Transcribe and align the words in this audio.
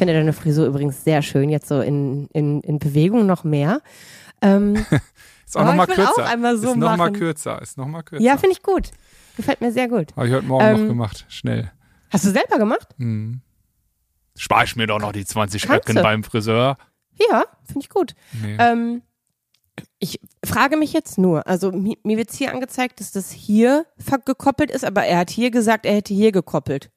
finde 0.00 0.14
deine 0.14 0.32
Frisur 0.32 0.66
übrigens 0.66 1.04
sehr 1.04 1.22
schön, 1.22 1.48
jetzt 1.50 1.68
so 1.68 1.80
in, 1.80 2.26
in, 2.32 2.60
in 2.62 2.78
Bewegung 2.78 3.26
noch 3.26 3.44
mehr. 3.44 3.80
Ähm, 4.42 4.74
ist 5.46 5.56
auch 5.56 5.64
nochmal 5.64 5.86
kürzer. 5.86 6.10
auch 6.10 6.56
so 6.56 6.70
ist 6.70 6.76
nochmal 6.76 7.12
kürzer. 7.12 7.62
Ist 7.62 7.78
nochmal 7.78 8.02
kürzer. 8.02 8.24
ja, 8.24 8.36
finde 8.36 8.52
ich 8.56 8.62
gut. 8.62 8.90
Gefällt 9.36 9.60
mir 9.60 9.70
sehr 9.72 9.88
gut. 9.88 10.16
Habe 10.16 10.26
ich 10.26 10.34
heute 10.34 10.46
Morgen 10.46 10.64
Ähm, 10.64 10.80
noch 10.82 10.88
gemacht. 10.88 11.26
Schnell. 11.28 11.70
Hast 12.10 12.24
du 12.24 12.30
selber 12.30 12.58
gemacht? 12.58 12.88
Hm. 12.98 13.40
Spar 14.36 14.64
ich 14.64 14.74
mir 14.74 14.86
doch 14.86 14.98
noch 14.98 15.12
die 15.12 15.24
20 15.24 15.62
Kannst 15.62 15.84
Öcken 15.84 15.96
du. 15.96 16.02
beim 16.02 16.24
Friseur. 16.24 16.78
Ja, 17.30 17.44
finde 17.66 17.80
ich 17.80 17.90
gut. 17.90 18.14
Nee. 18.42 18.56
Ähm, 18.58 19.02
ich 19.98 20.18
frage 20.44 20.76
mich 20.78 20.92
jetzt 20.94 21.18
nur, 21.18 21.46
also 21.46 21.70
mi- 21.70 21.98
mir 22.02 22.16
wird 22.16 22.32
hier 22.32 22.52
angezeigt, 22.52 23.00
dass 23.00 23.12
das 23.12 23.30
hier 23.30 23.84
gekoppelt 24.24 24.70
ist, 24.70 24.84
aber 24.84 25.04
er 25.04 25.18
hat 25.18 25.30
hier 25.30 25.50
gesagt, 25.50 25.84
er 25.84 25.94
hätte 25.96 26.14
hier 26.14 26.32
gekoppelt. 26.32 26.90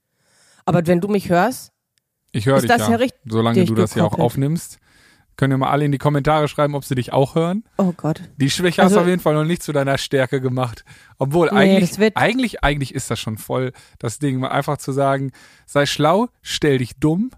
Aber 0.66 0.86
wenn 0.88 1.02
du 1.02 1.10
mich 1.10 1.28
hörst, 1.30 1.73
Ich 2.34 2.48
höre 2.48 2.60
dich 2.60 2.68
das 2.68 2.90
ja. 2.90 3.00
ja 3.00 3.08
Solange 3.26 3.64
du 3.64 3.76
das 3.76 3.94
hier 3.94 4.04
auch 4.04 4.20
aufnimmst. 4.20 4.80
Können 5.36 5.52
wir 5.52 5.58
mal 5.58 5.70
alle 5.70 5.86
in 5.86 5.92
die 5.92 5.98
Kommentare 5.98 6.48
schreiben, 6.48 6.76
ob 6.76 6.86
sie 6.86 6.94
dich 6.94 7.12
auch 7.12 7.34
hören. 7.34 7.64
oh 7.78 7.94
Gott. 7.96 8.22
Die 8.38 8.50
Schwäche 8.52 8.82
Also- 8.84 8.96
hast 8.96 8.98
du 8.98 9.02
auf 9.02 9.08
jeden 9.08 9.22
Fall 9.22 9.34
noch 9.34 9.46
nicht 9.46 9.64
zu 9.64 9.72
deiner 9.72 9.98
Stärke 9.98 10.42
gemacht. 10.42 10.84
Obwohl, 11.18 11.50
Nee, 11.52 11.58
eigentlich, 11.78 12.18
eigentlich, 12.18 12.64
eigentlich 12.64 12.94
ist 12.94 13.10
das 13.10 13.20
schon 13.20 13.38
voll 13.38 13.72
das 13.98 14.20
Ding, 14.20 14.40
mal 14.40 14.50
einfach 14.50 14.78
zu 14.78 14.92
sagen, 14.92 15.32
sei 15.66 15.86
schlau, 15.86 16.28
stell 16.42 16.80
dich 16.80 16.98
dumm. 16.98 17.32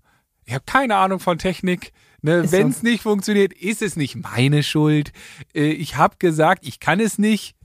Ich 0.46 0.54
habe 0.54 0.64
keine 0.66 0.96
Ahnung 0.98 1.20
von 1.20 1.38
Technik. 1.38 1.94
Ne? 2.22 2.46
So. 2.46 2.52
Wenn 2.52 2.70
es 2.70 2.84
nicht 2.84 3.04
funktioniert, 3.04 3.54
ist 3.54 3.82
es 3.82 3.96
nicht 3.96 4.16
meine 4.16 4.64
Schuld. 4.64 5.12
Äh, 5.54 5.72
ich 5.72 5.96
habe 5.96 6.16
gesagt, 6.20 6.66
ich 6.68 6.80
kann 6.80 7.00
es 7.00 7.18
nicht. 7.18 7.56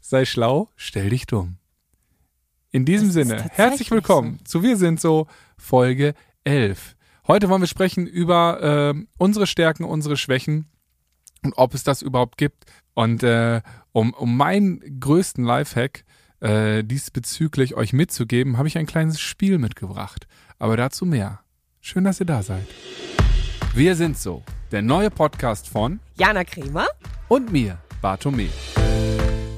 Sei 0.00 0.24
schlau, 0.24 0.68
stell 0.76 1.10
dich 1.10 1.26
dumm. 1.26 1.56
In 2.70 2.84
diesem 2.84 3.10
Sinne, 3.10 3.48
herzlich 3.52 3.90
willkommen 3.90 4.38
zu 4.44 4.62
Wir 4.62 4.76
sind 4.76 5.00
so 5.00 5.26
Folge 5.58 6.14
11. 6.44 6.96
Heute 7.26 7.48
wollen 7.50 7.60
wir 7.60 7.66
sprechen 7.68 8.06
über 8.06 8.58
ähm, 8.62 9.08
unsere 9.18 9.46
Stärken, 9.46 9.84
unsere 9.84 10.16
Schwächen 10.16 10.66
und 11.44 11.52
ob 11.56 11.74
es 11.74 11.84
das 11.84 12.00
überhaupt 12.00 12.38
gibt. 12.38 12.64
Und 12.94 13.22
äh, 13.22 13.60
um, 13.92 14.14
um 14.14 14.36
meinen 14.36 15.00
größten 15.00 15.44
Lifehack 15.44 16.04
äh, 16.40 16.82
diesbezüglich 16.84 17.74
euch 17.74 17.92
mitzugeben, 17.92 18.56
habe 18.56 18.68
ich 18.68 18.78
ein 18.78 18.86
kleines 18.86 19.20
Spiel 19.20 19.58
mitgebracht. 19.58 20.26
Aber 20.58 20.76
dazu 20.76 21.04
mehr. 21.04 21.40
Schön, 21.80 22.04
dass 22.04 22.20
ihr 22.20 22.26
da 22.26 22.42
seid. 22.42 22.66
Wir 23.74 23.94
sind 23.94 24.18
so, 24.18 24.42
der 24.72 24.82
neue 24.82 25.10
Podcast 25.10 25.68
von 25.68 26.00
Jana 26.16 26.44
Kremer? 26.44 26.86
und 27.28 27.52
mir, 27.52 27.78
Bartome. 28.00 28.48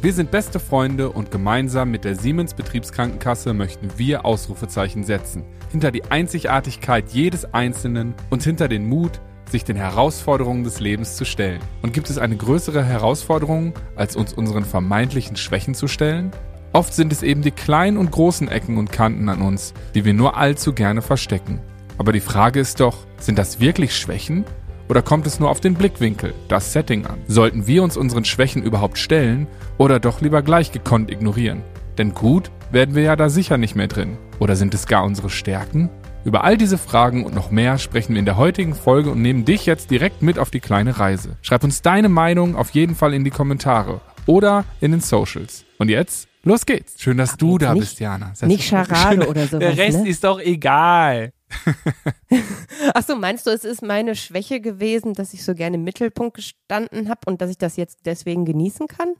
Wir 0.02 0.14
sind 0.14 0.30
beste 0.30 0.60
Freunde 0.60 1.10
und 1.10 1.30
gemeinsam 1.30 1.90
mit 1.90 2.04
der 2.04 2.16
Siemens 2.16 2.54
Betriebskrankenkasse 2.54 3.52
möchten 3.52 3.90
wir 3.98 4.24
Ausrufezeichen 4.24 5.04
setzen. 5.04 5.44
Hinter 5.70 5.90
die 5.90 6.04
Einzigartigkeit 6.04 7.10
jedes 7.10 7.52
Einzelnen 7.52 8.14
und 8.30 8.42
hinter 8.42 8.66
den 8.66 8.88
Mut, 8.88 9.20
sich 9.50 9.62
den 9.62 9.76
Herausforderungen 9.76 10.64
des 10.64 10.80
Lebens 10.80 11.16
zu 11.16 11.26
stellen. 11.26 11.60
Und 11.82 11.92
gibt 11.92 12.08
es 12.08 12.16
eine 12.16 12.34
größere 12.34 12.82
Herausforderung, 12.82 13.74
als 13.94 14.16
uns 14.16 14.32
unseren 14.32 14.64
vermeintlichen 14.64 15.36
Schwächen 15.36 15.74
zu 15.74 15.86
stellen? 15.86 16.30
Oft 16.72 16.94
sind 16.94 17.12
es 17.12 17.22
eben 17.22 17.42
die 17.42 17.50
kleinen 17.50 17.98
und 17.98 18.10
großen 18.10 18.48
Ecken 18.48 18.78
und 18.78 18.90
Kanten 18.90 19.28
an 19.28 19.42
uns, 19.42 19.74
die 19.94 20.06
wir 20.06 20.14
nur 20.14 20.38
allzu 20.38 20.72
gerne 20.72 21.02
verstecken. 21.02 21.60
Aber 21.98 22.12
die 22.12 22.20
Frage 22.20 22.58
ist 22.58 22.80
doch, 22.80 22.96
sind 23.18 23.38
das 23.38 23.60
wirklich 23.60 23.94
Schwächen? 23.94 24.46
Oder 24.90 25.02
kommt 25.02 25.24
es 25.28 25.38
nur 25.38 25.48
auf 25.50 25.60
den 25.60 25.74
Blickwinkel, 25.74 26.34
das 26.48 26.72
Setting 26.72 27.06
an? 27.06 27.20
Sollten 27.28 27.68
wir 27.68 27.84
uns 27.84 27.96
unseren 27.96 28.24
Schwächen 28.24 28.64
überhaupt 28.64 28.98
stellen 28.98 29.46
oder 29.78 30.00
doch 30.00 30.20
lieber 30.20 30.42
gleich 30.42 30.72
gekonnt 30.72 31.12
ignorieren? 31.12 31.62
Denn 31.96 32.12
gut 32.12 32.50
werden 32.72 32.96
wir 32.96 33.04
ja 33.04 33.14
da 33.14 33.28
sicher 33.28 33.56
nicht 33.56 33.76
mehr 33.76 33.86
drin. 33.86 34.18
Oder 34.40 34.56
sind 34.56 34.74
es 34.74 34.88
gar 34.88 35.04
unsere 35.04 35.30
Stärken? 35.30 35.90
Über 36.24 36.42
all 36.42 36.56
diese 36.56 36.76
Fragen 36.76 37.24
und 37.24 37.36
noch 37.36 37.52
mehr 37.52 37.78
sprechen 37.78 38.14
wir 38.14 38.18
in 38.18 38.24
der 38.24 38.36
heutigen 38.36 38.74
Folge 38.74 39.10
und 39.12 39.22
nehmen 39.22 39.44
dich 39.44 39.64
jetzt 39.64 39.92
direkt 39.92 40.22
mit 40.22 40.40
auf 40.40 40.50
die 40.50 40.58
kleine 40.58 40.98
Reise. 40.98 41.36
Schreib 41.40 41.62
uns 41.62 41.82
deine 41.82 42.08
Meinung 42.08 42.56
auf 42.56 42.70
jeden 42.70 42.96
Fall 42.96 43.14
in 43.14 43.22
die 43.22 43.30
Kommentare 43.30 44.00
oder 44.26 44.64
in 44.80 44.90
den 44.90 45.00
Socials. 45.00 45.64
Und 45.78 45.88
jetzt, 45.88 46.26
los 46.42 46.66
geht's. 46.66 47.00
Schön, 47.00 47.16
dass 47.16 47.36
du 47.36 47.52
jetzt 47.52 47.62
da 47.62 47.74
nicht- 47.74 47.80
bist, 47.82 48.00
Jana. 48.00 48.32
Nicht 48.42 48.64
Scharade 48.68 49.28
oder 49.28 49.46
sowas, 49.46 49.60
Der 49.60 49.76
Rest 49.78 50.02
ne? 50.02 50.08
ist 50.08 50.24
doch 50.24 50.40
egal. 50.40 51.32
Achso, 52.94 53.16
meinst 53.16 53.46
du, 53.46 53.50
es 53.50 53.64
ist 53.64 53.82
meine 53.82 54.14
Schwäche 54.14 54.60
gewesen, 54.60 55.14
dass 55.14 55.34
ich 55.34 55.44
so 55.44 55.54
gerne 55.54 55.76
im 55.76 55.84
Mittelpunkt 55.84 56.36
gestanden 56.36 57.08
habe 57.08 57.20
und 57.26 57.40
dass 57.40 57.50
ich 57.50 57.58
das 57.58 57.76
jetzt 57.76 58.06
deswegen 58.06 58.44
genießen 58.44 58.86
kann? 58.86 59.14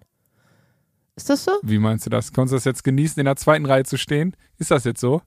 Ist 1.16 1.28
das 1.28 1.44
so? 1.44 1.52
Wie 1.62 1.78
meinst 1.78 2.06
du 2.06 2.10
das? 2.10 2.32
Konntest 2.32 2.52
du 2.52 2.56
das 2.56 2.64
jetzt 2.64 2.84
genießen, 2.84 3.20
in 3.20 3.26
der 3.26 3.36
zweiten 3.36 3.66
Reihe 3.66 3.84
zu 3.84 3.98
stehen? 3.98 4.36
Ist 4.58 4.70
das 4.70 4.84
jetzt 4.84 5.00
so? 5.00 5.22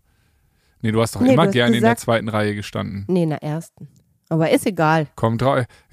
Nee, 0.82 0.92
du 0.92 1.02
hast 1.02 1.16
doch 1.16 1.22
Nee, 1.22 1.34
immer 1.34 1.48
gerne 1.48 1.78
in 1.78 1.84
der 1.84 1.96
zweiten 1.98 2.30
Reihe 2.30 2.56
gestanden. 2.56 3.06
Nee, 3.08 3.24
in 3.24 3.30
der 3.30 3.44
ersten. 3.44 3.88
Aber 4.30 4.50
ist 4.50 4.66
egal. 4.66 5.08
Kommt, 5.16 5.44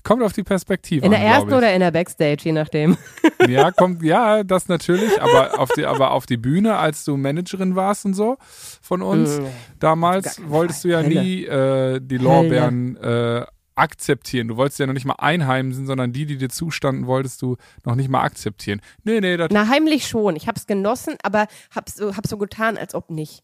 kommt 0.02 0.22
auf 0.22 0.32
die 0.32 0.42
Perspektive 0.44 1.04
In 1.04 1.10
der 1.10 1.20
an, 1.20 1.26
ersten 1.26 1.52
oder 1.52 1.74
in 1.74 1.80
der 1.80 1.90
Backstage, 1.90 2.38
je 2.44 2.52
nachdem. 2.52 2.96
Ja, 3.48 3.70
kommt, 3.70 4.02
ja, 4.02 4.44
das 4.44 4.68
natürlich, 4.68 5.20
aber 5.20 5.58
auf 5.58 5.70
die, 5.74 5.86
aber 5.86 6.10
auf 6.10 6.26
die 6.26 6.36
Bühne, 6.36 6.76
als 6.76 7.06
du 7.06 7.16
Managerin 7.16 7.74
warst 7.74 8.04
und 8.04 8.12
so 8.12 8.36
von 8.82 9.00
uns, 9.00 9.38
Mm, 9.40 9.46
damals 9.78 10.40
wolltest 10.46 10.84
du 10.84 10.88
ja 10.88 11.00
Fall. 11.00 11.08
nie 11.08 11.44
äh, 11.46 12.00
die 12.02 12.18
Lorbeeren 12.18 12.96
äh, 12.98 13.46
akzeptieren. 13.76 14.48
Du 14.48 14.58
wolltest 14.58 14.78
ja 14.78 14.86
noch 14.86 14.92
nicht 14.92 15.06
mal 15.06 15.14
einheimsen, 15.14 15.86
sondern 15.86 16.12
die, 16.12 16.26
die 16.26 16.36
dir 16.36 16.50
zustanden, 16.50 17.06
wolltest 17.06 17.40
du 17.40 17.56
noch 17.86 17.94
nicht 17.94 18.10
mal 18.10 18.20
akzeptieren. 18.20 18.82
Nee, 19.04 19.20
nee, 19.22 19.38
das 19.38 19.48
Na, 19.50 19.68
heimlich 19.68 20.06
schon. 20.06 20.36
Ich 20.36 20.46
hab's 20.46 20.66
genossen, 20.66 21.14
aber 21.22 21.46
hab's 21.74 21.94
so, 21.94 22.14
hab's 22.14 22.28
so 22.28 22.36
getan, 22.36 22.76
als 22.76 22.94
ob 22.94 23.08
nicht. 23.10 23.42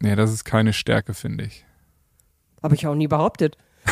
nee, 0.00 0.16
das 0.16 0.32
ist 0.32 0.44
keine 0.44 0.72
Stärke, 0.72 1.14
finde 1.14 1.44
ich. 1.44 1.64
Habe 2.62 2.74
ich 2.74 2.86
auch 2.86 2.94
nie 2.94 3.08
behauptet. 3.08 3.56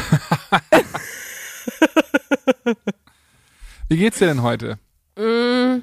Wie 3.89 3.97
geht's 3.97 4.19
dir 4.19 4.27
denn 4.27 4.43
heute? 4.43 4.79
Mm, 5.19 5.83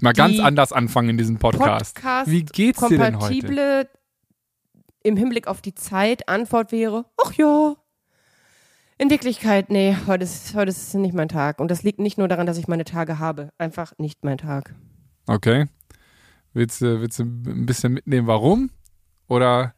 Mal 0.00 0.14
ganz 0.14 0.40
anders 0.40 0.72
anfangen 0.72 1.10
in 1.10 1.18
diesem 1.18 1.38
Podcast. 1.38 1.94
Podcast 1.94 2.30
Wie 2.30 2.44
geht's 2.44 2.80
dir 2.80 2.98
denn 2.98 3.20
heute? 3.20 3.38
kompatible 3.40 3.88
im 5.02 5.16
Hinblick 5.16 5.46
auf 5.46 5.60
die 5.60 5.74
Zeit 5.74 6.28
Antwort 6.28 6.72
wäre, 6.72 7.04
ach 7.24 7.32
ja. 7.34 7.76
In 8.98 9.10
Wirklichkeit, 9.10 9.68
nee, 9.70 9.96
heute 10.06 10.24
ist, 10.24 10.54
heute 10.54 10.70
ist 10.70 10.94
nicht 10.94 11.14
mein 11.14 11.28
Tag. 11.28 11.60
Und 11.60 11.70
das 11.70 11.82
liegt 11.82 11.98
nicht 11.98 12.18
nur 12.18 12.28
daran, 12.28 12.46
dass 12.46 12.56
ich 12.56 12.68
meine 12.68 12.84
Tage 12.84 13.18
habe. 13.18 13.50
Einfach 13.58 13.92
nicht 13.98 14.24
mein 14.24 14.38
Tag. 14.38 14.74
Okay. 15.26 15.66
Willst 16.52 16.80
du, 16.82 17.00
willst 17.00 17.18
du 17.18 17.24
ein 17.24 17.66
bisschen 17.66 17.92
mitnehmen, 17.92 18.26
warum? 18.28 18.70
Oder 19.28 19.74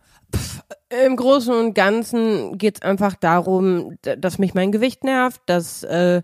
Im 1.04 1.16
Großen 1.16 1.52
und 1.54 1.74
Ganzen 1.74 2.56
geht 2.58 2.76
es 2.76 2.82
einfach 2.82 3.14
darum, 3.16 3.96
dass 4.02 4.38
mich 4.38 4.54
mein 4.54 4.72
Gewicht 4.72 5.04
nervt, 5.04 5.40
dass 5.46 5.82
äh, 5.82 6.22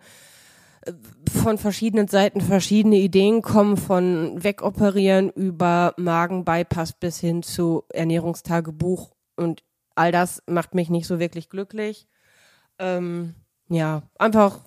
von 1.31 1.59
verschiedenen 1.59 2.09
Seiten 2.09 2.41
verschiedene 2.41 2.97
Ideen 2.97 3.43
kommen, 3.43 3.77
von 3.77 4.43
Wegoperieren 4.43 5.31
über 5.31 5.95
Magenbypass 5.97 6.95
bis 6.95 7.19
hin 7.19 7.43
zu 7.43 7.85
Ernährungstagebuch 7.93 9.11
und 9.37 9.63
all 9.95 10.13
das 10.13 10.43
macht 10.47 10.75
mich 10.75 10.89
nicht 10.89 11.07
so 11.07 11.19
wirklich 11.19 11.49
glücklich. 11.51 12.07
Ähm, 12.79 13.35
ja, 13.69 14.03
einfach, 14.19 14.61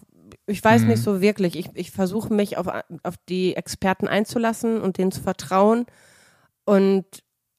ich 0.46 0.64
weiß 0.64 0.84
Mhm. 0.84 0.88
nicht 0.90 1.02
so 1.04 1.22
wirklich. 1.22 1.58
Ich, 1.58 1.70
ich 1.74 1.92
versuche 1.92 2.34
mich 2.34 2.58
auf, 2.58 2.68
auf 2.68 3.16
die 3.30 3.56
Experten 3.56 4.08
einzulassen 4.08 4.82
und 4.82 4.98
denen 4.98 5.12
zu 5.12 5.22
vertrauen 5.22 5.86
und 6.66 7.06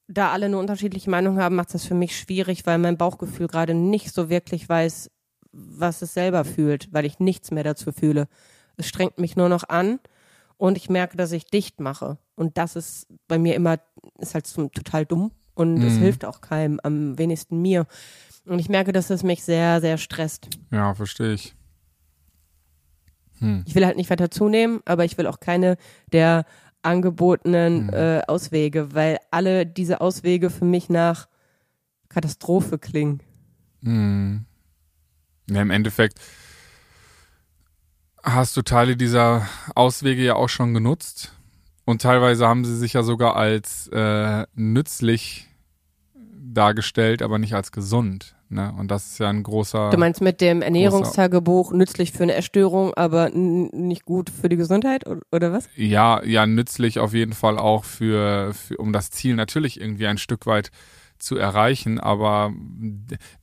da 0.09 0.33
alle 0.33 0.47
eine 0.47 0.59
unterschiedliche 0.59 1.11
Meinung 1.11 1.39
haben, 1.39 1.57
macht 1.57 1.69
es 1.69 1.73
das 1.75 1.85
für 1.87 1.95
mich 1.95 2.19
schwierig, 2.19 2.67
weil 2.67 2.79
mein 2.79 2.99
Bauchgefühl 2.99 3.47
gerade 3.47 3.75
nicht 3.75 4.13
so 4.15 4.29
wirklich 4.29 4.69
weiß, 4.69 5.11
was 5.53 6.03
es 6.03 6.15
selber 6.15 6.45
fühlt, 6.45 6.93
weil 6.93 7.05
ich 7.05 7.21
nichts 7.21 7.51
mehr 7.51 7.65
dazu 7.65 7.93
fühle. 7.93 8.29
Es 8.77 8.87
strengt 8.89 9.19
mich 9.19 9.37
nur 9.37 9.49
noch 9.49 9.69
an 9.69 10.01
und 10.57 10.77
ich 10.77 10.91
merke, 10.91 11.17
dass 11.17 11.33
ich 11.33 11.45
dicht 11.47 11.81
mache. 11.81 12.19
Und 12.37 12.59
das 12.59 12.77
ist 12.77 13.07
bei 13.29 13.39
mir 13.39 13.55
immer, 13.55 13.79
ist 14.19 14.35
halt 14.35 14.47
total 14.53 15.07
dumm 15.07 15.31
und 15.55 15.83
es 15.83 15.95
Mhm. 15.95 15.99
hilft 16.01 16.25
auch 16.25 16.41
keinem, 16.41 16.81
am 16.83 17.17
wenigsten 17.19 17.63
mir. 17.63 17.87
Und 18.47 18.59
ich 18.59 18.69
merke, 18.69 18.93
dass 18.93 19.09
es 19.11 19.23
mich 19.23 19.43
sehr, 19.45 19.81
sehr 19.81 19.97
stresst. 19.97 20.49
ja, 20.71 20.93
verstehe 20.95 21.33
ich. 21.35 21.55
Hm. 23.39 23.65
Ich 23.67 23.75
will 23.75 23.85
halt 23.85 23.97
nicht 23.97 24.11
weiter 24.11 24.31
zunehmen, 24.31 24.81
aber 24.85 25.05
ich 25.05 25.19
will 25.19 25.27
auch 25.27 25.41
keine 25.41 25.77
der 26.13 26.45
angebotenen 26.85 27.87
Mhm. 27.87 27.91
äh, 27.93 28.21
Auswege, 28.27 28.95
weil 28.95 29.19
alle 29.31 29.67
diese 29.67 30.01
Auswege 30.01 30.51
für 30.51 30.65
mich 30.65 30.89
nach 30.89 31.29
Katastrophe 32.09 32.79
klingen. 32.79 33.21
Hm. 33.83 34.45
Ja, 35.51 35.61
im 35.63 35.71
Endeffekt 35.71 36.21
hast 38.23 38.57
du 38.57 38.63
Teile 38.63 38.97
dieser 38.97 39.47
Auswege 39.75 40.23
ja 40.25 40.35
auch 40.35 40.49
schon 40.49 40.73
genutzt. 40.75 41.33
Und 41.85 42.01
teilweise 42.01 42.47
haben 42.49 42.65
sie 42.65 42.77
sich 42.77 42.95
ja 42.95 43.03
sogar 43.03 43.37
als 43.37 43.89
äh, 43.89 44.47
nützlich 44.55 45.49
dargestellt, 46.15 47.21
aber 47.21 47.39
nicht 47.39 47.55
als 47.55 47.73
gesund. 47.73 48.35
Ne? 48.55 48.73
Und 48.79 48.91
das 48.91 49.07
ist 49.07 49.19
ja 49.19 49.29
ein 49.29 49.43
großer. 49.43 49.91
Du 49.91 49.99
meinst 49.99 50.21
mit 50.21 50.41
dem 50.41 50.63
Ernährungstagebuch 50.63 51.73
nützlich 51.73 52.13
für 52.13 52.23
eine 52.23 52.35
Erstörung, 52.35 52.95
aber 52.95 53.31
nicht 53.31 54.05
gut 54.05 54.31
für 54.31 54.49
die 54.49 54.57
Gesundheit 54.57 55.05
oder 55.33 55.53
was? 55.53 55.69
Ja, 55.77 56.23
ja, 56.25 56.47
nützlich 56.47 57.01
auf 57.01 57.13
jeden 57.13 57.33
Fall 57.33 57.59
auch 57.59 57.85
für, 57.85 58.55
für 58.55 58.77
um 58.77 58.93
das 58.93 59.11
Ziel 59.11 59.35
natürlich 59.35 59.81
irgendwie 59.81 60.07
ein 60.07 60.19
Stück 60.19 60.47
weit 60.47 60.71
zu 61.19 61.37
erreichen, 61.37 61.99
aber 61.99 62.53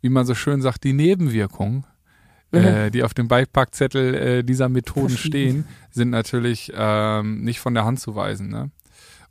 wie 0.01 0.09
man 0.09 0.25
so 0.25 0.35
schön 0.35 0.61
sagt, 0.61 0.83
die 0.83 0.93
Nebenwirkungen, 0.93 1.85
äh, 2.51 2.91
die 2.91 3.03
auf 3.03 3.13
dem 3.13 3.27
Beipackzettel 3.27 4.15
äh, 4.15 4.43
dieser 4.43 4.69
Methoden 4.69 5.17
stehen, 5.17 5.65
sind 5.89 6.09
natürlich 6.09 6.71
ähm, 6.75 7.43
nicht 7.43 7.59
von 7.59 7.73
der 7.73 7.85
Hand 7.85 7.99
zu 7.99 8.15
weisen. 8.15 8.49
Ne? 8.49 8.71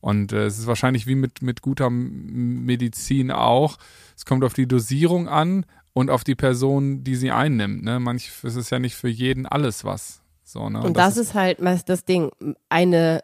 Und 0.00 0.32
äh, 0.32 0.46
es 0.46 0.58
ist 0.58 0.66
wahrscheinlich 0.66 1.06
wie 1.06 1.14
mit, 1.14 1.42
mit 1.42 1.62
guter 1.62 1.90
Medizin 1.90 3.30
auch. 3.30 3.76
Es 4.16 4.24
kommt 4.24 4.44
auf 4.44 4.54
die 4.54 4.66
Dosierung 4.66 5.28
an 5.28 5.66
und 5.92 6.10
auf 6.10 6.24
die 6.24 6.34
Person, 6.34 7.04
die 7.04 7.16
sie 7.16 7.30
einnimmt. 7.30 7.84
Ne? 7.84 8.00
Manch, 8.00 8.30
es 8.42 8.56
ist 8.56 8.70
ja 8.70 8.78
nicht 8.78 8.94
für 8.94 9.08
jeden 9.08 9.46
alles 9.46 9.84
was. 9.84 10.22
So, 10.42 10.68
ne? 10.68 10.82
Und 10.82 10.96
das, 10.96 11.16
ist 11.16 11.34
halt 11.34 11.58
das 11.86 12.04
Ding. 12.04 12.30
Eine 12.68 13.22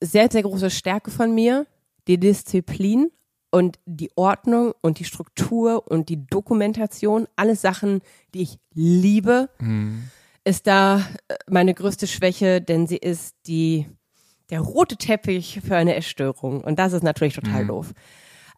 sehr, 0.00 0.30
sehr 0.30 0.42
große 0.42 0.70
Stärke 0.70 1.10
von 1.10 1.34
mir, 1.34 1.66
die 2.08 2.18
Disziplin 2.18 3.10
und 3.50 3.78
die 3.84 4.10
Ordnung 4.16 4.72
und 4.80 4.98
die 4.98 5.04
Struktur 5.04 5.86
und 5.90 6.08
die 6.08 6.26
Dokumentation, 6.26 7.26
alles 7.36 7.60
Sachen, 7.60 8.00
die 8.34 8.42
ich 8.42 8.58
liebe, 8.72 9.50
Mhm. 9.60 10.04
ist 10.44 10.66
da 10.66 11.00
äh, 11.28 11.34
meine 11.50 11.74
größte 11.74 12.06
Schwäche, 12.06 12.60
denn 12.60 12.86
sie 12.86 12.96
ist 12.96 13.36
die, 13.46 13.86
der 14.52 14.60
rote 14.60 14.96
Teppich 14.96 15.60
für 15.66 15.74
eine 15.76 15.96
Essstörung. 15.96 16.60
Und 16.60 16.78
das 16.78 16.92
ist 16.92 17.02
natürlich 17.02 17.34
total 17.34 17.66
doof. 17.66 17.92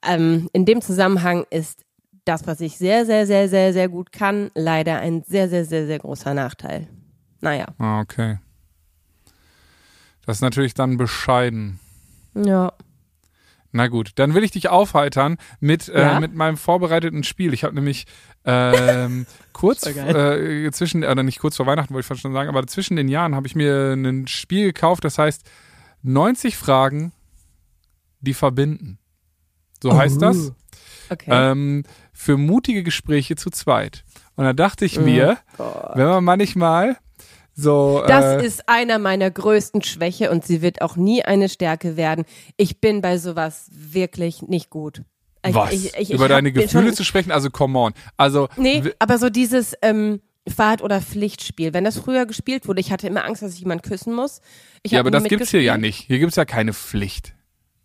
Ähm, 0.06 0.50
in 0.52 0.66
dem 0.66 0.82
Zusammenhang 0.82 1.46
ist 1.50 1.84
das, 2.24 2.46
was 2.46 2.60
ich 2.60 2.76
sehr, 2.76 3.06
sehr, 3.06 3.26
sehr, 3.26 3.48
sehr, 3.48 3.72
sehr 3.72 3.88
gut 3.88 4.10
kann, 4.10 4.50
leider 4.54 4.98
ein 4.98 5.22
sehr, 5.26 5.48
sehr, 5.48 5.64
sehr, 5.64 5.86
sehr 5.86 5.98
großer 6.00 6.34
Nachteil. 6.34 6.88
Naja, 7.40 7.66
Ah, 7.78 8.00
okay. 8.00 8.38
Das 10.26 10.38
ist 10.38 10.42
natürlich 10.42 10.74
dann 10.74 10.96
bescheiden. 10.96 11.78
ja. 12.34 12.72
Na 13.76 13.88
gut, 13.88 14.12
dann 14.14 14.34
will 14.34 14.44
ich 14.44 14.52
dich 14.52 14.68
aufheitern 14.68 15.36
mit, 15.58 15.88
äh, 15.88 16.00
Ja? 16.00 16.20
mit 16.20 16.32
meinem 16.32 16.56
vorbereiteten 16.56 17.24
Spiel. 17.24 17.52
Ich 17.52 17.64
habe 17.64 17.74
nämlich 17.74 18.06
ähm, 18.44 19.26
kurz 19.52 19.84
äh, 19.84 20.70
zwischen, 20.70 21.02
oder 21.02 21.24
nicht 21.24 21.40
kurz 21.40 21.56
vor 21.56 21.66
Weihnachten, 21.66 21.92
wollte 21.92 22.04
ich 22.04 22.06
fast 22.08 22.20
schon 22.20 22.32
sagen, 22.32 22.48
aber 22.48 22.64
zwischen 22.68 22.94
den 22.96 23.08
Jahren 23.08 23.34
habe 23.34 23.48
ich 23.48 23.56
mir 23.56 23.94
ein 23.94 24.28
Spiel 24.28 24.64
gekauft, 24.66 25.02
das 25.04 25.18
heißt 25.18 25.42
90 26.04 26.56
Fragen, 26.56 27.12
die 28.20 28.34
verbinden. 28.34 28.98
So 29.82 29.96
heißt 29.96 30.22
das. 30.22 30.52
Okay. 31.10 31.30
Ähm, 31.30 31.84
für 32.12 32.36
mutige 32.36 32.82
Gespräche 32.82 33.36
zu 33.36 33.50
zweit. 33.50 34.04
Und 34.36 34.44
da 34.44 34.52
dachte 34.52 34.84
ich 34.84 34.98
mir, 34.98 35.38
wenn 35.94 36.06
man 36.06 36.24
manchmal 36.24 36.96
so. 37.54 38.02
Das 38.06 38.42
äh, 38.42 38.46
ist 38.46 38.68
einer 38.68 38.98
meiner 38.98 39.30
größten 39.30 39.82
Schwäche 39.82 40.30
und 40.30 40.44
sie 40.44 40.60
wird 40.60 40.82
auch 40.82 40.96
nie 40.96 41.24
eine 41.24 41.48
Stärke 41.48 41.96
werden. 41.96 42.24
Ich 42.56 42.80
bin 42.80 43.00
bei 43.00 43.18
sowas 43.18 43.68
wirklich 43.70 44.42
nicht 44.42 44.70
gut. 44.70 45.02
Ich, 45.46 45.54
was? 45.54 45.72
Ich, 45.72 45.94
ich, 45.96 46.10
Über 46.12 46.24
ich 46.24 46.30
deine 46.30 46.52
Gefühle 46.52 46.88
schon, 46.88 46.94
zu 46.94 47.04
sprechen? 47.04 47.30
Also, 47.30 47.50
come 47.50 47.78
on. 47.78 47.92
Also, 48.16 48.48
Nee, 48.56 48.82
aber 48.98 49.18
so 49.18 49.30
dieses 49.30 49.74
ähm, 49.82 50.20
Fahrt- 50.48 50.82
oder 50.82 51.00
Pflichtspiel. 51.00 51.72
Wenn 51.72 51.84
das 51.84 51.98
früher 51.98 52.26
gespielt 52.26 52.68
wurde, 52.68 52.80
ich 52.80 52.92
hatte 52.92 53.06
immer 53.06 53.24
Angst, 53.24 53.42
dass 53.42 53.54
ich 53.54 53.60
jemanden 53.60 53.88
küssen 53.88 54.14
muss. 54.14 54.40
Ich 54.82 54.92
ja, 54.92 55.00
aber 55.00 55.10
das 55.10 55.24
gibt's 55.24 55.50
hier 55.50 55.62
ja 55.62 55.78
nicht. 55.78 56.06
Hier 56.06 56.18
gibt's 56.18 56.36
ja 56.36 56.44
keine 56.44 56.72
Pflicht. 56.74 57.34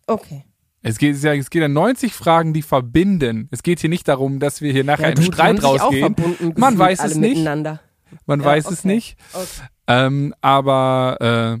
Okay. 0.06 0.44
Es 0.82 0.98
geht, 0.98 1.22
ja, 1.22 1.34
es 1.34 1.50
geht 1.50 1.62
ja 1.62 1.68
90 1.68 2.12
Fragen, 2.12 2.54
die 2.54 2.62
verbinden. 2.62 3.48
Es 3.50 3.62
geht 3.62 3.80
hier 3.80 3.90
nicht 3.90 4.08
darum, 4.08 4.40
dass 4.40 4.60
wir 4.60 4.72
hier 4.72 4.84
nachher 4.84 5.10
Ja, 5.10 5.14
du, 5.14 5.22
Streit 5.22 5.62
rausgehen. 5.62 6.14
Man 6.56 6.78
weiß 6.78 7.04
es 7.04 7.16
nicht. 7.16 7.44
Man 7.44 8.40
Ja, 8.40 8.44
weiß 8.44 8.66
okay. 8.66 8.74
es 8.74 8.84
nicht. 8.84 9.16
Okay. 9.32 9.46
Ähm, 9.86 10.34
aber 10.40 11.60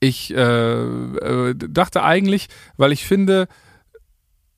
ich 0.00 0.32
äh, 0.34 0.38
äh, 0.40 1.54
dachte 1.54 2.02
eigentlich, 2.02 2.48
weil 2.76 2.92
ich 2.92 3.04
finde, 3.04 3.48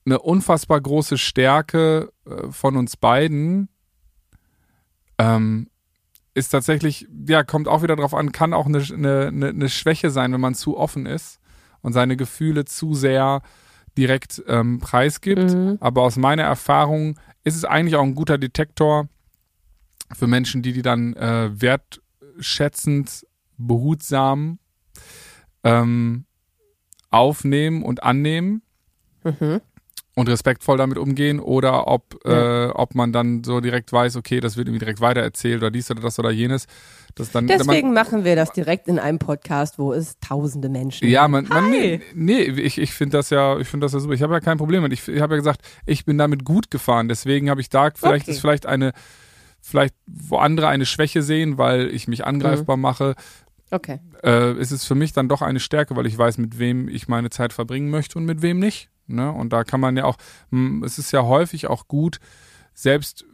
eine 0.05 0.19
unfassbar 0.19 0.79
große 0.79 1.17
Stärke 1.17 2.11
äh, 2.25 2.51
von 2.51 2.77
uns 2.77 2.97
beiden 2.97 3.69
ähm, 5.17 5.69
ist 6.33 6.49
tatsächlich, 6.49 7.07
ja, 7.27 7.43
kommt 7.43 7.67
auch 7.67 7.83
wieder 7.83 7.95
drauf 7.95 8.13
an, 8.13 8.31
kann 8.31 8.53
auch 8.53 8.65
eine, 8.65 8.79
eine, 8.79 9.49
eine 9.49 9.69
Schwäche 9.69 10.09
sein, 10.09 10.33
wenn 10.33 10.41
man 10.41 10.55
zu 10.55 10.77
offen 10.77 11.05
ist 11.05 11.39
und 11.81 11.93
seine 11.93 12.17
Gefühle 12.17 12.65
zu 12.65 12.93
sehr 12.95 13.41
direkt 13.97 14.43
ähm, 14.47 14.79
preisgibt. 14.79 15.53
Mhm. 15.53 15.77
Aber 15.79 16.01
aus 16.01 16.17
meiner 16.17 16.43
Erfahrung 16.43 17.19
ist 17.43 17.55
es 17.55 17.65
eigentlich 17.65 17.95
auch 17.95 18.03
ein 18.03 18.15
guter 18.15 18.37
Detektor 18.37 19.07
für 20.11 20.27
Menschen, 20.27 20.61
die 20.63 20.73
die 20.73 20.81
dann 20.81 21.13
äh, 21.15 21.49
wertschätzend, 21.53 23.27
behutsam 23.57 24.57
ähm, 25.63 26.25
aufnehmen 27.11 27.83
und 27.83 28.01
annehmen 28.01 28.63
Mhm. 29.23 29.61
Und 30.15 30.29
respektvoll 30.29 30.77
damit 30.77 30.97
umgehen 30.97 31.39
oder 31.39 31.87
ob, 31.87 32.23
äh, 32.25 32.67
ob 32.67 32.93
man 32.93 33.11
dann 33.11 33.43
so 33.43 33.61
direkt 33.61 33.91
weiß, 33.91 34.15
okay, 34.15 34.39
das 34.39 34.57
wird 34.57 34.67
irgendwie 34.67 34.79
direkt 34.85 35.01
weitererzählt 35.01 35.57
oder 35.57 35.71
dies 35.71 35.89
oder 35.89 36.01
das 36.01 36.19
oder 36.19 36.29
jenes. 36.29 36.67
Das 37.15 37.31
dann, 37.31 37.47
Deswegen 37.47 37.93
machen 37.93 38.23
wir 38.23 38.35
das 38.35 38.51
direkt 38.51 38.87
in 38.87 38.99
einem 38.99 39.19
Podcast, 39.19 39.79
wo 39.79 39.93
es 39.93 40.19
tausende 40.19 40.69
Menschen 40.69 41.07
Ja, 41.07 41.27
man, 41.27 41.47
man 41.47 41.69
nee, 41.69 42.01
nee, 42.13 42.41
ich, 42.41 42.79
ich 42.79 42.93
finde 42.93 43.17
das 43.17 43.29
ja, 43.29 43.57
ich 43.59 43.67
finde 43.67 43.85
das 43.85 43.93
ja 43.93 43.99
super. 43.99 44.13
Ich 44.13 44.21
habe 44.21 44.33
ja 44.33 44.39
kein 44.39 44.57
Problem 44.57 44.83
mit. 44.83 44.93
Ich, 44.93 45.07
ich 45.07 45.21
habe 45.21 45.33
ja 45.35 45.39
gesagt, 45.39 45.61
ich 45.85 46.05
bin 46.05 46.17
damit 46.17 46.43
gut 46.43 46.69
gefahren. 46.71 47.07
Deswegen 47.07 47.49
habe 47.49 47.61
ich 47.61 47.69
da 47.69 47.89
vielleicht 47.95 48.25
Okay. 48.25 48.31
ist 48.31 48.39
vielleicht 48.39 48.65
eine, 48.65 48.93
vielleicht 49.61 49.95
wo 50.07 50.37
andere 50.37 50.67
eine 50.67 50.85
Schwäche 50.85 51.21
sehen, 51.23 51.57
weil 51.57 51.87
ich 51.93 52.07
mich 52.07 52.25
angreifbar 52.25 52.77
mache, 52.77 53.15
Okay. 53.71 53.99
äh, 54.23 54.53
ist 54.59 54.71
es 54.71 54.85
für 54.85 54.95
mich 54.95 55.13
dann 55.13 55.27
doch 55.27 55.41
eine 55.41 55.59
Stärke, 55.59 55.95
weil 55.95 56.05
ich 56.05 56.17
weiß, 56.17 56.37
mit 56.37 56.59
wem 56.59 56.87
ich 56.87 57.07
meine 57.07 57.29
Zeit 57.31 57.53
verbringen 57.53 57.89
möchte 57.89 58.19
und 58.19 58.25
mit 58.25 58.41
wem 58.43 58.59
nicht. 58.59 58.89
Ne? 59.07 59.31
Und 59.31 59.51
da 59.53 59.63
kann 59.63 59.79
man 59.79 59.97
ja 59.97 60.05
auch, 60.05 60.17
mh, 60.51 60.85
es 60.85 60.97
ist 60.99 61.11
ja 61.11 61.23
häufig 61.23 61.67
auch 61.67 61.87
gut, 61.87 62.19
selbst 62.73 63.25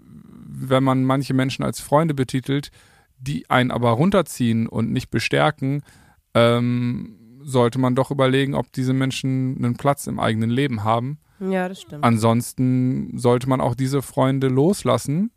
wenn 0.51 0.83
man 0.83 1.03
manche 1.03 1.33
Menschen 1.33 1.63
als 1.63 1.79
Freunde 1.79 2.13
betitelt, 2.13 2.71
die 3.19 3.49
einen 3.49 3.71
aber 3.71 3.91
runterziehen 3.91 4.67
und 4.67 4.91
nicht 4.91 5.09
bestärken, 5.09 5.83
ähm, 6.33 7.15
sollte 7.41 7.79
man 7.79 7.95
doch 7.95 8.11
überlegen, 8.11 8.53
ob 8.55 8.71
diese 8.73 8.93
Menschen 8.93 9.57
einen 9.57 9.75
Platz 9.75 10.07
im 10.07 10.19
eigenen 10.19 10.49
Leben 10.49 10.83
haben. 10.83 11.19
Ja, 11.39 11.69
das 11.69 11.81
stimmt. 11.81 12.03
Ansonsten 12.03 13.17
sollte 13.17 13.47
man 13.47 13.61
auch 13.61 13.75
diese 13.75 14.01
Freunde 14.01 14.47
loslassen, 14.47 15.31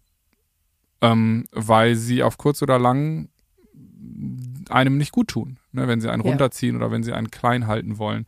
ähm, 1.01 1.45
weil 1.53 1.95
sie 1.95 2.23
auf 2.23 2.39
kurz 2.39 2.63
oder 2.63 2.79
lang 2.79 3.29
einem 4.69 4.97
nicht 4.99 5.13
gut 5.13 5.29
tun, 5.29 5.59
ne, 5.73 5.87
wenn 5.89 6.01
sie 6.01 6.11
einen 6.11 6.23
Ja. 6.25 6.31
runterziehen 6.31 6.77
oder 6.77 6.91
wenn 6.91 7.03
sie 7.03 7.13
einen 7.13 7.31
klein 7.31 7.67
halten 7.67 7.99
wollen. 7.99 8.27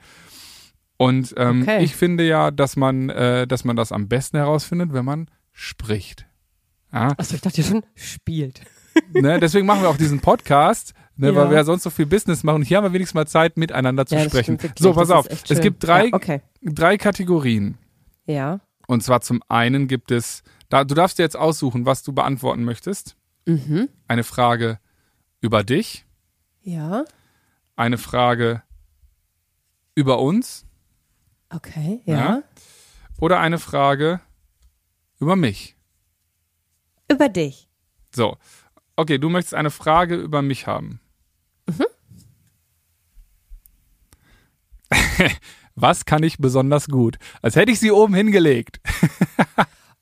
Und 0.96 1.35
ähm, 1.37 1.62
Okay. 1.62 1.82
ich 1.85 1.96
finde 1.96 2.25
ja, 2.26 2.50
dass 2.50 2.76
man, 2.76 3.08
äh, 3.11 3.46
dass 3.46 3.64
man 3.64 3.76
das 3.76 3.91
am 3.93 4.08
besten 4.08 4.37
herausfindet, 4.37 4.93
wenn 4.93 5.05
man 5.05 5.29
spricht. 5.52 6.26
Ja, 6.93 7.13
Achso, 7.17 7.34
ich 7.34 7.41
dachte 7.41 7.63
schon, 7.63 7.84
spielt. 7.94 8.60
ne, 9.13 9.41
deswegen 9.41 9.67
machen 9.67 9.82
wir 9.82 9.89
auch 9.89 9.96
diesen 9.96 10.20
Podcast, 10.20 10.94
ne, 11.17 11.31
Ja. 11.31 11.34
weil 11.34 11.51
wir 11.51 11.56
ja 11.56 11.65
sonst 11.65 11.82
so 11.82 11.91
viel 11.91 12.06
Business 12.06 12.44
machen. 12.44 12.56
Und 12.56 12.63
hier 12.63 12.77
haben 12.77 12.84
wir 12.84 12.93
wenigstens 12.93 13.15
mal 13.15 13.27
Zeit, 13.27 13.56
miteinander 13.56 14.06
zu 14.06 14.15
Ja, 14.15 14.24
sprechen. 14.24 14.58
So, 14.79 14.93
pass 14.93 15.10
auf. 15.10 15.27
Es 15.48 15.60
gibt 15.60 15.82
drei, 15.84 16.13
okay. 16.13 16.43
drei 16.63 16.96
Kategorien. 16.96 17.77
Ja. 18.27 18.60
Und 18.86 19.03
zwar 19.03 19.20
zum 19.20 19.43
einen 19.48 19.89
gibt 19.89 20.13
es, 20.13 20.43
da, 20.69 20.84
du 20.84 20.94
darfst 20.94 21.19
dir 21.19 21.24
jetzt 21.24 21.36
aussuchen, 21.36 21.86
was 21.86 22.03
du 22.05 22.13
beantworten 22.13 22.63
möchtest. 22.65 23.17
Mhm. 23.46 23.89
Eine 24.06 24.22
Frage 24.24 24.79
über 25.41 25.65
dich, 25.65 26.06
Ja. 26.63 27.05
eine 27.77 27.98
Frage 27.98 28.63
über 29.94 30.20
uns 30.20 30.67
Okay. 31.55 32.01
Ja. 32.05 32.15
Ja. 32.17 32.43
oder 33.19 33.39
eine 33.41 33.58
Frage 33.58 34.20
über 35.20 35.37
mich. 35.37 35.77
Über 37.11 37.29
dich. 37.29 37.69
So, 38.15 38.37
okay, 38.96 39.19
du 39.19 39.29
möchtest 39.29 39.55
eine 39.55 39.70
Frage 39.70 40.17
über 40.17 40.43
mich 40.43 40.67
haben. 40.67 41.01
Was 45.75 46.05
kann 46.05 46.23
ich 46.23 46.39
besonders 46.39 46.89
gut? 46.89 47.19
Als 47.43 47.56
hätte 47.56 47.73
ich 47.73 47.81
sie 47.81 47.91
oben 47.91 48.15
hingelegt. 48.15 48.81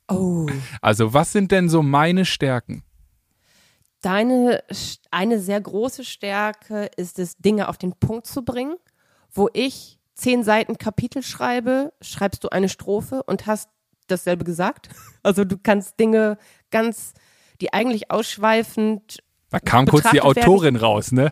Oh. 0.09 0.47
Also, 0.81 1.13
was 1.13 1.31
sind 1.31 1.51
denn 1.51 1.69
so 1.69 1.81
meine 1.81 2.25
Stärken? 2.25 2.83
Deine, 4.01 4.61
eine 5.11 5.39
sehr 5.39 5.61
große 5.61 6.03
Stärke 6.03 6.91
ist 6.97 7.19
es, 7.19 7.37
Dinge 7.37 7.69
auf 7.69 7.77
den 7.77 7.93
Punkt 7.93 8.27
zu 8.27 8.43
bringen. 8.43 8.75
Wo 9.31 9.49
ich 9.53 9.99
zehn 10.15 10.43
Seiten 10.43 10.77
Kapitel 10.77 11.23
schreibe, 11.23 11.93
schreibst 12.01 12.43
du 12.43 12.49
eine 12.49 12.69
Strophe 12.69 13.23
und 13.23 13.47
hast 13.47 13.69
dasselbe 14.07 14.43
gesagt. 14.43 14.89
Also 15.25 15.45
du 15.45 15.57
kannst 15.57 16.01
Dinge 16.01 16.37
ganz, 16.69 17.13
die 17.61 17.71
eigentlich 17.71 18.11
ausschweifend 18.11 19.23
Da 19.51 19.59
kam 19.61 19.85
kurz 19.85 20.09
die 20.11 20.19
Autorin 20.19 20.75
raus, 20.75 21.13
ne? 21.13 21.31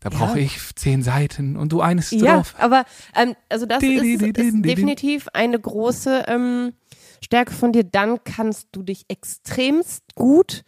Da 0.00 0.10
Ja. 0.10 0.18
brauche 0.18 0.38
ich 0.40 0.58
zehn 0.76 1.02
Seiten 1.02 1.56
und 1.56 1.72
du 1.72 1.80
eine 1.80 2.02
Ja, 2.10 2.44
Strophe. 2.44 2.62
aber 2.62 2.84
ähm, 3.14 3.34
also 3.48 3.64
das 3.64 3.80
Di, 3.80 3.98
di, 3.98 4.12
ist, 4.12 4.36
di, 4.36 4.42
ist 4.42 4.62
definitiv 4.62 5.28
eine 5.32 5.58
große 5.58 6.24
ähm, 6.28 6.74
Stärke 7.22 7.54
von 7.54 7.72
dir. 7.72 7.84
Dann 7.84 8.22
kannst 8.24 8.68
du 8.72 8.82
dich 8.82 9.06
extremst 9.08 10.14
gut 10.14 10.64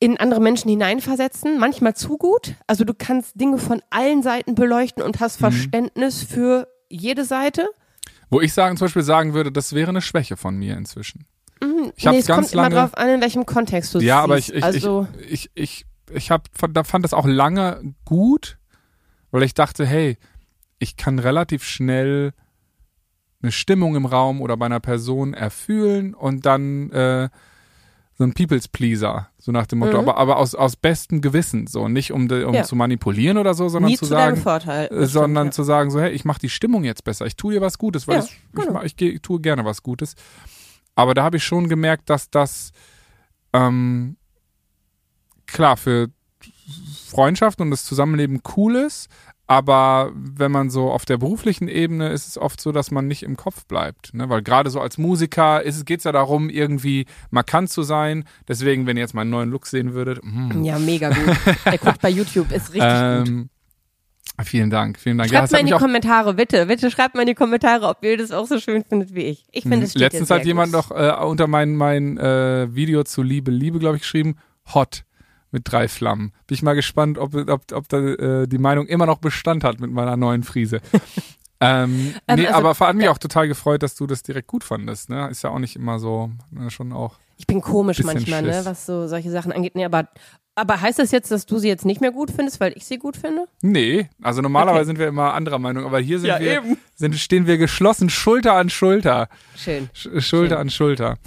in 0.00 0.16
andere 0.18 0.40
Menschen 0.40 0.68
hineinversetzen, 0.70 1.58
manchmal 1.58 1.94
zu 1.94 2.18
gut. 2.18 2.54
Also 2.66 2.84
du 2.84 2.94
kannst 2.94 3.40
Dinge 3.40 3.58
von 3.58 3.82
allen 3.90 4.22
Seiten 4.22 4.54
beleuchten 4.54 5.02
und 5.02 5.16
Mhm. 5.16 5.20
hast 5.20 5.36
Verständnis 5.38 6.22
für 6.22 6.68
jede 6.88 7.24
Seite. 7.24 7.68
Wo 8.30 8.40
ich 8.40 8.52
sagen, 8.52 8.76
zum 8.76 8.84
Beispiel 8.86 9.02
sagen 9.02 9.34
würde, 9.34 9.50
das 9.50 9.72
wäre 9.74 9.88
eine 9.88 10.00
Schwäche 10.02 10.36
von 10.36 10.56
mir 10.56 10.76
inzwischen. 10.76 11.26
Mhm. 11.62 11.92
Ich 11.96 12.06
hab's 12.06 12.14
nee, 12.14 12.20
es 12.20 12.26
ganz 12.26 12.46
kommt 12.48 12.54
lange- 12.54 12.74
immer 12.76 12.80
drauf 12.82 12.96
an, 12.96 13.08
in 13.08 13.20
welchem 13.20 13.44
Kontext 13.46 13.94
du 13.94 13.98
es 13.98 14.04
Ja, 14.04 14.20
aber 14.20 14.36
siehst. 14.36 14.50
ich, 14.50 14.56
ich, 14.56 14.64
also, 14.64 15.08
ich, 15.28 15.30
ich, 15.32 15.50
ich, 15.54 15.86
ich 16.12 16.30
hab, 16.30 16.48
da 16.72 16.84
fand 16.84 17.04
das 17.04 17.12
auch 17.14 17.26
lange 17.26 17.94
gut, 18.04 18.58
weil 19.32 19.42
ich 19.42 19.54
dachte, 19.54 19.84
hey, 19.84 20.16
ich 20.78 20.96
kann 20.96 21.18
relativ 21.18 21.64
schnell 21.64 22.32
eine 23.42 23.50
Stimmung 23.52 23.96
im 23.96 24.06
Raum 24.06 24.40
oder 24.40 24.56
bei 24.56 24.66
einer 24.66 24.80
Person 24.80 25.34
erfühlen 25.34 26.14
und 26.14 26.46
dann 26.46 26.90
äh, 26.92 27.28
so 28.18 28.24
ein 28.24 28.34
People's 28.34 28.66
Pleaser, 28.66 29.28
so 29.38 29.52
nach 29.52 29.66
dem 29.66 29.78
Motto, 29.78 29.92
Mhm. 30.02 30.08
aber, 30.08 30.16
aber 30.18 30.36
aus, 30.38 30.56
aus 30.56 30.74
bestem 30.74 31.20
Gewissen, 31.20 31.68
so 31.68 31.86
nicht 31.86 32.12
um, 32.12 32.26
de, 32.26 32.42
um 32.44 32.52
Ja. 32.54 32.64
zu 32.64 32.74
manipulieren 32.74 33.38
oder 33.38 33.54
so, 33.54 33.68
sondern 33.68 33.90
nie 33.92 33.96
zu 33.96 34.06
zu 34.06 34.10
sagen, 34.10 34.36
Vorteil. 34.38 34.88
äh, 34.92 35.06
sondern 35.06 35.44
stimmt, 35.46 35.54
zu 35.54 35.62
sagen, 35.62 35.90
so, 35.92 36.00
hey, 36.00 36.10
ich 36.10 36.24
mache 36.24 36.40
die 36.40 36.48
Stimmung 36.48 36.82
jetzt 36.82 37.04
besser, 37.04 37.26
ich 37.26 37.36
tue 37.36 37.54
dir 37.54 37.60
was 37.60 37.78
Gutes, 37.78 38.08
weil 38.08 38.18
Ja, 38.18 38.24
ich, 38.24 38.30
ich, 38.32 38.52
genau. 38.66 38.82
ich, 38.82 38.96
geh- 38.96 39.10
ich 39.10 39.22
tue 39.22 39.40
gerne 39.40 39.64
was 39.64 39.82
Gutes. 39.84 40.16
Aber 40.96 41.14
da 41.14 41.22
habe 41.22 41.36
ich 41.36 41.44
schon 41.44 41.68
gemerkt, 41.68 42.10
dass 42.10 42.28
das 42.28 42.72
ähm, 43.52 44.16
klar 45.46 45.76
für 45.76 46.08
Freundschaft 47.06 47.60
und 47.60 47.70
das 47.70 47.84
Zusammenleben 47.84 48.42
cool 48.56 48.76
ist, 48.76 49.08
aber 49.50 50.12
wenn 50.14 50.52
man 50.52 50.68
so 50.68 50.90
auf 50.90 51.06
der 51.06 51.16
beruflichen 51.16 51.68
Ebene 51.68 52.10
ist 52.10 52.28
es 52.28 52.36
oft 52.36 52.60
so, 52.60 52.70
dass 52.70 52.90
man 52.90 53.08
nicht 53.08 53.22
im 53.22 53.34
Kopf 53.36 53.64
bleibt, 53.64 54.12
ne? 54.12 54.28
weil 54.28 54.42
gerade 54.42 54.68
so 54.68 54.78
als 54.78 54.98
Musiker 54.98 55.62
geht 55.86 56.00
es 56.00 56.04
ja 56.04 56.12
darum, 56.12 56.50
irgendwie 56.50 57.06
markant 57.30 57.70
zu 57.70 57.82
sein. 57.82 58.24
Deswegen, 58.46 58.86
wenn 58.86 58.98
ihr 58.98 59.00
jetzt 59.02 59.14
meinen 59.14 59.30
neuen 59.30 59.48
Look 59.50 59.66
sehen 59.66 59.94
würdet, 59.94 60.20
mm, 60.22 60.62
Ja, 60.64 60.78
mega 60.78 61.08
gut. 61.08 61.34
Der 61.64 61.78
guckt 61.78 62.02
bei 62.02 62.10
YouTube, 62.10 62.52
ist 62.52 62.74
richtig 62.74 62.82
gut. 62.82 63.28
ähm, 63.28 63.48
vielen 64.44 64.68
Dank, 64.68 64.98
vielen 64.98 65.16
Dank. 65.16 65.30
Ja, 65.30 65.38
Schreibt 65.38 65.44
das 65.44 65.52
mal 65.52 65.60
in 65.60 65.66
die 65.66 65.72
Kommentare, 65.72 66.34
bitte. 66.34 66.66
Bitte 66.66 66.90
schreibt 66.90 67.14
mal 67.14 67.22
in 67.22 67.28
die 67.28 67.34
Kommentare, 67.34 67.88
ob 67.88 68.04
ihr 68.04 68.18
das 68.18 68.30
auch 68.32 68.46
so 68.46 68.60
schön 68.60 68.84
findet 68.84 69.14
wie 69.14 69.22
ich. 69.22 69.46
Ich 69.50 69.62
finde, 69.62 69.86
es 69.86 69.94
Mhm. 69.94 70.00
Letztens 70.00 70.30
hat 70.30 70.44
jemand 70.44 70.74
gut. 70.74 70.90
noch 70.90 70.96
äh, 70.96 71.24
unter 71.24 71.46
mein, 71.46 71.74
mein 71.74 72.18
äh, 72.18 72.68
Video 72.74 73.02
zu 73.02 73.22
Liebe, 73.22 73.50
Liebe, 73.50 73.78
glaube 73.78 73.96
ich, 73.96 74.02
geschrieben, 74.02 74.36
hot 74.74 75.04
mit 75.50 75.62
drei 75.70 75.88
Flammen. 75.88 76.32
Bin 76.46 76.54
ich 76.54 76.62
mal 76.62 76.74
gespannt, 76.74 77.18
ob, 77.18 77.34
ob, 77.34 77.72
ob 77.72 77.88
da 77.88 77.98
äh, 77.98 78.46
die 78.46 78.58
Meinung 78.58 78.86
immer 78.86 79.06
noch 79.06 79.18
Bestand 79.18 79.64
hat 79.64 79.80
mit 79.80 79.90
meiner 79.90 80.16
neuen 80.16 80.42
Frise. 80.42 80.80
ähm, 81.60 82.14
Ähm, 82.28 82.36
nee, 82.36 82.46
also, 82.46 82.68
aber 82.68 82.86
hat 82.86 82.96
mich 82.96 83.06
ja. 83.06 83.10
auch 83.10 83.18
total 83.18 83.48
gefreut, 83.48 83.82
dass 83.82 83.94
du 83.96 84.06
das 84.06 84.22
direkt 84.22 84.46
gut 84.46 84.62
fandest. 84.64 85.10
Ne? 85.10 85.28
Ist 85.28 85.42
ja 85.42 85.50
auch 85.50 85.58
nicht 85.58 85.76
immer 85.76 85.98
so, 85.98 86.30
ne, 86.50 86.70
schon 86.70 86.92
auch. 86.92 87.16
Ich 87.36 87.46
bin 87.46 87.60
komisch 87.60 88.02
manchmal, 88.04 88.42
ne, 88.42 88.60
was 88.64 88.86
so 88.86 89.06
solche 89.06 89.30
Sachen 89.30 89.52
angeht. 89.52 89.74
Nee, 89.76 89.84
aber, 89.84 90.08
aber 90.56 90.80
heißt 90.80 90.98
das 90.98 91.12
jetzt, 91.12 91.30
dass 91.30 91.46
du 91.46 91.58
sie 91.58 91.68
jetzt 91.68 91.84
nicht 91.84 92.00
mehr 92.00 92.10
gut 92.10 92.30
findest, 92.32 92.58
weil 92.60 92.72
ich 92.76 92.84
sie 92.84 92.98
gut 92.98 93.16
finde? 93.16 93.46
Nee, 93.62 94.08
also 94.22 94.42
normalerweise 94.42 94.78
Okay. 94.80 94.86
sind 94.86 94.98
wir 94.98 95.06
immer 95.08 95.34
anderer 95.34 95.58
Meinung, 95.60 95.84
aber 95.84 96.00
hier 96.00 96.18
sind 96.18 96.28
Ja, 96.28 96.40
wir, 96.40 96.56
eben. 96.58 96.78
Sind, 96.96 97.14
stehen 97.16 97.46
wir 97.46 97.58
geschlossen 97.58 98.10
Schulter 98.10 98.54
an 98.54 98.70
Schulter. 98.70 99.28
Schön. 99.56 99.88
Sch 99.92 100.08
Schulter 100.18 100.56
Schön. 100.56 100.58
an 100.58 100.70
Schulter. 100.70 101.18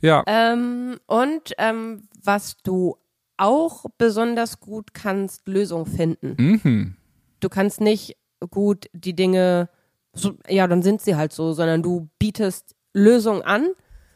Ja. 0.00 0.22
Ähm, 0.26 0.98
und 1.06 1.52
ähm, 1.58 2.08
was 2.22 2.56
du 2.62 2.96
auch 3.38 3.86
besonders 3.98 4.60
gut 4.60 4.92
kannst, 4.94 5.46
Lösungen 5.48 5.86
finden. 5.86 6.34
Mhm. 6.38 6.96
Du 7.40 7.48
kannst 7.48 7.80
nicht 7.80 8.16
gut 8.50 8.86
die 8.92 9.14
Dinge, 9.14 9.68
so, 10.12 10.34
ja, 10.48 10.66
dann 10.66 10.82
sind 10.82 11.00
sie 11.00 11.16
halt 11.16 11.32
so, 11.32 11.52
sondern 11.52 11.82
du 11.82 12.08
bietest 12.18 12.74
Lösungen 12.92 13.42
an 13.42 13.68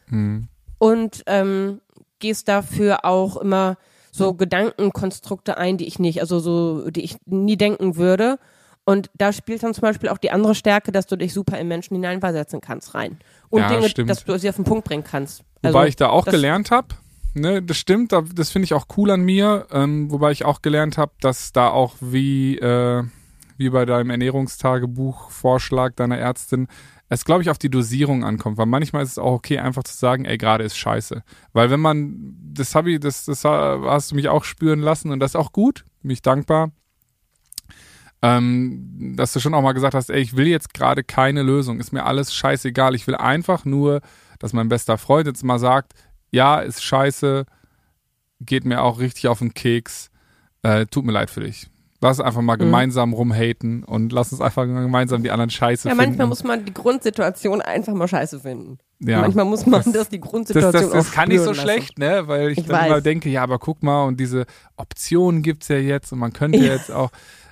Mhm. 0.09 0.47
und 0.77 1.23
ähm, 1.27 1.79
gehst 2.19 2.47
dafür 2.49 3.05
auch 3.05 3.37
immer 3.37 3.77
so 4.11 4.33
Gedankenkonstrukte 4.33 5.57
ein, 5.57 5.77
die 5.77 5.87
ich 5.87 5.97
nicht, 5.99 6.19
also 6.21 6.39
so, 6.39 6.89
die 6.91 7.01
ich 7.03 7.17
nie 7.25 7.57
denken 7.57 7.95
würde. 7.95 8.37
Und 8.85 9.09
da 9.15 9.31
spielt 9.31 9.63
dann 9.63 9.73
zum 9.73 9.81
Beispiel 9.83 10.09
auch 10.09 10.17
die 10.17 10.29
andere 10.31 10.55
Stärke, 10.55 10.91
dass 10.91 11.07
du 11.07 11.15
dich 11.15 11.33
super 11.33 11.57
in 11.57 11.67
Menschen 11.69 11.95
hineinversetzen 11.95 12.59
kannst 12.61 12.93
rein. 12.95 13.17
Und 13.49 13.61
Ja, 13.61 13.69
Dinge, 13.69 13.87
stimmt. 13.89 14.09
dass 14.09 14.25
du 14.25 14.37
sie 14.37 14.49
auf 14.49 14.57
den 14.57 14.65
Punkt 14.65 14.83
bringen 14.85 15.03
kannst. 15.05 15.43
Wobei 15.61 15.79
Also, 15.79 15.87
ich 15.87 15.95
da 15.95 16.09
auch 16.09 16.25
gelernt 16.25 16.69
habe, 16.69 16.87
ne, 17.33 17.61
das 17.61 17.77
stimmt, 17.77 18.11
da- 18.11 18.23
das 18.33 18.49
finde 18.51 18.65
ich 18.65 18.73
auch 18.73 18.85
cool 18.97 19.11
an 19.11 19.21
mir, 19.21 19.67
ähm, 19.71 20.11
wobei 20.11 20.31
ich 20.31 20.45
auch 20.45 20.61
gelernt 20.61 20.97
habe, 20.97 21.13
dass 21.21 21.51
da 21.51 21.69
auch 21.69 21.95
wie, 22.01 22.57
äh, 22.57 23.03
wie 23.57 23.69
bei 23.69 23.85
deinem 23.85 24.09
Ernährungstagebuch 24.09 25.29
Vorschlag 25.29 25.93
deiner 25.95 26.17
Ärztin, 26.17 26.67
es 27.09 27.25
glaube 27.25 27.43
ich 27.43 27.49
auf 27.49 27.59
die 27.59 27.69
Dosierung 27.69 28.23
ankommt, 28.23 28.57
weil 28.57 28.65
manchmal 28.65 29.03
ist 29.03 29.11
es 29.11 29.17
auch 29.19 29.33
okay, 29.33 29.59
einfach 29.59 29.83
zu 29.83 29.95
sagen, 29.95 30.25
ey, 30.25 30.37
gerade 30.37 30.63
ist 30.63 30.77
scheiße. 30.77 31.23
Weil 31.51 31.69
wenn 31.69 31.79
man, 31.79 32.35
das 32.53 32.73
habe 32.73 32.91
ich, 32.91 32.99
das, 32.99 33.25
das 33.25 33.43
hast 33.43 34.11
du 34.11 34.15
mich 34.15 34.29
auch 34.29 34.43
spüren 34.43 34.79
lassen 34.79 35.11
und 35.11 35.19
das 35.19 35.31
ist 35.31 35.35
auch 35.35 35.51
gut, 35.51 35.85
bin 36.01 36.11
ich 36.11 36.21
dankbar. 36.23 36.71
Ähm, 38.21 39.13
dass 39.17 39.33
du 39.33 39.41
schon 39.41 39.53
auch 39.53 39.61
mal 39.61 39.73
gesagt 39.73 39.93
hast, 39.93 40.09
ey, 40.09 40.21
ich 40.21 40.37
will 40.37 40.47
jetzt 40.47 40.73
gerade 40.73 41.03
keine 41.03 41.43
Lösung, 41.43 41.79
ist 41.79 41.91
mir 41.91 42.05
alles 42.05 42.33
scheißegal. 42.33 42.95
Ich 42.95 43.05
will 43.05 43.15
einfach 43.15 43.65
nur, 43.65 43.99
dass 44.39 44.53
mein 44.53 44.69
bester 44.69 44.97
Freund 44.97 45.27
jetzt 45.27 45.43
mal 45.43 45.59
sagt, 45.59 45.93
ja, 46.33 46.59
ist 46.59 46.83
scheiße, 46.83 47.45
geht 48.41 48.65
mir 48.65 48.81
auch 48.81 48.99
richtig 48.99 49.27
auf 49.29 49.39
den 49.39 49.53
Keks, 49.53 50.09
äh, 50.63 50.85
tut 50.87 51.05
mir 51.05 51.11
leid 51.13 51.29
für 51.29 51.41
dich. 51.41 51.67
Lass 52.01 52.19
einfach 52.19 52.41
mal 52.41 52.55
Mhm. 52.57 52.61
gemeinsam 52.61 53.13
rumhaten 53.13 53.85
und 53.85 54.11
lass 54.11 54.33
uns 54.33 54.41
einfach 54.41 54.65
gemeinsam 54.65 55.23
die 55.23 55.31
anderen 55.31 55.49
Scheiße 55.49 55.87
Ja, 55.87 55.95
finden. 55.95 56.07
manchmal 56.09 56.27
muss 56.27 56.43
man 56.43 56.65
die 56.65 56.73
Grundsituation 56.73 57.61
einfach 57.61 57.93
mal 57.93 58.09
scheiße 58.09 58.41
finden. 58.41 58.77
ja. 58.99 59.21
Manchmal 59.21 59.45
muss 59.45 59.65
man 59.65 59.83
Das- 59.83 59.93
das, 59.93 60.09
die 60.09 60.19
das, 60.19 60.29
Grundsituation 60.29 60.71
das, 60.81 60.91
das 60.91 61.09
auch 61.09 61.13
kann 61.13 61.29
nicht 61.29 61.39
so 61.39 61.51
lassen. 61.51 61.61
schlecht, 61.61 61.99
ne? 61.99 62.27
Weil 62.27 62.49
ich, 62.51 62.57
Ich 62.57 62.65
dann 62.65 62.85
immer 62.87 62.95
weiß. 62.97 63.03
denke, 63.03 63.29
ja, 63.29 63.43
aber 63.43 63.57
guck 63.59 63.83
mal, 63.83 64.03
und 64.03 64.19
diese 64.19 64.45
Optionen 64.75 65.43
gibt's 65.43 65.69
ja 65.69 65.77
jetzt 65.77 66.11
und 66.11 66.19
man 66.19 66.33
könnte 66.33 66.57
Ja. 66.59 66.73
jetzt 66.73 66.91
auch 66.91 67.11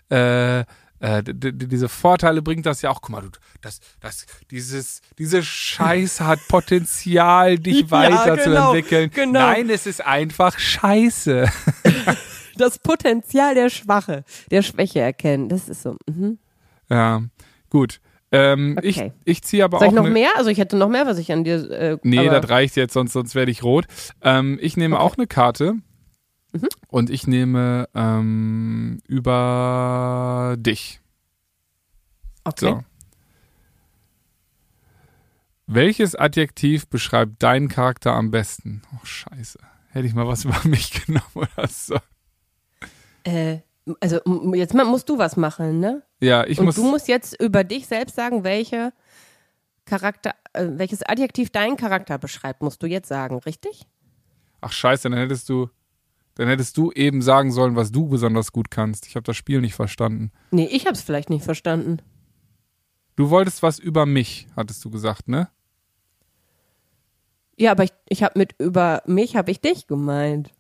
äh, 0.10 0.66
äh, 1.02 1.22
diese 1.26 1.90
Vorteile 1.90 2.42
bringt 2.42 2.66
das 2.66 2.82
ja 2.82 2.90
auch. 2.92 3.02
Guck 3.02 3.10
mal, 3.10 3.22
du, 3.22 3.30
das, 3.62 3.80
das, 4.00 4.26
dieses, 4.52 5.02
diese 5.18 5.44
Scheiße 5.44 6.26
hat 6.26 6.40
Potenzial, 6.48 7.58
dich 7.60 7.82
Ja, 7.82 7.92
weiterzuentwickeln. 7.92 9.12
genau, 9.14 9.26
genau. 9.34 9.40
Nein, 9.48 9.70
es 9.70 9.86
ist 9.88 10.06
einfach 10.06 10.58
Scheiße. 10.58 11.50
Das 12.58 12.78
Potenzial 12.80 13.56
der 13.56 13.70
Schwache, 13.70 14.24
der 14.52 14.62
Schwäche 14.62 15.00
erkennen, 15.00 15.48
das 15.48 15.70
ist 15.70 15.84
so. 15.84 15.96
Mhm. 16.08 16.38
Ja, 16.90 17.24
gut. 17.70 18.02
Ähm, 18.32 18.76
Okay. 18.78 19.14
Ich, 19.24 19.38
ich 19.38 19.42
ziehe 19.44 19.64
aber 19.64 19.80
Soll 19.80 19.88
auch 19.88 19.92
ich 19.92 19.96
noch 19.96 20.04
ne, 20.04 20.10
mehr? 20.12 20.30
Also 20.36 20.50
ich 20.50 20.58
hätte 20.58 20.76
noch 20.76 20.90
mehr, 20.90 21.06
was 21.08 21.18
ich 21.18 21.32
an 21.32 21.46
dir. 21.46 21.72
Äh, 21.72 21.98
Nee, 22.04 22.28
das 22.30 22.50
reicht 22.50 22.76
jetzt, 22.76 22.94
sonst, 22.94 23.14
sonst 23.14 23.36
werde 23.36 23.52
ich 23.52 23.64
rot. 23.64 23.86
Ähm, 24.22 24.60
ich 24.62 24.76
nehme 24.78 24.98
Okay. 24.98 25.04
auch 25.06 25.18
eine 25.18 25.28
Karte 25.28 25.76
Mhm. 26.54 26.68
und 26.90 27.10
ich 27.10 27.28
nehme 27.28 27.88
ähm, 27.96 29.00
über 29.08 30.56
dich. 30.60 31.00
okay. 32.44 32.66
So. 32.66 32.84
Welches 35.68 36.16
Adjektiv 36.16 36.88
beschreibt 36.90 37.42
deinen 37.42 37.70
Charakter 37.70 38.14
am 38.14 38.30
besten? 38.32 38.82
Oh, 38.94 39.06
scheiße. 39.06 39.60
Hätte 39.90 40.06
ich 40.08 40.14
mal 40.14 40.28
was 40.28 40.44
über 40.46 40.60
mich 40.68 41.06
genommen 41.06 41.32
oder 41.36 41.68
so. 41.68 41.98
Äh, 43.24 43.60
also 44.00 44.20
jetzt 44.54 44.74
musst 44.74 45.08
du 45.10 45.18
was 45.18 45.38
machen, 45.38 45.80
ne? 45.80 46.04
Ja, 46.20 46.46
ich 46.46 46.60
Und 46.60 46.66
muss. 46.66 46.76
du 46.76 46.84
musst 46.84 47.08
jetzt 47.08 47.40
über 47.42 47.64
dich 47.64 47.88
selbst 47.88 48.16
sagen, 48.16 48.44
welche 48.44 48.92
Charakter, 49.86 50.36
äh, 50.54 50.68
welches 50.72 51.04
Adjektiv 51.04 51.50
deinen 51.50 51.78
Charakter 51.78 52.18
beschreibt, 52.18 52.62
musst 52.62 52.84
du 52.84 52.88
jetzt 52.88 53.08
sagen, 53.08 53.40
richtig? 53.40 53.88
Ach, 54.62 54.72
scheiße, 54.72 55.10
dann 55.10 55.18
hättest 55.20 55.50
du. 55.50 55.70
Dann 56.36 56.48
hättest 56.48 56.78
du 56.78 56.92
eben 56.92 57.22
sagen 57.22 57.52
sollen, 57.52 57.76
was 57.76 57.92
du 57.92 58.08
besonders 58.08 58.52
gut 58.52 58.72
kannst. 58.72 59.06
Ich 59.08 59.16
habe 59.16 59.24
das 59.24 59.36
Spiel 59.38 59.62
nicht 59.62 59.76
verstanden. 59.76 60.32
Nee, 60.52 60.66
ich 60.72 60.88
hab's 60.88 61.02
vielleicht 61.02 61.30
nicht 61.30 61.44
verstanden. 61.44 61.98
Du 63.16 63.30
wolltest 63.30 63.62
was 63.64 63.78
über 63.80 64.06
mich, 64.06 64.48
hattest 64.56 64.84
du 64.86 64.90
gesagt, 64.90 65.28
ne? 65.28 65.50
Ja, 67.58 67.72
aber 67.72 67.84
ich, 67.84 67.92
ich 68.10 68.24
habe 68.24 68.40
mit 68.40 68.56
über 68.60 69.04
mich 69.06 69.36
habe 69.36 69.52
ich 69.52 69.60
dich 69.62 69.88
gemeint. 69.88 70.52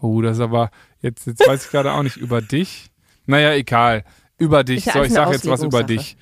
Oh, 0.00 0.22
das 0.22 0.36
ist 0.38 0.42
aber, 0.42 0.70
jetzt, 1.00 1.26
jetzt 1.26 1.46
weiß 1.46 1.64
ich 1.66 1.70
gerade 1.70 1.92
auch 1.92 2.02
nicht 2.02 2.16
über 2.16 2.40
dich. 2.40 2.90
Naja, 3.26 3.52
egal. 3.54 4.04
Über 4.38 4.64
dich. 4.64 4.78
Ist 4.78 4.86
ja 4.86 4.92
So, 4.94 4.98
ich 5.02 5.04
alles 5.04 5.16
eine 5.16 5.26
sag 5.26 5.32
jetzt 5.32 5.48
was 5.48 5.62
über 5.62 5.82
dich. 5.82 6.16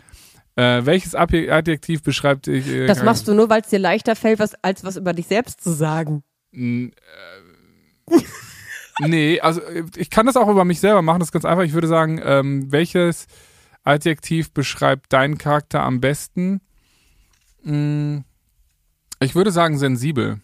Äh, 0.56 0.84
welches 0.84 1.14
Adje- 1.16 1.50
Adjektiv 1.50 2.02
beschreibt 2.02 2.46
dich? 2.46 2.66
Äh, 2.68 2.86
Das 2.86 3.02
machst 3.02 3.26
du 3.28 3.34
nur, 3.34 3.48
weil 3.48 3.62
es 3.62 3.68
dir 3.68 3.78
leichter 3.78 4.16
fällt, 4.16 4.38
was, 4.38 4.54
als 4.62 4.84
was 4.84 4.96
über 4.96 5.12
dich 5.12 5.26
selbst 5.26 5.62
zu 5.62 5.70
sagen. 5.72 6.22
N- 6.52 6.92
äh, 8.10 8.18
nee, 9.00 9.40
also 9.40 9.60
äh, 9.62 9.84
ich 9.96 10.10
kann 10.10 10.26
das 10.26 10.36
auch 10.36 10.48
über 10.48 10.64
mich 10.64 10.80
selber 10.80 11.02
machen, 11.02 11.20
das 11.20 11.28
ist 11.28 11.32
ganz 11.32 11.44
einfach. 11.44 11.64
Ich 11.64 11.72
würde 11.72 11.88
sagen, 11.88 12.20
ähm, 12.22 12.70
welches 12.72 13.26
Adjektiv 13.84 14.52
beschreibt 14.52 15.12
deinen 15.12 15.38
Charakter 15.38 15.82
am 15.82 16.00
besten? 16.00 16.60
Mm, 17.64 18.18
Ich 19.20 19.34
würde 19.34 19.50
sagen 19.52 19.78
sensibel. 19.78 20.40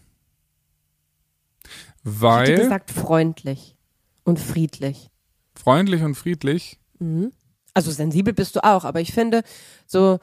Ich 1.63 2.11
hätte 2.11 2.21
Weil 2.21 2.57
gesagt 2.57 2.91
freundlich 2.91 3.75
und 4.23 4.39
friedlich. 4.39 5.09
freundlich 5.55 6.01
und 6.03 6.15
friedlich. 6.15 6.79
Mhm. 6.99 7.31
Also 7.73 7.91
sensibel 7.91 8.33
bist 8.33 8.55
du 8.55 8.63
auch, 8.63 8.83
aber 8.83 8.99
ich 9.01 9.13
finde 9.13 9.43
so 9.85 10.19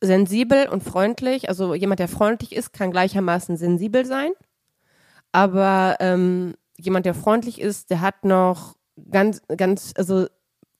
sensibel 0.00 0.68
und 0.68 0.82
freundlich, 0.82 1.48
also 1.48 1.74
jemand, 1.74 2.00
der 2.00 2.08
freundlich 2.08 2.52
ist, 2.54 2.72
kann 2.72 2.90
gleichermaßen 2.90 3.56
sensibel 3.56 4.04
sein. 4.04 4.30
Aber 5.32 5.96
ähm, 6.00 6.54
jemand, 6.84 7.06
der 7.06 7.14
freundlich 7.14 7.60
ist, 7.60 7.90
der 7.90 8.00
hat 8.00 8.24
noch 8.24 8.76
ganz, 9.10 9.40
ganz, 9.56 9.92
also 9.96 10.26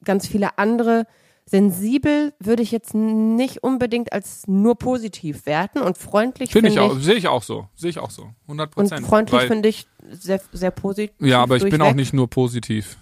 ganz 0.05 0.27
viele 0.27 0.59
andere 0.59 1.07
Sensibel 1.45 2.33
würde 2.39 2.63
ich 2.63 2.71
jetzt 2.71 2.95
nicht 2.95 3.63
unbedingt 3.65 4.13
als 4.13 4.47
nur 4.47 4.77
positiv 4.79 5.45
werten 5.47 5.81
und 5.81 5.99
freundlich 5.99 6.53
Finde 6.53 6.71
finde 6.71 6.85
ich 6.87 6.91
auch, 6.93 6.99
sehe 7.01 7.15
ich 7.17 7.29
auch 7.29 7.43
so. 7.43 7.69
Sehe 7.75 7.91
ich 7.91 7.99
auch 7.99 8.11
so. 8.11 8.31
100 8.47 8.77
Und 8.77 8.89
Prozent. 8.89 9.07
freundlich 9.07 9.41
Weil- 9.41 9.49
finde 9.49 9.69
ich 9.69 9.87
sehr, 10.11 10.41
sehr 10.53 10.71
positiv. 10.71 11.15
Ja, 11.21 11.43
aber 11.43 11.57
ich 11.57 11.65
bin 11.65 11.75
auch 11.75 11.87
durchweg. 11.87 11.97
nicht 11.97 12.13
nur 12.13 12.29
positiv, 12.31 12.97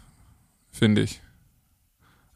finde 0.71 1.03
ich. 1.03 1.21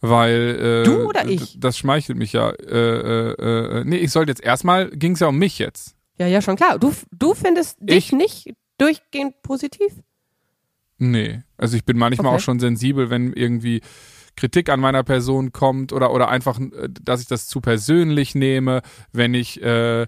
Weil 0.00 0.82
äh, 0.82 0.84
Du 0.84 1.04
oder 1.08 1.26
ich? 1.26 1.58
Das 1.58 1.78
schmeichelt 1.78 2.18
mich 2.18 2.34
ja. 2.34 2.50
Äh, 2.50 2.76
äh, 2.76 3.78
äh, 3.80 3.84
nee, 3.84 3.96
ich 3.96 4.10
sollte 4.12 4.30
jetzt 4.30 4.42
erstmal 4.44 4.90
ging 4.90 5.12
es 5.12 5.20
ja 5.20 5.28
um 5.28 5.38
mich 5.38 5.58
jetzt. 5.58 5.96
Ja, 6.18 6.26
ja, 6.26 6.42
schon 6.42 6.56
klar. 6.56 6.78
Du, 6.78 6.92
du 7.10 7.34
findest 7.34 7.78
dich 7.80 7.96
Ich- 8.08 8.12
nicht 8.12 8.54
durchgehend 8.76 9.40
positiv? 9.42 9.94
Nee, 10.98 11.42
also 11.56 11.76
ich 11.76 11.84
bin 11.84 11.98
manchmal 11.98 12.26
Okay. 12.28 12.36
auch 12.36 12.40
schon 12.40 12.60
sensibel, 12.60 13.10
wenn 13.10 13.32
irgendwie 13.32 13.80
Kritik 14.36 14.68
an 14.68 14.80
meiner 14.80 15.02
Person 15.04 15.52
kommt 15.52 15.92
oder 15.92 16.12
oder 16.12 16.28
einfach, 16.28 16.58
äh, 16.60 16.88
dass 16.88 17.20
ich 17.20 17.26
das 17.26 17.46
zu 17.46 17.60
persönlich 17.60 18.34
nehme, 18.34 18.82
wenn 19.12 19.34
ich 19.34 19.60
äh, 19.62 20.02
äh, 20.02 20.06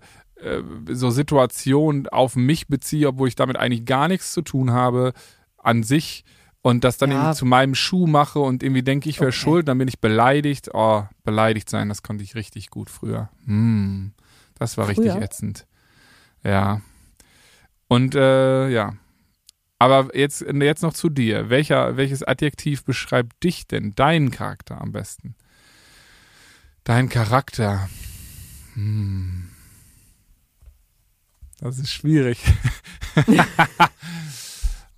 so 0.90 1.11
Situationen 1.11 2.09
auf 2.09 2.37
mich 2.37 2.69
beziehe, 2.69 3.09
obwohl 3.09 3.28
ich 3.28 3.35
damit 3.35 3.57
eigentlich 3.57 3.85
gar 3.85 4.09
nichts 4.09 4.33
zu 4.33 4.43
tun 4.43 4.71
habe 4.73 5.12
an 5.59 5.83
sich 5.83 6.25
und 6.62 6.83
das 6.85 6.99
dann 6.99 7.11
Ja. 7.11 7.16
irgendwie 7.19 7.37
zu 7.37 7.47
meinem 7.47 7.75
Schuh 7.75 8.07
mache 8.07 8.38
und 8.40 8.62
irgendwie 8.62 8.83
denke, 8.83 9.09
ich 9.09 9.19
wäre 9.21 9.28
Okay. 9.28 9.38
schuld, 9.38 9.69
dann 9.69 9.78
bin 9.78 9.88
ich 9.88 10.00
beleidigt. 10.00 10.71
Oh, 10.75 11.05
beleidigt 11.25 11.69
sein, 11.71 11.88
das 11.88 12.02
konnte 12.02 12.23
ich 12.25 12.35
richtig 12.35 12.71
gut 12.71 12.90
früher. 12.90 13.31
Hm, 13.45 14.12
das 14.59 14.76
war 14.76 14.88
richtig 14.88 15.12
Früher? 15.12 15.23
ätzend. 15.23 15.66
Ja. 16.45 16.81
Und 17.88 18.14
äh, 18.16 18.69
ja. 18.69 18.95
Aber 19.78 20.16
jetzt, 20.16 20.40
jetzt 20.42 20.83
noch 20.83 20.95
zu 20.95 21.11
dir. 21.11 21.50
Welcher, 21.50 21.97
welches 21.97 22.23
Adjektiv 22.23 22.85
beschreibt 22.85 23.42
dich 23.45 23.66
denn, 23.66 23.95
deinen 23.95 24.30
Charakter 24.30 24.80
am 24.80 24.92
besten? 24.92 25.35
Dein 26.85 27.09
Charakter. 27.09 27.88
Hm. 28.75 29.50
Das 31.59 31.78
ist 31.78 31.90
schwierig. 31.92 32.38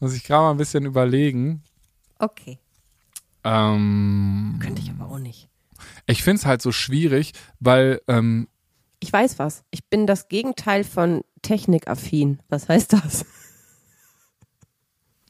Muss 0.00 0.14
ich 0.14 0.24
gerade 0.24 0.42
mal 0.42 0.50
ein 0.52 0.56
bisschen 0.58 0.84
überlegen. 0.84 1.62
Okay. 2.18 2.58
Ähm, 3.44 4.58
Könnte 4.60 4.82
ich 4.82 4.90
aber 4.90 5.08
auch 5.10 5.18
nicht. 5.18 5.48
ich 6.06 6.22
finde 6.22 6.40
es 6.40 6.46
halt 6.46 6.60
so 6.62 6.72
schwierig, 6.72 7.32
weil 7.60 8.00
ähm, 8.08 8.48
Ich 9.00 9.12
weiß 9.12 9.38
was. 9.38 9.64
Ich 9.70 9.88
bin 9.88 10.06
das 10.06 10.28
Gegenteil 10.28 10.84
von 10.84 11.22
technikaffin. 11.42 12.40
Was 12.48 12.68
heißt 12.68 12.92
das? 12.92 13.24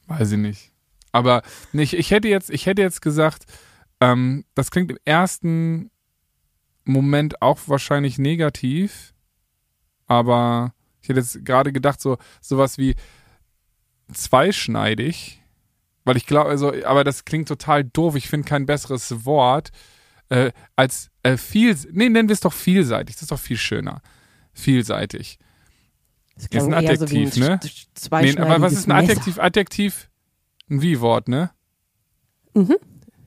Weiß 0.09 0.31
ich 0.31 0.37
nicht. 0.37 0.71
Aber 1.11 1.43
nicht, 1.71 1.93
ich 1.93 2.11
hätte 2.11 2.27
jetzt, 2.27 2.49
ich 2.49 2.65
hätte 2.65 2.81
jetzt 2.81 3.01
gesagt, 3.01 3.45
ähm, 4.01 4.45
das 4.55 4.71
klingt 4.71 4.91
im 4.91 4.97
ersten 5.05 5.91
Moment 6.83 7.41
auch 7.41 7.59
wahrscheinlich 7.67 8.17
negativ, 8.17 9.13
aber 10.07 10.73
ich 11.01 11.09
hätte 11.09 11.19
jetzt 11.19 11.45
gerade 11.45 11.71
gedacht, 11.71 12.01
so 12.01 12.17
sowas 12.41 12.77
wie 12.77 12.95
zweischneidig, 14.11 15.41
weil 16.03 16.17
ich 16.17 16.25
glaube, 16.25 16.49
also, 16.49 16.73
aber 16.85 17.03
das 17.03 17.25
klingt 17.25 17.47
total 17.47 17.83
doof. 17.83 18.15
Ich 18.15 18.29
finde 18.29 18.47
kein 18.47 18.65
besseres 18.65 19.25
Wort 19.25 19.69
äh, 20.29 20.51
als 20.75 21.11
äh, 21.21 21.37
viel. 21.37 21.75
Nee, 21.91 22.09
nennen 22.09 22.29
wir 22.29 22.33
es 22.33 22.39
doch 22.39 22.53
vielseitig. 22.53 23.15
Das 23.15 23.23
ist 23.23 23.31
doch 23.31 23.39
viel 23.39 23.57
schöner. 23.57 24.01
Vielseitig. 24.53 25.37
Das 26.51 26.63
Ist 26.63 26.73
ein 26.73 26.83
eher 26.83 26.97
so 26.97 27.05
Adjektiv, 27.05 27.35
ne? 27.37 27.59
Nee, 28.21 28.37
aber 28.37 28.61
was 28.61 28.73
ist 28.73 28.87
ein 28.87 28.91
Adjektiv? 28.91 29.39
Adjektiv, 29.39 30.09
ein 30.69 30.81
Wie-Wort, 30.81 31.27
ne? 31.27 31.51
Messer. 32.53 32.75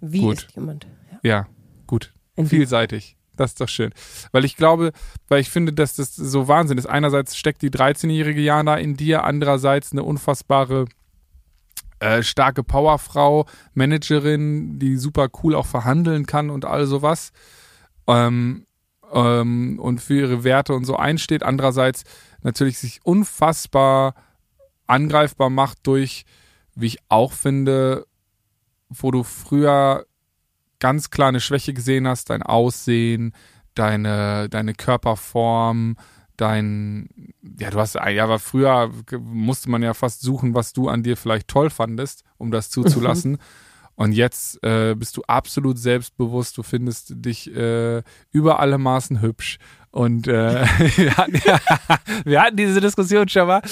Wie 0.01 0.21
Gut. 0.21 0.39
ist 0.39 0.57
jemand? 0.57 0.87
Ja. 1.13 1.19
Ja, 1.23 1.47
gut. 1.87 2.13
Ein 2.37 2.47
Wie. 2.47 2.57
Vielseitig. 2.57 3.17
Das 3.37 3.53
ist 3.53 3.61
doch 3.61 3.69
schön. 3.69 3.93
Weil 4.33 4.45
ich 4.45 4.57
glaube, 4.57 4.93
weil 5.29 5.41
ich 5.41 5.51
finde, 5.51 5.73
dass 5.73 5.97
das 5.97 6.15
so 6.15 6.49
Wahnsinn 6.49 6.77
ist. 6.77 6.87
Einerseits 6.87 7.37
steckt 7.37 7.63
die 7.63 7.71
13-jährige 7.71 8.41
Jana 8.41 8.77
in 8.77 8.97
dir, 8.97 9.25
andererseits 9.25 9.93
eine 9.93 10.03
unfassbare, 10.03 10.87
äh, 12.01 12.23
starke 12.23 12.63
Powerfrau, 12.63 13.47
Managerin, 13.75 14.79
die 14.79 14.97
super 14.97 15.29
cool 15.43 15.55
auch 15.55 15.67
verhandeln 15.67 16.27
kann 16.27 16.51
und 16.51 16.65
all 16.65 16.87
sowas. 16.87 17.33
Ähm, 18.07 18.67
ähm, 19.13 19.79
und 19.79 20.01
für 20.01 20.15
ihre 20.15 20.45
Werte 20.45 20.75
und 20.75 20.85
so 20.85 20.97
einsteht. 20.97 21.43
Andererseits 21.43 22.05
natürlich 22.43 22.79
sich 22.79 23.01
unfassbar 23.05 24.15
angreifbar 24.87 25.51
macht 25.51 25.87
durch, 25.87 26.25
wie 26.75 26.87
ich 26.87 26.99
auch 27.09 27.33
finde, 27.33 28.07
wo 28.89 29.11
du 29.11 29.23
früher 29.23 30.07
ganz 30.81 31.11
klar 31.11 31.29
eine 31.29 31.41
Schwäche 31.41 31.73
gesehen 31.73 32.09
hast, 32.09 32.31
dein 32.31 32.43
Aussehen, 32.43 33.33
deine, 33.75 34.49
deine 34.49 34.75
Körperform, 34.75 35.97
dein, 36.37 37.09
ja, 37.59 37.71
du 37.71 37.79
hast, 37.79 37.95
ja, 37.95 38.25
aber 38.25 38.39
früher 38.39 38.91
musste 39.21 39.71
man 39.71 39.83
ja 39.83 39.95
fast 39.95 40.23
suchen, 40.23 40.55
was 40.55 40.73
du 40.73 40.89
an 40.89 41.03
dir 41.03 41.17
vielleicht 41.17 41.49
toll 41.49 41.71
fandest, 41.71 42.25
um 42.37 42.51
das 42.51 42.71
zuzulassen. 42.71 43.39
Und 43.95 44.13
jetzt 44.13 44.63
äh, 44.65 44.95
bist 44.95 45.17
du 45.17 45.23
absolut 45.27 45.79
selbstbewusst, 45.79 46.57
du 46.57 46.63
findest 46.63 47.13
dich 47.17 47.55
äh, 47.55 48.03
über 48.31 48.61
alle 48.61 48.79
Maßen 48.79 49.21
hübsch. 49.21 49.59
Und 49.91 50.27
äh, 50.27 50.65
wir, 50.97 51.17
hatten, 51.17 51.41
ja, 51.45 51.61
wir 52.25 52.43
hatten 52.43 52.57
diese 52.57 52.81
Diskussion 52.81 53.29
schon 53.29 53.47
mal. 53.47 53.63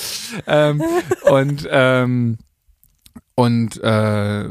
Ähm, 0.47 0.83
und 1.31 1.67
ähm, 1.71 2.39
und 3.35 3.83
äh, 3.83 4.45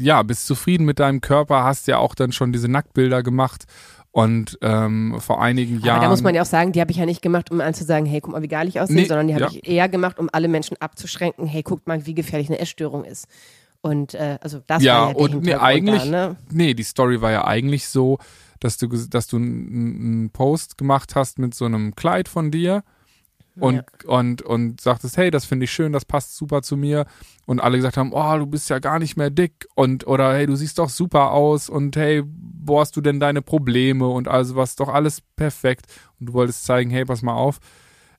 ja, 0.00 0.22
bist 0.22 0.46
zufrieden 0.46 0.84
mit 0.84 1.00
deinem 1.00 1.20
Körper, 1.20 1.64
hast 1.64 1.88
ja 1.88 1.98
auch 1.98 2.14
dann 2.14 2.30
schon 2.30 2.52
diese 2.52 2.68
Nacktbilder 2.68 3.24
gemacht. 3.24 3.64
Und 4.10 4.58
ähm, 4.62 5.16
vor 5.18 5.42
einigen 5.42 5.80
Jahren. 5.80 5.96
Aber 5.96 6.04
da 6.06 6.10
muss 6.10 6.22
man 6.22 6.34
ja 6.34 6.42
auch 6.42 6.46
sagen, 6.46 6.72
die 6.72 6.80
habe 6.80 6.90
ich 6.90 6.96
ja 6.96 7.04
nicht 7.04 7.20
gemacht, 7.20 7.50
um 7.50 7.60
anzusagen, 7.60 8.06
hey, 8.06 8.20
guck 8.20 8.32
mal, 8.32 8.42
wie 8.42 8.48
geil 8.48 8.66
ich 8.66 8.80
aussehe, 8.80 8.96
Nee, 8.96 9.04
sondern 9.04 9.26
die 9.26 9.34
habe 9.34 9.44
ja. 9.44 9.50
ich 9.50 9.68
eher 9.68 9.88
gemacht, 9.88 10.18
um 10.18 10.30
alle 10.32 10.48
Menschen 10.48 10.76
abzuschränken, 10.80 11.46
hey, 11.46 11.62
guckt 11.62 11.86
mal, 11.86 12.06
wie 12.06 12.14
gefährlich 12.14 12.48
eine 12.48 12.58
Essstörung 12.58 13.04
ist. 13.04 13.26
Und 13.80 14.14
äh, 14.14 14.38
also 14.40 14.60
das 14.66 14.82
Ja, 14.82 15.02
war 15.02 15.08
ja 15.10 15.14
und 15.16 15.42
nee, 15.44 15.54
eigentlich- 15.54 16.02
da, 16.10 16.28
ne? 16.28 16.36
Nee, 16.50 16.74
die 16.74 16.82
Story 16.82 17.20
war 17.20 17.30
ja 17.30 17.44
eigentlich 17.46 17.88
so, 17.88 18.18
dass 18.60 18.76
du, 18.76 18.88
dass 18.88 19.28
du 19.28 19.36
einen 19.36 20.30
Post 20.30 20.76
gemacht 20.78 21.14
hast 21.14 21.38
mit 21.38 21.54
so 21.54 21.64
einem 21.64 21.94
Kleid 21.94 22.28
von 22.28 22.50
dir 22.50 22.82
und, 23.60 23.76
Ja. 23.76 23.82
und, 24.06 24.42
und 24.42 24.80
sagtest, 24.80 25.16
hey, 25.16 25.30
das 25.30 25.44
finde 25.44 25.64
ich 25.64 25.72
schön, 25.72 25.92
das 25.92 26.04
passt 26.04 26.36
super 26.36 26.62
zu 26.62 26.76
mir. 26.76 27.06
Und 27.46 27.60
alle 27.60 27.76
gesagt 27.76 27.96
haben, 27.96 28.12
oh, 28.12 28.36
du 28.38 28.46
bist 28.46 28.68
ja 28.68 28.78
gar 28.80 28.98
nicht 28.98 29.16
mehr 29.16 29.30
dick 29.30 29.66
und 29.76 30.06
oder 30.06 30.34
hey, 30.34 30.46
du 30.46 30.56
siehst 30.56 30.78
doch 30.80 30.90
super 30.90 31.30
aus 31.30 31.68
und 31.68 31.96
hey, 31.96 32.22
wo 32.26 32.80
hast 32.80 32.96
du 32.96 33.00
denn 33.00 33.20
deine 33.20 33.42
Probleme 33.42 34.08
und 34.08 34.26
also 34.28 34.56
was 34.56 34.74
doch 34.76 34.88
alles 34.88 35.20
perfekt. 35.36 35.86
Und 36.18 36.26
du 36.26 36.32
wolltest 36.32 36.64
zeigen, 36.64 36.90
hey, 36.90 37.04
pass 37.04 37.22
mal 37.22 37.34
auf, 37.34 37.58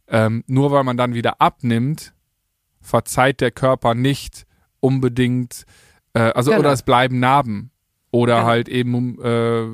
ähm, 0.08 0.44
nur 0.48 0.72
weil 0.72 0.84
man 0.86 0.96
dann 0.98 1.14
wieder 1.14 1.40
abnimmt, 1.42 2.14
verzeiht 2.82 3.42
der 3.42 3.52
Körper 3.52 3.94
nicht 3.94 4.46
unbedingt, 4.80 5.66
äh, 6.14 6.20
also 6.20 6.52
Genau. 6.52 6.62
oder 6.62 6.74
es 6.74 6.84
bleiben 6.84 7.20
Narben. 7.20 7.72
Oder 8.12 8.36
Genau. 8.38 8.48
halt 8.48 8.70
eben, 8.70 9.22
äh, 9.22 9.68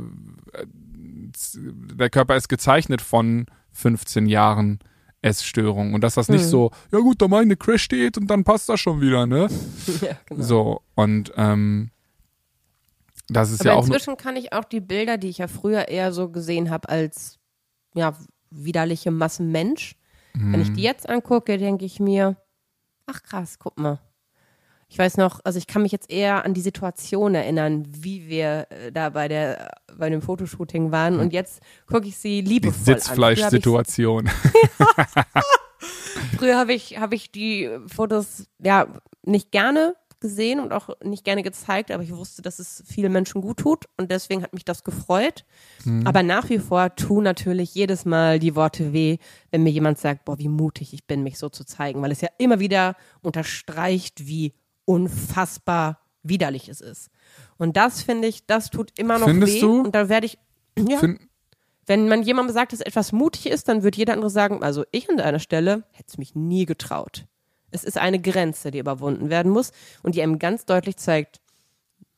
der 1.98 2.10
Körper 2.10 2.36
ist 2.36 2.50
gezeichnet 2.50 3.02
von 3.02 3.46
15 3.72 4.26
Jahren 4.26 4.80
Essstörung. 5.22 5.94
Und 5.94 6.02
dass 6.04 6.16
das 6.16 6.30
nicht 6.30 6.44
Mhm. 6.46 6.50
so, 6.50 6.72
ja 6.92 7.00
gut, 7.00 7.22
da 7.22 7.28
meine 7.28 7.56
Crash 7.56 7.84
steht 7.84 8.18
und 8.18 8.28
dann 8.28 8.44
passt 8.44 8.70
das 8.70 8.80
schon 8.80 9.02
wieder, 9.02 9.26
ne? 9.26 9.48
ja, 10.02 10.18
genau. 10.26 10.42
So, 10.44 10.82
und 10.96 11.32
ähm, 11.36 11.92
das 13.28 13.52
ist 13.52 13.62
Aber 13.62 13.70
ja 13.72 13.76
auch 13.76 13.86
inzwischen 13.88 14.18
kann 14.18 14.36
ich 14.36 14.54
auch 14.54 14.66
die 14.66 14.82
Bilder, 14.82 15.18
die 15.18 15.30
ich 15.30 15.40
ja 15.40 15.48
früher 15.48 15.88
eher 15.88 16.12
so 16.14 16.30
gesehen 16.30 16.70
habe 16.70 16.90
als 16.90 17.40
ja, 17.96 18.14
widerliche 18.52 19.10
Massenmensch, 19.12 19.96
wenn 20.38 20.62
ich 20.62 20.74
die 20.74 20.82
jetzt 20.82 21.08
angucke, 21.08 21.58
denke 21.58 21.86
ich 21.86 22.02
mir, 22.02 22.36
ach 23.06 23.24
krass, 23.24 23.58
guck 23.58 23.80
mal. 23.80 24.00
Ich 24.96 25.00
weiß 25.00 25.18
noch, 25.18 25.42
also 25.44 25.58
ich 25.58 25.68
kann 25.68 25.82
mich 25.82 25.92
jetzt 25.92 26.10
eher 26.10 26.46
an 26.46 26.54
die 26.54 26.62
Situation 26.62 27.36
erinnern, 27.36 27.86
wie 27.86 28.30
wir 28.30 28.68
äh, 28.70 28.94
da 28.94 29.10
bei 29.10 29.28
der 29.28 29.72
bei 29.94 30.10
dem 30.10 30.22
Fotoshooting 30.22 30.94
waren 30.94 31.20
und 31.20 31.34
jetzt 31.34 31.62
gucke 31.86 32.08
ich 32.08 32.16
sie 32.16 32.42
die 32.42 32.50
liebevoll 32.50 32.96
Sitzfleischsituation. 32.96 34.30
an. 34.30 35.24
Früher 36.38 36.58
habe 36.58 36.74
ich 36.74 36.98
habe 36.98 37.14
ich 37.14 37.30
die 37.30 37.70
Fotos 37.94 38.48
ja 38.64 38.88
nicht 39.24 39.52
gerne 39.52 39.98
gesehen 40.22 40.62
und 40.62 40.72
auch 40.72 40.88
nicht 41.04 41.26
gerne 41.26 41.44
gezeigt, 41.44 41.92
aber 41.92 42.02
ich 42.02 42.16
wusste, 42.16 42.42
dass 42.42 42.60
es 42.60 42.82
vielen 42.88 43.12
Menschen 43.12 43.42
gut 43.42 43.58
tut 43.58 43.88
und 43.98 44.12
deswegen 44.12 44.44
hat 44.44 44.54
mich 44.54 44.64
das 44.64 44.86
gefreut. 44.86 45.44
Mhm. 45.84 46.08
Aber 46.08 46.24
nach 46.24 46.50
wie 46.50 46.60
vor 46.60 46.96
tun 46.96 47.26
natürlich 47.26 47.76
jedes 47.76 48.06
Mal 48.06 48.40
die 48.40 48.56
Worte 48.56 48.94
weh, 48.94 49.18
wenn 49.52 49.64
mir 49.64 49.72
jemand 49.72 50.00
sagt, 50.00 50.24
boah, 50.24 50.40
wie 50.40 50.48
mutig 50.48 50.94
ich 50.94 51.06
bin, 51.06 51.22
mich 51.22 51.38
so 51.38 51.50
zu 51.50 51.66
zeigen, 51.66 52.02
weil 52.02 52.14
es 52.14 52.22
ja 52.22 52.30
immer 52.38 52.62
wieder 52.62 52.96
unterstreicht, 53.22 54.26
wie 54.26 54.54
unfassbar 54.86 56.00
widerlich 56.24 56.70
es 56.70 56.82
ist. 56.82 57.10
Und 57.58 57.78
das 57.78 58.02
finde 58.02 58.28
ich, 58.28 58.46
das 58.46 58.70
tut 58.70 58.98
immer 58.98 59.20
noch 59.20 59.28
Findest 59.28 59.56
weh. 59.56 59.62
du? 59.62 59.82
Und 59.82 59.94
da 59.94 60.10
werde 60.10 60.26
ich, 60.26 60.38
ja, 60.78 61.02
wenn 61.86 62.08
man 62.08 62.24
jemandem 62.24 62.54
sagt, 62.54 62.74
dass 62.74 62.82
etwas 62.82 63.12
mutig 63.12 63.48
ist, 63.48 63.68
dann 63.68 63.84
wird 63.84 63.96
jeder 63.96 64.14
andere 64.14 64.30
sagen, 64.30 64.64
also 64.64 64.84
ich 64.92 65.10
an 65.10 65.18
deiner 65.18 65.40
Stelle 65.40 65.84
hätte 65.92 66.10
es 66.10 66.18
mich 66.18 66.34
nie 66.36 66.66
getraut. 66.66 67.26
Es 67.72 67.84
ist 67.84 67.98
eine 67.98 68.20
Grenze, 68.20 68.72
die 68.72 68.80
überwunden 68.80 69.30
werden 69.30 69.52
muss 69.52 69.72
und 70.02 70.16
die 70.16 70.22
einem 70.22 70.40
ganz 70.40 70.66
deutlich 70.66 70.98
zeigt, 70.98 71.42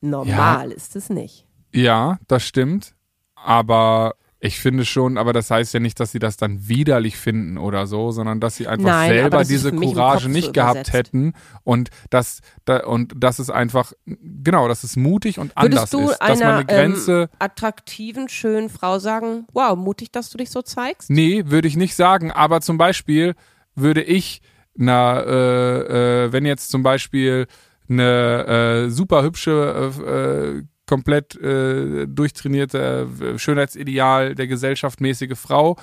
normal 0.01 0.71
ist 0.71 0.95
es 0.95 1.09
nicht. 1.09 1.45
Ja, 1.73 2.19
das 2.27 2.43
stimmt. 2.43 2.95
aber 3.35 4.15
ich 4.39 4.59
finde 4.59 4.85
schon, 4.85 5.17
aber 5.17 5.33
das 5.33 5.49
heißt 5.49 5.73
ja 5.73 5.79
nicht, 5.79 5.99
dass 5.99 6.11
sie 6.11 6.19
das 6.19 6.37
dann 6.37 6.67
widerlich 6.67 7.17
finden 7.17 7.57
oder 7.57 7.87
so, 7.87 8.11
sondern 8.11 8.39
dass 8.39 8.55
sie 8.55 8.67
einfach 8.67 8.87
Nein, 8.87 9.09
selber 9.09 9.29
das 9.39 9.49
ist 9.49 9.65
diese 9.65 9.71
Courage 9.71 10.29
nicht 10.29 10.47
so 10.47 10.51
gehabt 10.51 10.93
hätten 10.93 11.33
und 11.63 11.89
das 12.11 12.41
da, 12.63 12.85
und 12.85 13.13
das 13.17 13.39
ist 13.39 13.49
einfach 13.49 13.93
genau, 14.05 14.67
dass 14.67 14.83
es 14.83 14.95
mutig 14.95 15.39
und 15.39 15.57
anders 15.57 15.91
Würdest 15.91 15.93
du 15.93 16.11
ist, 16.11 16.19
dass 16.21 16.39
man 16.39 16.47
einer 16.47 16.57
eine 16.57 16.65
Grenze 16.65 17.21
ähm, 17.21 17.37
attraktiven, 17.39 18.29
schönen 18.29 18.69
Frau 18.69 18.99
sagen, 18.99 19.47
wow, 19.53 19.75
mutig, 19.75 20.11
dass 20.11 20.29
du 20.29 20.37
dich 20.37 20.51
so 20.51 20.61
zeigst? 20.61 21.09
Nee, 21.09 21.43
würde 21.47 21.67
ich 21.67 21.75
nicht 21.75 21.95
sagen. 21.95 22.31
Aber 22.31 22.61
zum 22.61 22.77
Beispiel 22.77 23.35
würde 23.75 24.03
ich, 24.03 24.41
na, 24.75 25.19
äh, 25.19 26.25
äh, 26.25 26.31
wenn 26.31 26.45
jetzt 26.45 26.69
zum 26.69 26.83
Beispiel 26.83 27.47
eine 27.89 28.85
äh, 28.85 28.89
super 28.89 29.23
hübsche, 29.23 29.91
äh, 30.05 30.57
äh, 30.57 30.63
komplett 30.87 31.35
äh, 31.35 32.07
durchtrainierte 32.07 33.07
äh, 33.19 33.39
Schönheitsideal 33.39 34.33
der 34.33 34.47
gesellschaftmäßige 34.47 35.37
Frau 35.37 35.77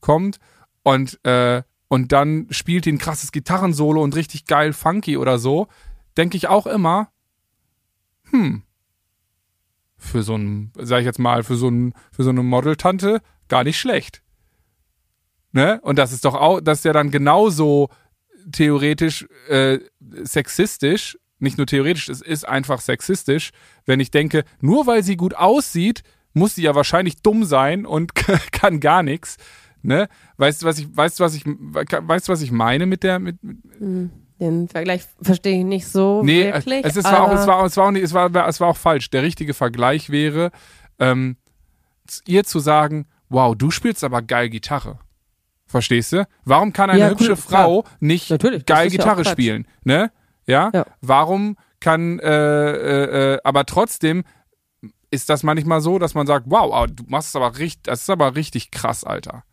kommt 0.00 0.38
und 0.82 1.18
äh, 1.24 1.62
und 1.92 2.12
dann 2.12 2.46
spielt 2.50 2.84
die 2.84 2.92
ein 2.92 2.98
krasses 2.98 3.32
Gitarrensolo 3.32 4.00
und 4.00 4.14
richtig 4.14 4.44
geil 4.44 4.72
funky 4.72 5.16
oder 5.16 5.40
so, 5.40 5.66
denke 6.16 6.36
ich 6.36 6.46
auch 6.46 6.68
immer, 6.68 7.10
hm, 8.30 8.62
für 9.98 10.22
so 10.22 10.36
ein, 10.36 10.72
sag 10.78 11.00
ich 11.00 11.04
jetzt 11.04 11.18
mal, 11.18 11.42
für 11.42 11.56
so 11.56 11.68
ein, 11.68 11.94
für 12.12 12.22
so 12.22 12.30
eine 12.30 12.44
Modeltante 12.44 13.20
gar 13.48 13.64
nicht 13.64 13.78
schlecht. 13.78 14.22
Ne? 15.50 15.80
Und 15.82 15.98
das 15.98 16.12
ist 16.12 16.24
doch 16.24 16.34
auch, 16.34 16.60
das 16.60 16.78
ist 16.78 16.84
ja 16.84 16.92
dann 16.92 17.10
genauso 17.10 17.88
theoretisch 18.52 19.26
äh, 19.48 19.80
sexistisch, 20.22 21.18
nicht 21.40 21.58
nur 21.58 21.66
theoretisch, 21.66 22.08
es 22.08 22.20
ist 22.20 22.46
einfach 22.48 22.80
sexistisch, 22.80 23.50
wenn 23.86 24.00
ich 24.00 24.10
denke, 24.10 24.44
nur 24.60 24.86
weil 24.86 25.02
sie 25.02 25.16
gut 25.16 25.34
aussieht, 25.34 26.02
muss 26.34 26.54
sie 26.54 26.62
ja 26.62 26.74
wahrscheinlich 26.74 27.22
dumm 27.22 27.44
sein 27.44 27.86
und 27.86 28.14
kann 28.52 28.80
gar 28.80 29.02
nichts. 29.02 29.36
Ne? 29.82 30.08
Weißt 30.36 30.62
du, 30.62 30.66
was 30.66 30.78
ich, 30.78 30.94
weißt 30.94 31.18
du, 31.18 31.24
was 31.24 31.34
ich, 31.34 31.44
weißt 31.46 32.28
du, 32.28 32.32
was 32.32 32.42
ich 32.42 32.52
meine 32.52 32.86
mit 32.86 33.02
der, 33.02 33.18
mit, 33.18 33.42
mit 33.42 34.10
Den 34.38 34.68
Vergleich 34.68 35.02
verstehe 35.22 35.58
ich 35.58 35.64
nicht 35.64 35.86
so 35.88 36.22
Nee, 36.22 36.52
wirklich. 36.52 36.84
es, 36.84 36.96
ist, 36.96 37.04
war 37.04 37.22
auch, 37.22 37.32
es, 37.32 37.46
war, 37.46 37.64
es, 37.64 37.76
war 37.76 37.86
auch 37.86 37.90
nicht, 37.90 38.02
es, 38.04 38.12
war, 38.12 38.34
es 38.46 38.60
war 38.60 38.68
auch 38.68 38.76
falsch. 38.76 39.08
Der 39.10 39.22
richtige 39.22 39.54
Vergleich 39.54 40.10
wäre, 40.10 40.50
ähm, 40.98 41.36
ihr 42.26 42.44
zu 42.44 42.58
sagen, 42.58 43.06
wow, 43.30 43.54
du 43.56 43.70
spielst 43.70 44.04
aber 44.04 44.20
geil 44.22 44.50
Gitarre. 44.50 44.98
Verstehst 45.66 46.12
du? 46.12 46.26
Warum 46.44 46.72
kann 46.72 46.90
eine 46.90 47.00
Ja, 47.00 47.08
hübsche 47.10 47.30
cool, 47.30 47.36
Frau 47.36 47.84
nicht 48.00 48.28
Natürlich, 48.28 48.66
geil 48.66 48.86
ja 48.86 48.90
Gitarre 48.90 49.22
Quatsch. 49.22 49.32
spielen? 49.32 49.66
Ne? 49.84 50.10
Ja? 50.50 50.70
Ja. 50.74 50.84
Warum 51.00 51.56
kann, 51.80 52.18
äh, 52.18 52.70
äh, 52.70 53.34
äh, 53.34 53.38
aber 53.44 53.64
trotzdem 53.64 54.24
ist 55.10 55.28
das 55.30 55.42
manchmal 55.42 55.80
so, 55.80 55.98
dass 55.98 56.14
man 56.14 56.26
sagt, 56.26 56.46
wow, 56.48 56.86
du 56.88 57.04
machst 57.08 57.30
es 57.30 57.36
aber 57.36 57.58
richtig, 57.58 57.84
das 57.84 58.02
ist 58.02 58.10
aber 58.10 58.36
richtig 58.36 58.70
krass, 58.70 59.02
Alter. 59.04 59.44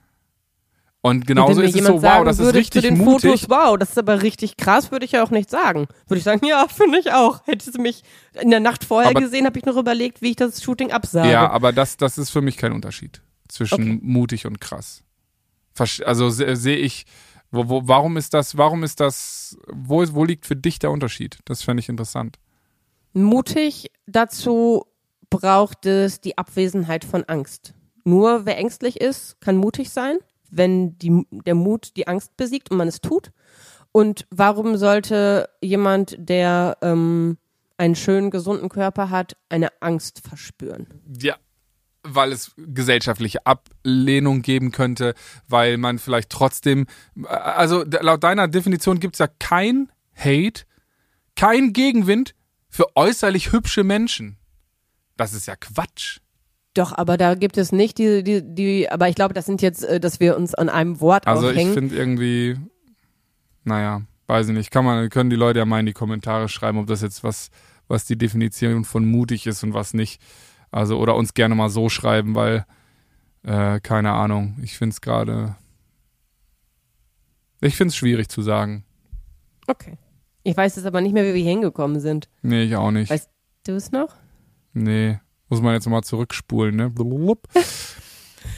Und 1.02 1.26
genauso 1.26 1.62
ist 1.62 1.76
es 1.76 1.86
so, 1.86 2.02
wow, 2.02 2.26
das 2.26 2.40
ist 2.40 2.54
richtig 2.54 2.82
zu 2.82 2.88
den 2.90 2.98
mutig. 2.98 3.42
Fotos, 3.44 3.50
wow, 3.50 3.78
das 3.78 3.92
ist 3.92 3.98
aber 3.98 4.24
richtig 4.24 4.58
krass, 4.58 4.92
würde 4.92 5.06
ich 5.06 5.14
ja 5.14 5.24
auch 5.24 5.30
nicht 5.30 5.50
sagen. 5.50 5.88
Würde 6.08 6.18
ich 6.18 6.24
sagen, 6.24 6.46
ja, 6.46 6.66
finde 6.76 7.00
ich 7.00 7.14
auch. 7.14 7.42
Hättest 7.46 7.78
du 7.78 7.82
mich 7.82 8.04
in 8.42 8.50
der 8.50 8.60
Nacht 8.60 8.84
vorher 8.84 9.12
Aber- 9.12 9.22
gesehen, 9.22 9.46
habe 9.46 9.58
ich 9.58 9.66
noch 9.66 9.78
überlegt, 9.78 10.22
wie 10.22 10.32
ich 10.32 10.36
das 10.36 10.62
Shooting 10.62 10.92
absage. 10.92 11.32
Ja, 11.32 11.50
aber 11.50 11.72
das, 11.72 11.96
das 11.98 12.18
ist 12.18 12.30
für 12.32 12.42
mich 12.42 12.58
kein 12.58 12.74
Unterschied 12.74 13.22
zwischen 13.48 13.74
Okay. 13.76 14.00
mutig 14.02 14.46
und 14.46 14.60
krass. 14.60 15.04
Also 16.04 16.30
se- 16.30 16.56
sehe 16.56 16.78
ich, 16.78 17.06
wo, 17.52 17.70
wo, 17.70 17.82
warum 17.88 18.18
ist 18.18 18.34
das, 18.34 18.58
warum 18.58 18.84
ist 18.84 19.00
das, 19.00 19.58
wo, 19.68 20.04
wo 20.14 20.26
liegt 20.26 20.46
für 20.46 20.56
dich 20.56 20.80
der 20.80 20.92
Unterschied? 20.92 21.40
Das 21.46 21.64
fände 21.64 21.82
ich 21.82 21.90
interessant. 21.90 22.38
Mutig 23.14 23.92
dazu 24.06 24.86
braucht 25.30 25.86
es 25.86 26.22
die 26.22 26.38
Abwesenheit 26.38 27.06
von 27.06 27.24
Angst. 27.26 27.74
Nur 28.04 28.46
wer 28.46 28.58
ängstlich 28.58 29.02
ist, 29.02 29.40
kann 29.42 29.58
mutig 29.58 29.90
sein, 29.90 30.18
wenn 30.50 30.98
die, 31.00 31.26
der 31.32 31.56
Mut 31.56 31.98
die 31.98 32.08
Angst 32.08 32.38
besiegt 32.38 32.72
und 32.72 32.78
man 32.78 32.88
es 32.88 33.02
tut. 33.02 33.32
Und 33.92 34.28
warum 34.30 34.78
sollte 34.78 35.50
jemand, 35.62 36.16
der 36.20 36.78
ähm, 36.82 37.38
einen 37.78 37.96
schönen, 37.96 38.32
gesunden 38.32 38.70
Körper 38.70 39.10
hat, 39.10 39.36
eine 39.50 39.70
Angst 39.82 40.22
verspüren? 40.28 40.88
Ja. 41.20 41.36
Weil 42.10 42.32
es 42.32 42.52
gesellschaftliche 42.58 43.46
Ablehnung 43.46 44.42
geben 44.42 44.72
könnte, 44.72 45.14
weil 45.48 45.78
man 45.78 46.00
vielleicht 46.00 46.30
trotzdem, 46.30 46.86
also 47.26 47.84
d- 47.84 48.00
laut 48.02 48.24
deiner 48.24 48.48
Definition 48.48 49.00
gibt 49.00 49.16
es 49.16 49.20
ja 49.20 49.28
kein 49.40 49.92
Hate, 50.16 50.64
kein 51.36 51.74
Gegenwind 51.74 52.34
für 52.70 52.96
äußerlich 52.96 53.52
hübsche 53.52 53.84
Menschen. 53.84 54.38
Das 55.18 55.34
ist 55.34 55.48
ja 55.48 55.56
Quatsch. 55.56 56.20
Doch, 56.74 56.92
aber 56.96 57.18
da 57.18 57.34
gibt 57.36 57.58
es 57.58 57.72
nicht 57.72 57.98
die, 57.98 58.24
die, 58.24 58.42
die, 58.44 58.90
aber 58.92 59.10
ich 59.10 59.16
glaube, 59.16 59.34
das 59.34 59.46
sind 59.48 59.62
jetzt, 59.64 59.84
äh, 59.84 60.00
dass 60.00 60.20
wir 60.20 60.38
uns 60.38 60.54
an 60.54 60.70
einem 60.70 61.00
Wort 61.02 61.26
Also 61.26 61.48
ich 61.50 61.56
aufhängen. 61.58 61.74
finde 61.74 61.96
irgendwie, 61.96 62.56
naja, 63.64 64.02
weiß 64.28 64.50
ich 64.50 64.54
nicht, 64.54 64.72
kann 64.72 64.86
man, 64.86 65.10
können 65.10 65.30
die 65.30 65.36
Leute 65.36 65.60
ja 65.60 65.66
mal 65.66 65.80
in 65.80 65.86
die 65.88 65.94
Kommentare 65.94 66.50
schreiben, 66.50 66.78
ob 66.78 66.88
das 66.88 67.02
jetzt 67.02 67.24
was, 67.24 67.50
was 67.88 68.06
die 68.06 68.18
Definition 68.18 68.86
von 68.86 69.06
mutig 69.06 69.48
ist 69.48 69.64
und 69.64 69.74
was 69.74 69.94
nicht. 69.94 70.22
Also, 70.72 71.00
oder 71.00 71.16
uns 71.16 71.34
gerne 71.34 71.56
mal 71.56 71.70
so 71.70 71.90
schreiben, 71.90 72.36
weil, 72.36 72.66
äh, 73.44 73.80
keine 73.80 74.12
Ahnung, 74.14 74.58
ich 74.62 74.78
finde 74.78 74.94
es 74.94 75.02
gerade, 75.02 75.56
ich 77.62 77.76
finde 77.76 77.90
es 77.90 77.96
schwierig 77.96 78.30
zu 78.30 78.42
sagen. 78.42 78.84
Okay. 79.68 79.98
Ich 80.44 80.56
weiß 80.56 80.76
jetzt 80.78 80.86
aber 80.86 81.02
nicht 81.02 81.14
mehr, 81.14 81.24
wie 81.26 81.34
wir 81.34 81.42
hier 81.42 81.52
hingekommen 81.52 82.00
sind. 82.00 82.30
Nee, 82.42 82.64
ich 82.64 82.76
auch 82.76 82.92
nicht. 82.92 83.10
Weißt 83.10 83.30
du 83.66 83.74
es 83.74 83.92
noch? 83.92 84.16
Nee, 84.74 85.20
muss 85.50 85.62
man 85.62 85.74
jetzt 85.74 85.88
mal 85.90 86.04
zurückspulen, 86.04 86.76
ne? 86.76 86.90
Blub. 86.90 87.48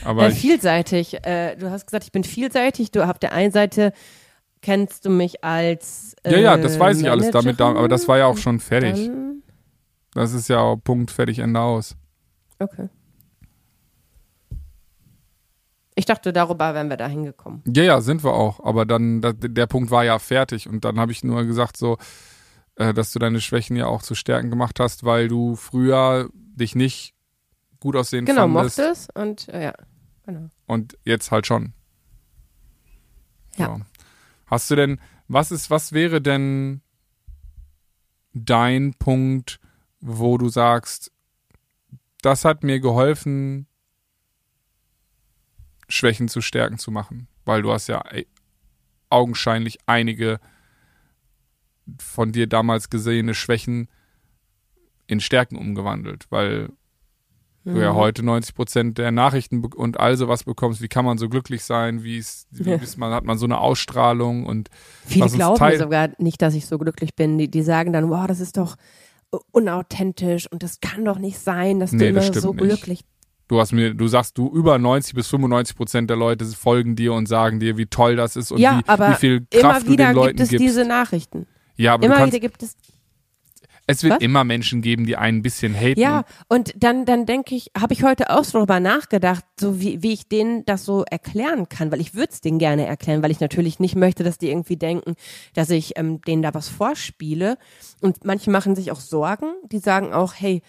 Aber 0.04 0.26
Äh, 0.26 0.28
ich, 0.30 0.38
vielseitig. 0.40 1.24
Äh, 1.26 1.56
du 1.56 1.70
hast 1.70 1.86
gesagt, 1.86 2.04
ich 2.04 2.12
bin 2.12 2.22
vielseitig. 2.22 2.92
Du 2.92 3.02
auf 3.08 3.18
der 3.18 3.32
einen 3.32 3.50
Seite 3.52 3.92
kennst 4.62 5.04
du 5.04 5.10
mich 5.10 5.42
als 5.42 6.14
äh, 6.22 6.32
ja, 6.32 6.38
ja, 6.38 6.56
das 6.56 6.78
weiß 6.78 7.00
ich 7.00 7.10
alles 7.10 7.30
damit, 7.30 7.58
da- 7.58 7.70
aber 7.70 7.88
das 7.88 8.06
war 8.06 8.18
ja 8.18 8.26
auch 8.26 8.36
schon 8.36 8.60
fertig. 8.60 9.06
Dann, 9.06 9.29
Das 10.14 10.32
ist 10.32 10.48
ja 10.48 10.58
auch 10.58 10.76
Punkt, 10.76 11.10
fertig, 11.10 11.38
Ende 11.38 11.60
aus. 11.60 11.96
okay. 12.58 12.88
Ich 15.96 16.06
dachte, 16.06 16.32
darüber 16.32 16.72
wären 16.72 16.88
wir 16.88 16.96
da 16.96 17.08
hingekommen. 17.08 17.62
Ja, 17.66 17.82
ja, 17.82 18.00
sind 18.00 18.24
wir 18.24 18.32
auch. 18.32 18.64
Aber 18.64 18.86
dann, 18.86 19.20
da, 19.20 19.32
der 19.32 19.66
Punkt 19.66 19.90
war 19.90 20.02
ja 20.04 20.18
fertig. 20.18 20.66
Und 20.68 20.84
dann 20.84 20.98
habe 20.98 21.12
ich 21.12 21.24
nur 21.24 21.44
gesagt, 21.44 21.76
so, 21.76 21.98
äh, 22.76 22.94
dass 22.94 23.12
du 23.12 23.18
deine 23.18 23.40
Schwächen 23.40 23.76
ja 23.76 23.86
auch 23.86 24.00
zu 24.02 24.14
Stärken 24.14 24.48
gemacht 24.50 24.80
hast, 24.80 25.04
weil 25.04 25.28
du 25.28 25.56
früher 25.56 26.30
dich 26.32 26.74
nicht 26.74 27.14
gut 27.80 27.96
aussehen 27.96 28.24
Genau, 28.24 28.42
fandest. 28.48 28.78
mochte 28.78 28.90
es 28.92 29.08
und 29.14 29.48
äh, 29.48 29.64
ja, 29.64 29.72
genau. 30.24 30.48
Und 30.66 30.96
jetzt 31.04 31.30
halt 31.30 31.46
schon. 31.46 31.74
Ja. 33.56 33.66
So. 33.66 33.80
Hast 34.46 34.70
du 34.70 34.76
denn, 34.76 35.00
was 35.28 35.50
ist, 35.50 35.70
was 35.70 35.92
wäre 35.92 36.22
denn 36.22 36.80
dein 38.32 38.94
Punkt, 38.94 39.59
wo 40.00 40.38
du 40.38 40.48
sagst, 40.48 41.12
das 42.22 42.44
hat 42.44 42.62
mir 42.62 42.80
geholfen, 42.80 43.66
Schwächen 45.88 46.28
zu 46.28 46.40
Stärken 46.40 46.78
zu 46.78 46.90
machen? 46.90 47.28
Weil 47.44 47.62
du 47.62 47.72
hast 47.72 47.88
ja 47.88 48.02
augenscheinlich 49.08 49.78
einige 49.86 50.38
von 51.98 52.32
dir 52.32 52.46
damals 52.46 52.90
gesehene 52.90 53.34
Schwächen 53.34 53.88
in 55.06 55.20
Stärken 55.20 55.56
umgewandelt, 55.56 56.26
weil 56.30 56.70
du 57.64 57.80
ja 57.80 57.92
Mhm. 57.92 57.96
heute 57.96 58.22
90 58.22 58.54
Prozent 58.54 58.98
der 58.98 59.10
Nachrichten 59.10 59.64
und 59.64 59.98
all 59.98 60.16
sowas 60.16 60.44
bekommst. 60.44 60.80
Wie 60.80 60.88
kann 60.88 61.04
man 61.04 61.18
so 61.18 61.28
glücklich 61.28 61.64
sein? 61.64 62.04
Wie, 62.04 62.16
ist, 62.18 62.46
wie 62.52 62.70
ist 62.70 62.96
man, 62.96 63.12
hat 63.12 63.24
man 63.24 63.36
so 63.36 63.44
eine 63.46 63.58
Ausstrahlung 63.58 64.46
und 64.46 64.70
Viele 65.04 65.28
glauben 65.28 65.78
sogar 65.78 66.10
nicht, 66.18 66.40
dass 66.40 66.54
ich 66.54 66.66
so 66.66 66.78
glücklich 66.78 67.16
bin. 67.16 67.38
Die, 67.38 67.50
die 67.50 67.62
sagen 67.62 67.92
dann, 67.92 68.08
wow, 68.08 68.26
das 68.26 68.38
ist 68.40 68.56
doch 68.56 68.76
unauthentisch 69.52 70.50
und 70.50 70.62
das 70.62 70.80
kann 70.80 71.04
doch 71.04 71.18
nicht 71.18 71.38
sein, 71.38 71.80
dass 71.80 71.92
Nee, 71.92 71.98
du 71.98 72.08
immer 72.18 72.20
das 72.30 72.42
so 72.42 72.52
nicht. 72.52 72.62
glücklich 72.64 73.00
du 73.48 73.58
hast 73.60 73.72
mir, 73.72 73.94
du 73.94 74.06
sagst, 74.06 74.38
du 74.38 74.48
über 74.48 74.78
90 74.78 75.14
bis 75.14 75.26
95 75.28 75.76
Prozent 75.76 76.08
der 76.08 76.16
Leute 76.16 76.44
folgen 76.46 76.94
dir 76.94 77.12
und 77.14 77.26
sagen 77.26 77.58
dir, 77.58 77.76
wie 77.76 77.86
toll 77.86 78.14
das 78.16 78.36
ist 78.36 78.52
und 78.52 78.58
Ja, 78.58 78.78
wie, 78.78 78.88
aber 78.88 79.10
wie 79.10 79.14
viel 79.14 79.46
Immer 79.50 79.62
Kraft 79.62 79.86
du 79.88 79.92
wieder 79.92 80.06
den 80.06 80.14
Leuten 80.14 80.28
gibt 80.36 80.40
es 80.40 80.48
gibst. 80.50 80.64
diese 80.64 80.84
Nachrichten. 80.84 81.46
ja, 81.76 81.94
aber 81.94 82.06
Immer 82.06 82.26
wieder 82.26 82.38
gibt 82.38 82.62
es 82.62 82.76
es 83.90 84.02
wird 84.02 84.14
Was? 84.14 84.20
immer 84.20 84.44
Menschen 84.44 84.82
geben, 84.82 85.06
die 85.06 85.16
einen 85.16 85.38
ein 85.38 85.42
bisschen 85.42 85.74
haten. 85.74 86.00
Ja, 86.00 86.24
und 86.48 86.72
dann, 86.76 87.04
dann 87.04 87.26
denke 87.26 87.54
ich, 87.54 87.70
habe 87.76 87.92
ich 87.92 88.02
heute 88.02 88.30
auch 88.30 88.44
so 88.44 88.58
darüber 88.58 88.80
nachgedacht, 88.80 89.44
so 89.58 89.80
wie, 89.80 90.02
wie 90.02 90.12
ich 90.12 90.28
denen 90.28 90.64
das 90.64 90.84
so 90.84 91.04
erklären 91.04 91.68
kann, 91.68 91.90
weil 91.92 92.00
ich 92.00 92.14
würde 92.14 92.32
es 92.32 92.40
denen 92.40 92.58
gerne 92.58 92.86
erklären, 92.86 93.22
weil 93.22 93.30
ich 93.30 93.40
natürlich 93.40 93.80
nicht 93.80 93.96
möchte, 93.96 94.24
dass 94.24 94.38
die 94.38 94.48
irgendwie 94.48 94.76
denken, 94.76 95.14
dass 95.54 95.70
ich 95.70 95.98
ähm, 95.98 96.20
denen 96.22 96.42
da 96.42 96.54
was 96.54 96.68
vorspiele. 96.68 97.58
Und 98.00 98.24
manche 98.24 98.50
machen 98.50 98.76
sich 98.76 98.92
auch 98.92 99.00
Sorgen, 99.00 99.52
die 99.70 99.78
sagen 99.78 100.12
auch, 100.12 100.34
hey, 100.34 100.62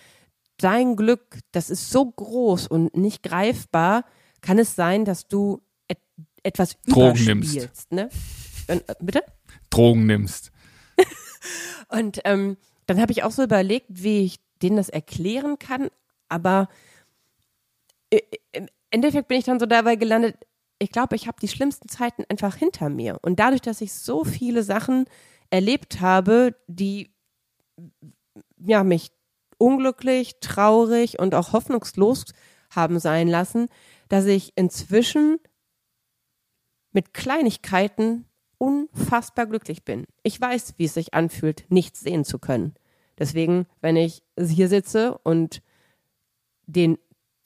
dein 0.57 0.95
Glück, 0.95 1.39
das 1.51 1.69
ist 1.69 1.89
so 1.89 2.05
groß 2.05 2.67
und 2.67 2.95
nicht 2.95 3.23
greifbar, 3.23 4.05
kann 4.41 4.59
es 4.59 4.75
sein, 4.75 5.05
dass 5.05 5.27
du 5.27 5.61
et 5.87 5.99
etwas 6.43 6.77
Drogen 6.87 7.23
nimmst. 7.25 7.91
ne? 7.91 8.09
Und, 8.67 8.89
äh, 8.89 8.95
bitte? 8.99 9.23
Drogen 9.69 10.05
nimmst. 10.05 10.51
Und 11.89 12.21
ähm, 12.25 12.57
dann 12.91 13.01
habe 13.01 13.11
ich 13.11 13.23
auch 13.23 13.31
so 13.31 13.43
überlegt, 13.43 13.87
wie 13.89 14.25
ich 14.25 14.39
denen 14.61 14.77
das 14.77 14.89
erklären 14.89 15.57
kann, 15.59 15.89
aber 16.29 16.67
im 18.51 18.67
Endeffekt 18.89 19.27
bin 19.27 19.39
ich 19.39 19.45
dann 19.45 19.59
so 19.59 19.65
dabei 19.65 19.95
gelandet, 19.95 20.35
ich 20.77 20.91
glaube, 20.91 21.15
ich 21.15 21.27
habe 21.27 21.37
die 21.41 21.47
schlimmsten 21.47 21.87
Zeiten 21.87 22.23
einfach 22.27 22.55
hinter 22.55 22.89
mir. 22.89 23.19
Und 23.21 23.39
dadurch, 23.39 23.61
dass 23.61 23.81
ich 23.81 23.93
so 23.93 24.23
viele 24.23 24.63
Sachen 24.63 25.05
erlebt 25.51 26.01
habe, 26.01 26.55
die 26.67 27.13
ja, 28.57 28.83
mich 28.83 29.11
unglücklich, 29.57 30.39
traurig 30.39 31.19
und 31.19 31.35
auch 31.35 31.53
hoffnungslos 31.53 32.25
haben 32.71 32.99
sein 32.99 33.27
lassen, 33.27 33.67
dass 34.09 34.25
ich 34.25 34.53
inzwischen 34.55 35.39
mit 36.91 37.13
Kleinigkeiten 37.13 38.25
unfassbar 38.57 39.45
glücklich 39.45 39.83
bin. 39.83 40.05
Ich 40.23 40.39
weiß, 40.39 40.75
wie 40.77 40.85
es 40.85 40.95
sich 40.95 41.13
anfühlt, 41.13 41.65
nichts 41.69 42.01
sehen 42.01 42.25
zu 42.25 42.39
können. 42.39 42.75
Deswegen, 43.21 43.67
wenn 43.81 43.97
ich 43.97 44.23
hier 44.35 44.67
sitze 44.67 45.15
und 45.19 45.61
den 46.65 46.97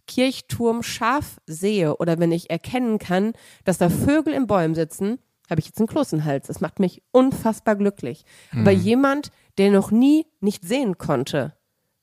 Kirchturm 0.07 0.83
scharf 0.83 1.41
sehe 1.47 1.97
oder 1.97 2.17
wenn 2.17 2.31
ich 2.31 2.49
erkennen 2.49 2.97
kann, 2.97 3.33
dass 3.65 3.77
da 3.77 3.89
Vögel 3.89 4.33
in 4.33 4.47
Bäumen 4.47 4.73
sitzen, 4.73 5.19
habe 5.49 5.59
ich 5.59 5.65
jetzt 5.65 5.77
einen 5.79 5.89
Kloß 5.89 6.13
im 6.13 6.23
Hals. 6.23 6.47
Das 6.47 6.61
macht 6.61 6.79
mich 6.79 7.03
unfassbar 7.11 7.75
glücklich. 7.75 8.23
Mhm. 8.53 8.61
Aber 8.61 8.71
jemand, 8.71 9.31
der 9.57 9.69
noch 9.69 9.91
nie 9.91 10.25
nicht 10.39 10.63
sehen 10.63 10.97
konnte, 10.97 11.57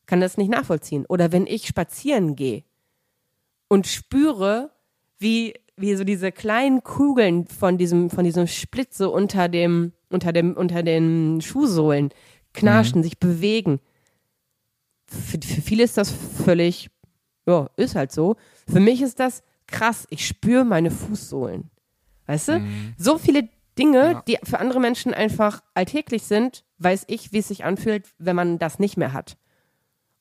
kann 0.04 0.20
das 0.20 0.36
nicht 0.36 0.50
nachvollziehen. 0.50 1.06
Oder 1.08 1.32
wenn 1.32 1.46
ich 1.46 1.66
spazieren 1.66 2.36
gehe 2.36 2.64
und 3.68 3.86
spüre, 3.86 4.70
wie, 5.18 5.54
wie 5.78 5.94
so 5.94 6.04
diese 6.04 6.30
kleinen 6.30 6.82
Kugeln 6.82 7.46
von 7.46 7.78
diesem, 7.78 8.10
von 8.10 8.24
diesem 8.24 8.48
Splitze 8.48 9.08
unter 9.08 9.48
dem, 9.48 9.92
unter 10.10 10.34
dem, 10.34 10.58
unter 10.58 10.82
den 10.82 11.40
Schuhsohlen 11.40 12.10
knarschen, 12.54 13.00
mhm. 13.00 13.04
sich 13.04 13.18
bewegen. 13.18 13.80
Für, 15.06 15.38
für 15.42 15.60
viele 15.60 15.84
ist 15.84 15.96
das 15.96 16.10
völlig, 16.10 16.90
ja, 17.46 17.68
ist 17.76 17.94
halt 17.94 18.12
so. 18.12 18.36
Für 18.66 18.80
mich 18.80 19.02
ist 19.02 19.20
das 19.20 19.42
krass. 19.66 20.06
Ich 20.10 20.26
spüre 20.26 20.64
meine 20.64 20.90
Fußsohlen. 20.90 21.70
Weißt 22.26 22.48
du? 22.48 22.58
Mhm. 22.60 22.94
So 22.96 23.18
viele 23.18 23.48
Dinge, 23.78 24.12
ja. 24.12 24.22
die 24.26 24.38
für 24.42 24.58
andere 24.58 24.80
Menschen 24.80 25.14
einfach 25.14 25.62
alltäglich 25.74 26.24
sind, 26.24 26.64
weiß 26.78 27.04
ich, 27.08 27.32
wie 27.32 27.38
es 27.38 27.48
sich 27.48 27.64
anfühlt, 27.64 28.06
wenn 28.18 28.36
man 28.36 28.58
das 28.58 28.78
nicht 28.78 28.96
mehr 28.96 29.12
hat. 29.12 29.36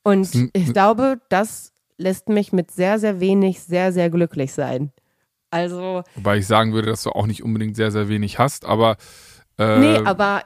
Und 0.02 0.50
ich 0.52 0.72
glaube, 0.72 1.20
das 1.28 1.72
lässt 1.96 2.28
mich 2.28 2.52
mit 2.52 2.70
sehr, 2.70 2.98
sehr 2.98 3.20
wenig 3.20 3.60
sehr, 3.60 3.92
sehr 3.92 4.10
glücklich 4.10 4.52
sein. 4.52 4.92
Also. 5.50 6.02
Wobei 6.16 6.38
ich 6.38 6.46
sagen 6.46 6.72
würde, 6.72 6.88
dass 6.88 7.02
du 7.02 7.10
auch 7.10 7.26
nicht 7.26 7.42
unbedingt 7.42 7.76
sehr, 7.76 7.90
sehr 7.90 8.08
wenig 8.08 8.38
hast, 8.38 8.64
aber. 8.64 8.96
Äh, 9.58 9.78
nee, 9.78 9.96
aber 9.98 10.42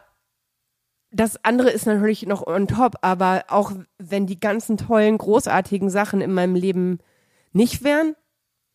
das 1.17 1.43
andere 1.45 1.71
ist 1.71 1.87
natürlich 1.87 2.27
noch 2.27 2.47
on 2.47 2.69
top, 2.69 2.97
aber 3.01 3.45
auch 3.49 3.73
wenn 3.99 4.27
die 4.27 4.39
ganzen 4.39 4.77
tollen, 4.77 5.17
großartigen 5.17 5.89
Sachen 5.89 6.21
in 6.21 6.33
meinem 6.33 6.55
Leben 6.55 6.99
nicht 7.53 7.83
wären, 7.83 8.15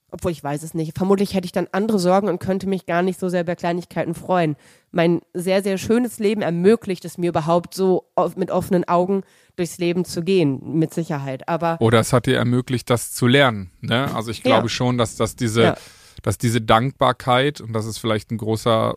obwohl 0.10 0.32
ich 0.32 0.44
weiß 0.44 0.64
es 0.64 0.74
nicht. 0.74 0.98
Vermutlich 0.98 1.36
hätte 1.36 1.46
ich 1.46 1.52
dann 1.52 1.68
andere 1.72 2.00
Sorgen 2.00 2.28
und 2.28 2.40
könnte 2.40 2.68
mich 2.68 2.88
gar 2.88 3.04
nicht 3.04 3.20
so 3.20 3.30
sehr 3.30 3.44
bei 3.44 3.56
Kleinigkeiten 3.56 4.16
freuen. 4.16 4.56
Mein 4.92 5.22
sehr, 5.34 5.62
sehr 5.62 5.78
schönes 5.78 6.18
Leben 6.18 6.42
ermöglicht 6.42 7.06
es 7.06 7.20
mir 7.20 7.30
überhaupt 7.30 7.76
so 7.76 8.12
mit 8.36 8.50
offenen 8.50 8.88
Augen 8.88 9.22
durchs 9.56 9.78
Leben 9.78 10.04
zu 10.04 10.24
gehen, 10.24 10.80
mit 10.80 10.94
Sicherheit. 10.94 11.48
Aber 11.48 11.78
Oder 11.80 12.00
es 12.00 12.12
hat 12.12 12.26
dir 12.26 12.38
ermöglicht, 12.38 12.90
das 12.90 13.14
zu 13.14 13.28
lernen. 13.28 13.72
Ne? 13.82 14.14
Also 14.16 14.32
ich 14.32 14.42
glaube 14.42 14.66
ja. 14.66 14.70
schon, 14.70 14.98
dass, 14.98 15.16
dass, 15.16 15.36
diese, 15.36 15.62
ja. 15.62 15.78
dass 16.24 16.40
diese 16.40 16.60
Dankbarkeit, 16.60 17.62
und 17.62 17.74
das 17.74 17.86
ist 17.86 18.00
vielleicht 18.00 18.32
ein 18.32 18.38
großer 18.38 18.96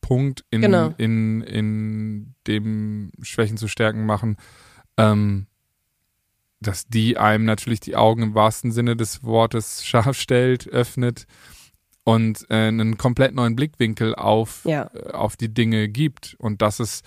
Punkt 0.00 0.44
in, 0.50 0.62
genau. 0.62 0.94
in, 0.98 1.42
in 1.42 2.34
dem 2.46 3.12
Schwächen 3.22 3.56
zu 3.56 3.68
stärken 3.68 4.06
machen, 4.06 4.36
ähm, 4.96 5.46
dass 6.60 6.86
die 6.86 7.18
einem 7.18 7.44
natürlich 7.44 7.80
die 7.80 7.96
Augen 7.96 8.22
im 8.22 8.34
wahrsten 8.34 8.72
Sinne 8.72 8.96
des 8.96 9.22
Wortes 9.22 9.84
scharf 9.86 10.18
stellt, 10.18 10.68
öffnet 10.68 11.26
und 12.04 12.46
äh, 12.50 12.68
einen 12.68 12.98
komplett 12.98 13.34
neuen 13.34 13.56
Blickwinkel 13.56 14.14
auf, 14.14 14.64
ja. 14.64 14.90
äh, 14.94 15.10
auf 15.12 15.36
die 15.36 15.52
Dinge 15.52 15.88
gibt. 15.88 16.36
Und 16.38 16.60
dass 16.60 16.78
es, 16.78 17.02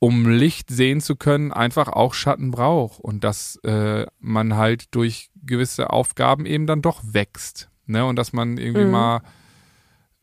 um 0.00 0.28
Licht 0.28 0.68
sehen 0.70 1.00
zu 1.00 1.14
können, 1.16 1.52
einfach 1.52 1.88
auch 1.88 2.12
Schatten 2.12 2.50
braucht. 2.50 3.00
Und 3.00 3.22
dass 3.22 3.56
äh, 3.62 4.06
man 4.18 4.56
halt 4.56 4.94
durch 4.94 5.30
gewisse 5.36 5.90
Aufgaben 5.90 6.44
eben 6.44 6.66
dann 6.66 6.82
doch 6.82 7.02
wächst. 7.04 7.70
Ne? 7.86 8.04
Und 8.04 8.16
dass 8.16 8.32
man 8.32 8.58
irgendwie 8.58 8.84
mhm. 8.84 8.90
mal 8.90 9.22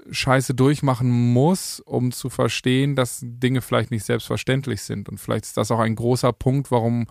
Scheiße 0.10 0.54
durchmachen 0.54 1.10
muss, 1.10 1.80
um 1.80 2.12
zu 2.12 2.30
verstehen, 2.30 2.96
dass 2.96 3.20
Dinge 3.24 3.62
vielleicht 3.62 3.92
nicht 3.92 4.06
selbstverständlich 4.06 4.82
sind. 4.82 5.10
Und 5.10 5.20
vielleicht 5.20 5.46
ist 5.46 5.58
das 5.58 5.72
auch 5.72 5.80
ein 5.80 5.96
großer 5.96 6.34
Punkt, 6.34 6.72
warum 6.72 7.08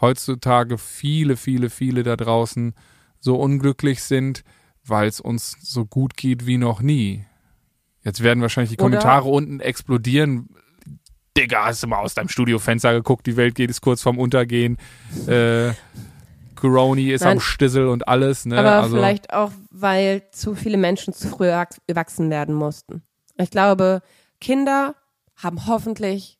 heutzutage 0.00 0.78
viele, 0.78 1.36
viele, 1.36 1.70
viele 1.70 2.02
da 2.02 2.16
draußen 2.16 2.74
so 3.20 3.36
unglücklich 3.36 4.02
sind, 4.02 4.44
weil 4.84 5.08
es 5.08 5.20
uns 5.20 5.56
so 5.60 5.86
gut 5.86 6.16
geht 6.16 6.46
wie 6.46 6.58
noch 6.58 6.82
nie. 6.82 7.24
Jetzt 8.02 8.22
werden 8.22 8.42
wahrscheinlich 8.42 8.70
die 8.70 8.76
Kommentare 8.76 9.24
Oder 9.24 9.36
unten 9.36 9.60
explodieren. 9.60 10.50
Digga, 11.36 11.66
hast 11.66 11.82
du 11.82 11.86
mal 11.86 11.98
aus 11.98 12.14
deinem 12.14 12.28
Studiofenster 12.28 12.92
geguckt, 12.92 13.26
die 13.26 13.36
Welt 13.36 13.54
geht 13.54 13.70
es 13.70 13.80
kurz 13.80 14.02
vorm 14.02 14.18
Untergehen. 14.18 14.76
Äh, 15.26 15.72
Coroni 16.54 17.10
ist 17.10 17.22
Nein. 17.22 17.32
am 17.32 17.40
Stissel 17.40 17.88
und 17.88 18.08
alles. 18.08 18.46
Ne? 18.46 18.58
Aber 18.58 18.82
also, 18.82 18.96
vielleicht 18.96 19.32
auch, 19.32 19.52
weil 19.70 20.22
zu 20.30 20.54
viele 20.54 20.76
Menschen 20.76 21.12
zu 21.12 21.28
früh 21.28 21.48
erwachsen 21.48 22.30
werden 22.30 22.54
mussten. 22.54 23.02
Ich 23.36 23.50
glaube, 23.50 24.02
Kinder 24.40 24.94
haben 25.36 25.66
hoffentlich 25.66 26.38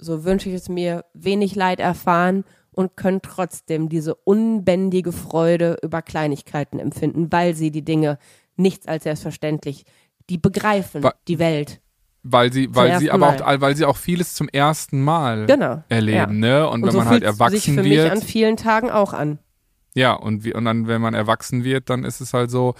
so 0.00 0.24
wünsche 0.24 0.48
ich 0.48 0.54
es 0.54 0.68
mir, 0.68 1.04
wenig 1.14 1.54
Leid 1.54 1.80
erfahren 1.80 2.44
und 2.72 2.96
können 2.96 3.20
trotzdem 3.22 3.88
diese 3.88 4.14
unbändige 4.14 5.12
Freude 5.12 5.76
über 5.82 6.02
Kleinigkeiten 6.02 6.78
empfinden, 6.78 7.30
weil 7.30 7.54
sie 7.54 7.70
die 7.70 7.84
Dinge 7.84 8.18
nichts 8.56 8.86
als 8.86 9.04
selbstverständlich, 9.04 9.84
die 10.28 10.38
begreifen 10.38 11.02
Wa 11.02 11.14
die 11.28 11.38
Welt. 11.38 11.80
Weil 12.22 12.52
sie, 12.52 12.74
weil 12.74 12.98
sie 12.98 13.10
aber 13.10 13.32
Mal. 13.32 13.42
auch, 13.42 13.60
weil 13.62 13.76
sie 13.76 13.86
auch 13.86 13.96
vieles 13.96 14.34
zum 14.34 14.48
ersten 14.48 15.02
Mal 15.02 15.46
genau, 15.46 15.82
erleben, 15.88 16.42
ja. 16.42 16.60
ne? 16.60 16.68
Und, 16.68 16.82
und 16.82 16.88
wenn 16.88 16.90
so 16.90 16.98
man 16.98 17.08
halt 17.08 17.22
erwachsen 17.22 17.56
sich 17.56 17.64
für 17.64 17.84
wird. 17.84 18.04
Mich 18.04 18.12
an 18.12 18.20
vielen 18.20 18.56
Tagen 18.58 18.90
auch 18.90 19.14
an. 19.14 19.38
Ja, 19.94 20.12
und, 20.12 20.44
wie, 20.44 20.52
und 20.52 20.66
dann, 20.66 20.86
wenn 20.86 21.00
man 21.00 21.14
erwachsen 21.14 21.64
wird, 21.64 21.88
dann 21.88 22.04
ist 22.04 22.20
es 22.20 22.34
halt 22.34 22.50
so, 22.50 22.74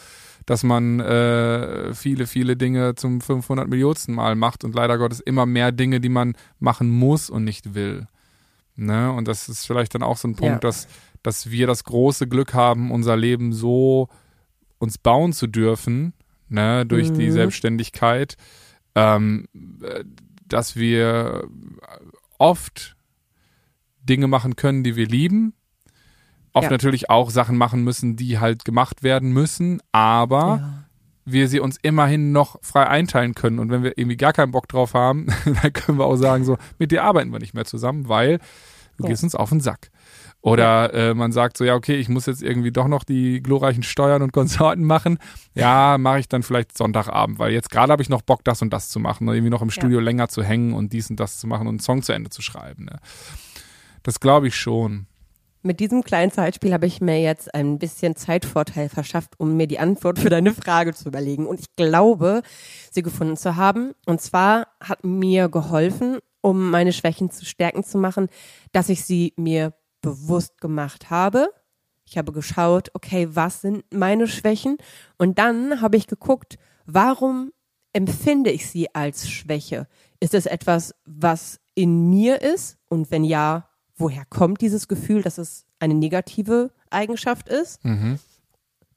dass 0.46 0.62
man 0.62 1.00
äh, 1.00 1.94
viele, 1.94 2.26
viele 2.26 2.56
Dinge 2.56 2.94
zum 2.94 3.20
500 3.20 3.68
Millionsten 3.68 4.14
Mal 4.14 4.36
macht 4.36 4.64
und 4.64 4.74
leider 4.74 4.98
Gottes 4.98 5.20
immer 5.20 5.46
mehr 5.46 5.72
Dinge, 5.72 6.00
die 6.00 6.08
man 6.08 6.34
machen 6.58 6.90
muss 6.90 7.30
und 7.30 7.44
nicht 7.44 7.74
will. 7.74 8.06
Ne? 8.76 9.12
Und 9.12 9.28
das 9.28 9.48
ist 9.48 9.66
vielleicht 9.66 9.94
dann 9.94 10.02
auch 10.02 10.16
so 10.16 10.28
ein 10.28 10.36
Punkt, 10.36 10.64
ja. 10.64 10.68
dass, 10.68 10.88
dass 11.22 11.50
wir 11.50 11.66
das 11.66 11.84
große 11.84 12.26
Glück 12.26 12.54
haben, 12.54 12.90
unser 12.90 13.16
Leben 13.16 13.52
so 13.52 14.08
uns 14.78 14.98
bauen 14.98 15.32
zu 15.32 15.46
dürfen, 15.46 16.14
ne? 16.48 16.86
durch 16.86 17.10
mhm. 17.10 17.18
die 17.18 17.30
Selbstständigkeit, 17.30 18.36
ähm, 18.94 19.46
dass 20.46 20.76
wir 20.76 21.48
oft 22.38 22.96
Dinge 24.02 24.26
machen 24.26 24.56
können, 24.56 24.82
die 24.82 24.96
wir 24.96 25.06
lieben, 25.06 25.54
oft 26.52 26.64
ja. 26.64 26.70
natürlich 26.70 27.10
auch 27.10 27.30
Sachen 27.30 27.56
machen 27.56 27.84
müssen, 27.84 28.16
die 28.16 28.38
halt 28.38 28.64
gemacht 28.64 29.02
werden 29.02 29.32
müssen, 29.32 29.80
aber 29.92 30.40
ja. 30.40 30.84
wir 31.24 31.48
sie 31.48 31.60
uns 31.60 31.78
immerhin 31.82 32.32
noch 32.32 32.56
frei 32.62 32.86
einteilen 32.86 33.34
können. 33.34 33.58
Und 33.58 33.70
wenn 33.70 33.82
wir 33.82 33.96
irgendwie 33.96 34.16
gar 34.16 34.32
keinen 34.32 34.52
Bock 34.52 34.68
drauf 34.68 34.94
haben, 34.94 35.26
dann 35.62 35.72
können 35.72 35.98
wir 35.98 36.06
auch 36.06 36.16
sagen, 36.16 36.44
so, 36.44 36.56
mit 36.78 36.90
dir 36.90 37.04
arbeiten 37.04 37.30
wir 37.32 37.38
nicht 37.38 37.54
mehr 37.54 37.64
zusammen, 37.64 38.08
weil 38.08 38.38
du 38.96 39.04
ja. 39.04 39.10
gehst 39.10 39.22
uns 39.22 39.34
auf 39.34 39.50
den 39.50 39.60
Sack. 39.60 39.90
Oder 40.42 40.94
äh, 40.94 41.14
man 41.14 41.32
sagt 41.32 41.58
so, 41.58 41.64
ja, 41.64 41.74
okay, 41.74 41.96
ich 41.96 42.08
muss 42.08 42.26
jetzt 42.26 42.42
irgendwie 42.42 42.72
doch 42.72 42.88
noch 42.88 43.04
die 43.04 43.42
glorreichen 43.42 43.82
Steuern 43.82 44.22
und 44.22 44.32
Konsorten 44.32 44.84
machen. 44.84 45.18
Ja, 45.54 45.98
mache 45.98 46.20
ich 46.20 46.28
dann 46.28 46.42
vielleicht 46.42 46.76
Sonntagabend, 46.76 47.38
weil 47.38 47.52
jetzt 47.52 47.70
gerade 47.70 47.92
habe 47.92 48.02
ich 48.02 48.08
noch 48.08 48.22
Bock, 48.22 48.42
das 48.44 48.62
und 48.62 48.72
das 48.72 48.88
zu 48.88 49.00
machen. 49.00 49.28
Oder 49.28 49.36
irgendwie 49.36 49.50
noch 49.50 49.62
im 49.62 49.70
Studio 49.70 50.00
länger 50.00 50.28
zu 50.28 50.42
hängen 50.42 50.72
und 50.72 50.92
dies 50.92 51.10
und 51.10 51.20
das 51.20 51.38
zu 51.38 51.46
machen 51.46 51.66
und 51.66 51.74
einen 51.74 51.80
Song 51.80 52.02
zu 52.02 52.12
Ende 52.12 52.30
zu 52.30 52.40
schreiben. 52.40 52.86
Ne? 52.86 52.98
Das 54.02 54.20
glaube 54.20 54.48
ich 54.48 54.56
schon. 54.56 55.06
Mit 55.62 55.78
diesem 55.78 56.02
kleinen 56.02 56.30
Zeitspiel 56.30 56.72
habe 56.72 56.86
ich 56.86 57.02
mir 57.02 57.20
jetzt 57.20 57.54
ein 57.54 57.78
bisschen 57.78 58.16
Zeitvorteil 58.16 58.88
verschafft, 58.88 59.34
um 59.36 59.58
mir 59.58 59.66
die 59.66 59.78
Antwort 59.78 60.18
für 60.18 60.30
deine 60.30 60.54
Frage 60.54 60.94
zu 60.94 61.08
überlegen. 61.08 61.46
Und 61.46 61.60
ich 61.60 61.76
glaube, 61.76 62.40
sie 62.90 63.02
gefunden 63.02 63.36
zu 63.36 63.56
haben. 63.56 63.92
Und 64.06 64.22
zwar 64.22 64.68
hat 64.82 65.04
mir 65.04 65.50
geholfen, 65.50 66.18
um 66.40 66.70
meine 66.70 66.94
Schwächen 66.94 67.30
zu 67.30 67.44
stärken 67.44 67.84
zu 67.84 67.98
machen, 67.98 68.28
dass 68.72 68.88
ich 68.88 69.04
sie 69.04 69.34
mir 69.36 69.74
bewusst 70.00 70.60
gemacht 70.60 71.10
habe. 71.10 71.50
Ich 72.04 72.18
habe 72.18 72.32
geschaut, 72.32 72.90
okay, 72.94 73.28
was 73.30 73.60
sind 73.60 73.84
meine 73.92 74.26
Schwächen? 74.26 74.78
Und 75.16 75.38
dann 75.38 75.80
habe 75.80 75.96
ich 75.96 76.06
geguckt, 76.06 76.58
warum 76.86 77.52
empfinde 77.92 78.50
ich 78.50 78.68
sie 78.68 78.94
als 78.94 79.30
Schwäche? 79.30 79.86
Ist 80.18 80.34
es 80.34 80.46
etwas, 80.46 80.94
was 81.04 81.60
in 81.74 82.10
mir 82.10 82.42
ist? 82.42 82.78
Und 82.88 83.10
wenn 83.10 83.24
ja, 83.24 83.68
woher 83.96 84.24
kommt 84.24 84.60
dieses 84.60 84.88
Gefühl, 84.88 85.22
dass 85.22 85.38
es 85.38 85.66
eine 85.78 85.94
negative 85.94 86.70
Eigenschaft 86.90 87.48
ist. 87.48 87.84
Mhm. 87.84 88.18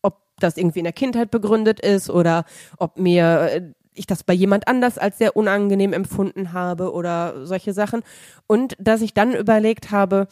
Ob 0.02 0.22
das 0.40 0.58
irgendwie 0.58 0.80
in 0.80 0.86
der 0.86 0.94
Kindheit 0.94 1.32
begründet 1.32 1.80
ist 1.80 2.10
oder 2.10 2.46
ob 2.78 2.98
mir 2.98 3.42
äh, 3.52 3.74
ich 3.96 4.08
das 4.08 4.24
bei 4.24 4.34
jemand 4.34 4.68
anders 4.68 4.98
als 4.98 5.20
sehr 5.20 5.36
unangenehm 5.38 5.94
empfunden 5.94 6.52
habe 6.52 6.92
oder 6.92 7.46
solche 7.46 7.74
Sachen. 7.74 8.02
Und 8.48 8.76
dass 8.80 9.02
ich 9.02 9.14
dann 9.14 9.34
überlegt 9.34 9.92
habe, 9.92 10.28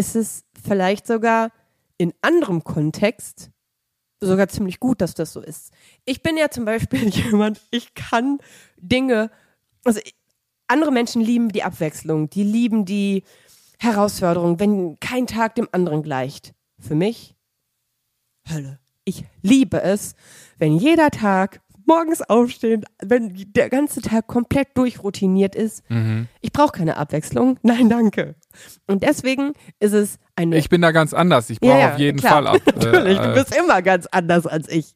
ist 0.00 0.16
es 0.16 0.44
vielleicht 0.64 1.06
sogar 1.06 1.52
in 1.98 2.14
anderem 2.22 2.64
Kontext 2.64 3.50
sogar 4.18 4.48
ziemlich 4.48 4.80
gut, 4.80 5.02
dass 5.02 5.12
das 5.12 5.34
so 5.34 5.42
ist. 5.42 5.72
Ich 6.06 6.22
bin 6.22 6.38
ja 6.38 6.48
zum 6.48 6.64
Beispiel 6.64 7.08
jemand, 7.10 7.60
ich 7.70 7.92
kann 7.92 8.38
Dinge, 8.78 9.30
also 9.84 10.00
andere 10.68 10.90
Menschen 10.90 11.20
lieben 11.20 11.50
die 11.50 11.62
Abwechslung, 11.62 12.30
die 12.30 12.44
lieben 12.44 12.86
die 12.86 13.24
Herausforderung, 13.78 14.58
wenn 14.58 14.98
kein 15.00 15.26
Tag 15.26 15.54
dem 15.54 15.68
anderen 15.70 16.02
gleicht. 16.02 16.54
Für 16.78 16.94
mich 16.94 17.36
Hölle. 18.48 18.78
Ich 19.04 19.24
liebe 19.42 19.82
es, 19.82 20.14
wenn 20.56 20.76
jeder 20.76 21.10
Tag 21.10 21.60
morgens 21.86 22.22
aufstehen, 22.22 22.84
wenn 23.02 23.32
der 23.54 23.68
ganze 23.70 24.00
Tag 24.02 24.26
komplett 24.26 24.68
durchroutiniert 24.76 25.54
ist. 25.54 25.82
Mhm. 25.90 26.28
Ich 26.40 26.52
brauche 26.52 26.72
keine 26.72 26.96
Abwechslung. 26.96 27.58
Nein, 27.62 27.88
danke. 27.88 28.34
Und 28.86 29.02
deswegen 29.02 29.52
ist 29.78 29.92
es 29.92 30.18
eine. 30.36 30.56
Ich 30.58 30.68
bin 30.68 30.80
da 30.82 30.90
ganz 30.92 31.12
anders. 31.14 31.50
Ich 31.50 31.60
brauche 31.60 31.70
Ja, 31.72 31.78
ja, 31.78 31.92
auf 31.94 31.98
jeden 31.98 32.18
klar. 32.18 32.32
Fall 32.32 32.46
ab. 32.48 32.60
Natürlich, 32.66 33.18
äh, 33.18 33.22
du 33.22 33.34
bist 33.34 33.56
immer 33.56 33.82
ganz 33.82 34.06
anders 34.06 34.46
als 34.46 34.68
ich. 34.68 34.94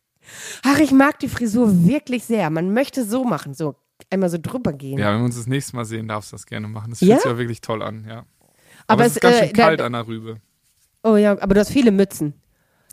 Ach, 0.64 0.78
ich 0.78 0.90
mag 0.92 1.18
die 1.18 1.28
Frisur 1.28 1.86
wirklich 1.86 2.24
sehr. 2.24 2.48
Man 2.50 2.72
möchte 2.72 3.04
so 3.04 3.24
machen, 3.24 3.52
so 3.54 3.74
einmal 4.10 4.30
so 4.30 4.38
drüber 4.40 4.72
gehen. 4.72 4.98
Ja, 4.98 5.12
wenn 5.12 5.18
wir 5.20 5.24
uns 5.26 5.36
das 5.36 5.46
nächste 5.46 5.76
Mal 5.76 5.84
sehen, 5.84 6.08
darfst 6.08 6.32
du 6.32 6.36
das 6.36 6.46
gerne 6.46 6.66
machen. 6.68 6.90
Das 6.90 7.00
Ja? 7.00 7.08
fühlt 7.16 7.22
sich 7.22 7.30
ja 7.32 7.38
wirklich 7.38 7.60
toll 7.60 7.82
an, 7.82 8.04
ja. 8.08 8.18
Aber, 8.18 8.24
Aber 8.88 9.02
es 9.04 9.10
es, 9.12 9.16
ist 9.16 9.20
ganz 9.22 9.36
äh, 9.36 9.44
schön 9.46 9.52
kalt 9.52 9.80
da- 9.80 9.86
an 9.86 9.92
der 9.92 10.06
Rübe. 10.06 10.36
Oh 11.02 11.16
ja, 11.16 11.32
aber 11.38 11.54
du 11.54 11.60
hast 11.60 11.70
viele 11.70 11.90
Mützen. 11.90 12.34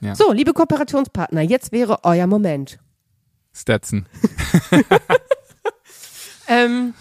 Ja. 0.02 0.16
So, 0.16 0.32
liebe 0.34 0.52
Kooperationspartner, 0.54 1.42
jetzt 1.42 1.72
wäre 1.72 2.00
euer 2.04 2.28
Moment. 2.28 2.80
Stetson. 3.54 4.06
Ähm, 6.52 6.94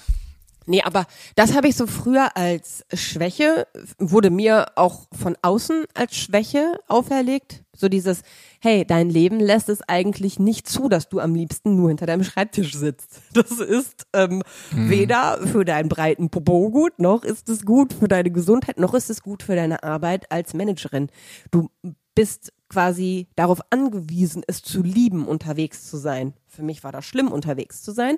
nee, 0.66 0.82
aber 0.82 1.06
das 1.34 1.54
habe 1.54 1.66
ich 1.66 1.74
so 1.74 1.88
früher 1.88 2.36
als 2.36 2.84
Schwäche, 2.94 3.66
wurde 3.98 4.30
mir 4.30 4.66
auch 4.76 5.08
von 5.12 5.36
außen 5.42 5.86
als 5.94 6.16
Schwäche 6.16 6.78
auferlegt. 6.86 7.64
So 7.74 7.88
dieses, 7.88 8.22
hey, 8.60 8.84
dein 8.84 9.10
Leben 9.10 9.40
lässt 9.40 9.68
es 9.68 9.82
eigentlich 9.82 10.38
nicht 10.38 10.68
zu, 10.68 10.88
dass 10.88 11.08
du 11.08 11.18
am 11.18 11.34
liebsten 11.34 11.74
nur 11.74 11.88
hinter 11.88 12.06
deinem 12.06 12.22
Schreibtisch 12.22 12.74
sitzt. 12.74 13.22
Das 13.32 13.50
ist 13.52 14.06
ähm, 14.12 14.42
weder 14.70 15.38
für 15.46 15.64
deinen 15.64 15.88
breiten 15.88 16.30
Popo 16.30 16.70
gut, 16.70 16.98
noch 16.98 17.24
ist 17.24 17.48
es 17.48 17.64
gut 17.64 17.92
für 17.92 18.06
deine 18.06 18.30
Gesundheit, 18.30 18.78
noch 18.78 18.94
ist 18.94 19.10
es 19.10 19.22
gut 19.22 19.42
für 19.42 19.56
deine 19.56 19.82
Arbeit 19.82 20.30
als 20.30 20.54
Managerin. 20.54 21.08
Du 21.50 21.70
bist 22.14 22.52
quasi 22.70 23.28
darauf 23.36 23.60
angewiesen, 23.68 24.42
es 24.46 24.62
zu 24.62 24.82
lieben, 24.82 25.26
unterwegs 25.26 25.90
zu 25.90 25.98
sein. 25.98 26.32
Für 26.46 26.62
mich 26.62 26.82
war 26.82 26.92
das 26.92 27.04
schlimm, 27.04 27.30
unterwegs 27.30 27.82
zu 27.82 27.92
sein. 27.92 28.16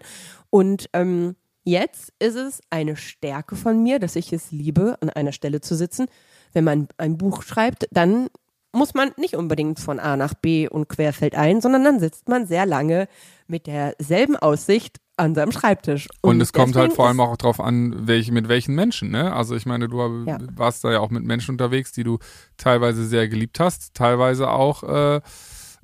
Und 0.51 0.89
ähm, 0.93 1.35
jetzt 1.65 2.13
ist 2.21 2.37
es 2.37 2.61
eine 2.71 2.95
Stärke 2.97 3.57
von 3.57 3.83
mir, 3.83 3.99
dass 3.99 4.15
ich 4.15 4.33
es 4.33 4.53
liebe, 4.53 4.97
an 5.01 5.11
einer 5.11 5.33
Stelle 5.33 5.61
zu 5.61 5.75
sitzen. 5.75 6.07
Wenn 6.53 6.65
man 6.65 6.89
ein 6.99 7.19
Buch 7.19 7.43
schreibt, 7.43 7.89
dann 7.91 8.29
muss 8.73 8.95
man 8.95 9.13
nicht 9.17 9.35
unbedingt 9.35 9.81
von 9.81 9.99
A 9.99 10.17
nach 10.17 10.35
B 10.35 10.69
und 10.69 10.89
querfeld 10.89 11.35
ein, 11.35 11.61
sondern 11.61 11.85
dann 11.85 12.01
sitzt 12.01 12.29
man 12.29 12.47
sehr 12.47 12.67
lange 12.67 13.09
mit 13.47 13.67
derselben 13.67 14.37
Aussicht 14.37 14.99
an 15.23 15.35
seinem 15.35 15.53
Schreibtisch. 15.53 16.09
Und, 16.21 16.41
es 16.41 16.53
kommt 16.53 16.77
halt 16.77 16.93
vor 16.93 17.07
allem 17.07 17.21
auch 17.21 17.37
drauf 17.37 17.61
an, 17.61 18.07
welche, 18.07 18.33
mit 18.33 18.49
welchen 18.49 18.75
Menschen, 18.75 19.11
ne? 19.11 19.33
Also 19.33 19.55
ich 19.55 19.67
meine, 19.67 19.89
du 19.89 20.25
Ja. 20.27 20.39
warst 20.55 20.85
da 20.85 20.93
ja 20.93 21.01
auch 21.01 21.11
mit 21.11 21.25
Menschen 21.25 21.53
unterwegs, 21.53 21.93
die 21.93 22.05
du 22.05 22.19
teilweise 22.57 23.07
sehr 23.07 23.29
geliebt 23.29 23.61
hast, 23.61 23.95
teilweise 23.95 24.51
auch 24.51 24.83
äh, 24.83 25.21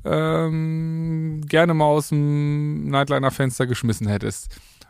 ähm, 0.04 1.40
gerne 1.46 1.74
mal 1.74 1.86
aus 1.86 2.08
dem 2.10 2.88
Nightliner-Fenster 2.88 3.66
geschmissen 3.66 4.06
hättest. 4.08 4.48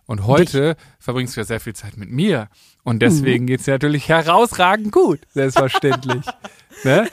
Und 0.09 0.27
heute 0.27 0.75
verbringst 0.99 1.37
du 1.37 1.40
ja 1.40 1.44
sehr 1.44 1.61
viel 1.61 1.75
Zeit 1.75 1.99
mit 1.99 2.11
mir. 2.11 2.49
Und 2.83 3.03
deswegen 3.03 3.47
geht's 3.47 3.66
dir 3.66 3.73
natürlich 3.73 4.09
herausragend 4.09 4.90
gut, 4.90 5.21
selbstverständlich. 5.29 6.25
ne? 6.85 7.11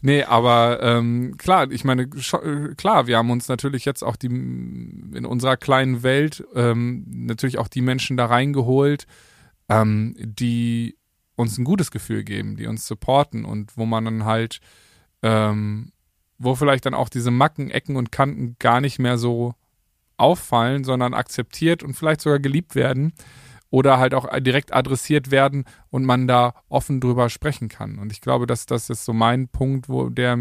Nee, 0.00 0.22
aber 0.22 0.80
ähm, 0.80 1.34
klar, 1.38 1.68
ich 1.72 1.82
meine, 1.82 2.02
äh, 2.02 2.74
klar, 2.76 3.08
wir 3.08 3.18
haben 3.18 3.32
uns 3.32 3.48
natürlich 3.48 3.84
jetzt 3.84 4.04
auch 4.04 4.14
die 4.14 4.28
in 4.28 5.26
unserer 5.26 5.56
kleinen 5.56 6.04
Welt 6.04 6.44
ähm, 6.54 7.04
natürlich 7.08 7.58
auch 7.58 7.66
die 7.66 7.80
Menschen 7.80 8.16
da 8.16 8.26
reingeholt, 8.26 9.08
ähm, 9.68 10.14
die 10.20 10.96
uns 11.34 11.58
ein 11.58 11.64
gutes 11.64 11.90
Gefühl 11.90 12.22
geben, 12.22 12.54
die 12.54 12.68
uns 12.68 12.86
supporten 12.86 13.44
und 13.44 13.76
wo 13.76 13.86
man 13.86 14.04
dann 14.04 14.24
halt, 14.24 14.60
ähm, 15.24 15.90
wo 16.38 16.54
vielleicht 16.54 16.86
dann 16.86 16.94
auch 16.94 17.08
diese 17.08 17.32
Macken, 17.32 17.72
Ecken 17.72 17.96
und 17.96 18.12
Kanten 18.12 18.54
gar 18.60 18.80
nicht 18.80 19.00
mehr 19.00 19.18
so 19.18 19.56
auffallen, 20.20 20.84
sondern 20.84 21.14
akzeptiert 21.14 21.82
und 21.82 21.94
vielleicht 21.94 22.20
sogar 22.20 22.38
geliebt 22.38 22.74
werden 22.74 23.12
oder 23.70 23.98
halt 23.98 24.14
auch 24.14 24.28
direkt 24.40 24.72
adressiert 24.72 25.30
werden 25.30 25.64
und 25.90 26.04
man 26.04 26.26
da 26.26 26.54
offen 26.68 27.00
drüber 27.00 27.30
sprechen 27.30 27.68
kann. 27.68 27.98
Und 27.98 28.12
ich 28.12 28.20
glaube, 28.20 28.46
dass 28.46 28.66
das 28.66 28.90
ist 28.90 29.04
so 29.04 29.12
mein 29.12 29.48
Punkt, 29.48 29.88
wo 29.88 30.08
der 30.08 30.36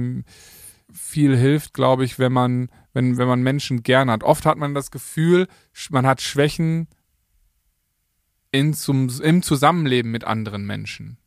viel 0.91 1.37
hilft, 1.37 1.75
glaube 1.75 2.03
ich, 2.03 2.17
wenn 2.17 2.33
man, 2.33 2.69
wenn, 2.93 3.17
wenn 3.17 3.27
man 3.27 3.43
Menschen 3.43 3.83
gern 3.83 4.09
hat. 4.09 4.23
Oft 4.23 4.45
hat 4.47 4.57
man 4.57 4.73
das 4.73 4.89
Gefühl, 4.89 5.47
man 5.91 6.07
hat 6.07 6.21
Schwächen 6.21 6.87
in 8.51 8.73
zum, 8.73 9.09
im 9.21 9.43
Zusammenleben 9.43 10.11
mit 10.11 10.23
anderen 10.23 10.65
Menschen. 10.65 11.18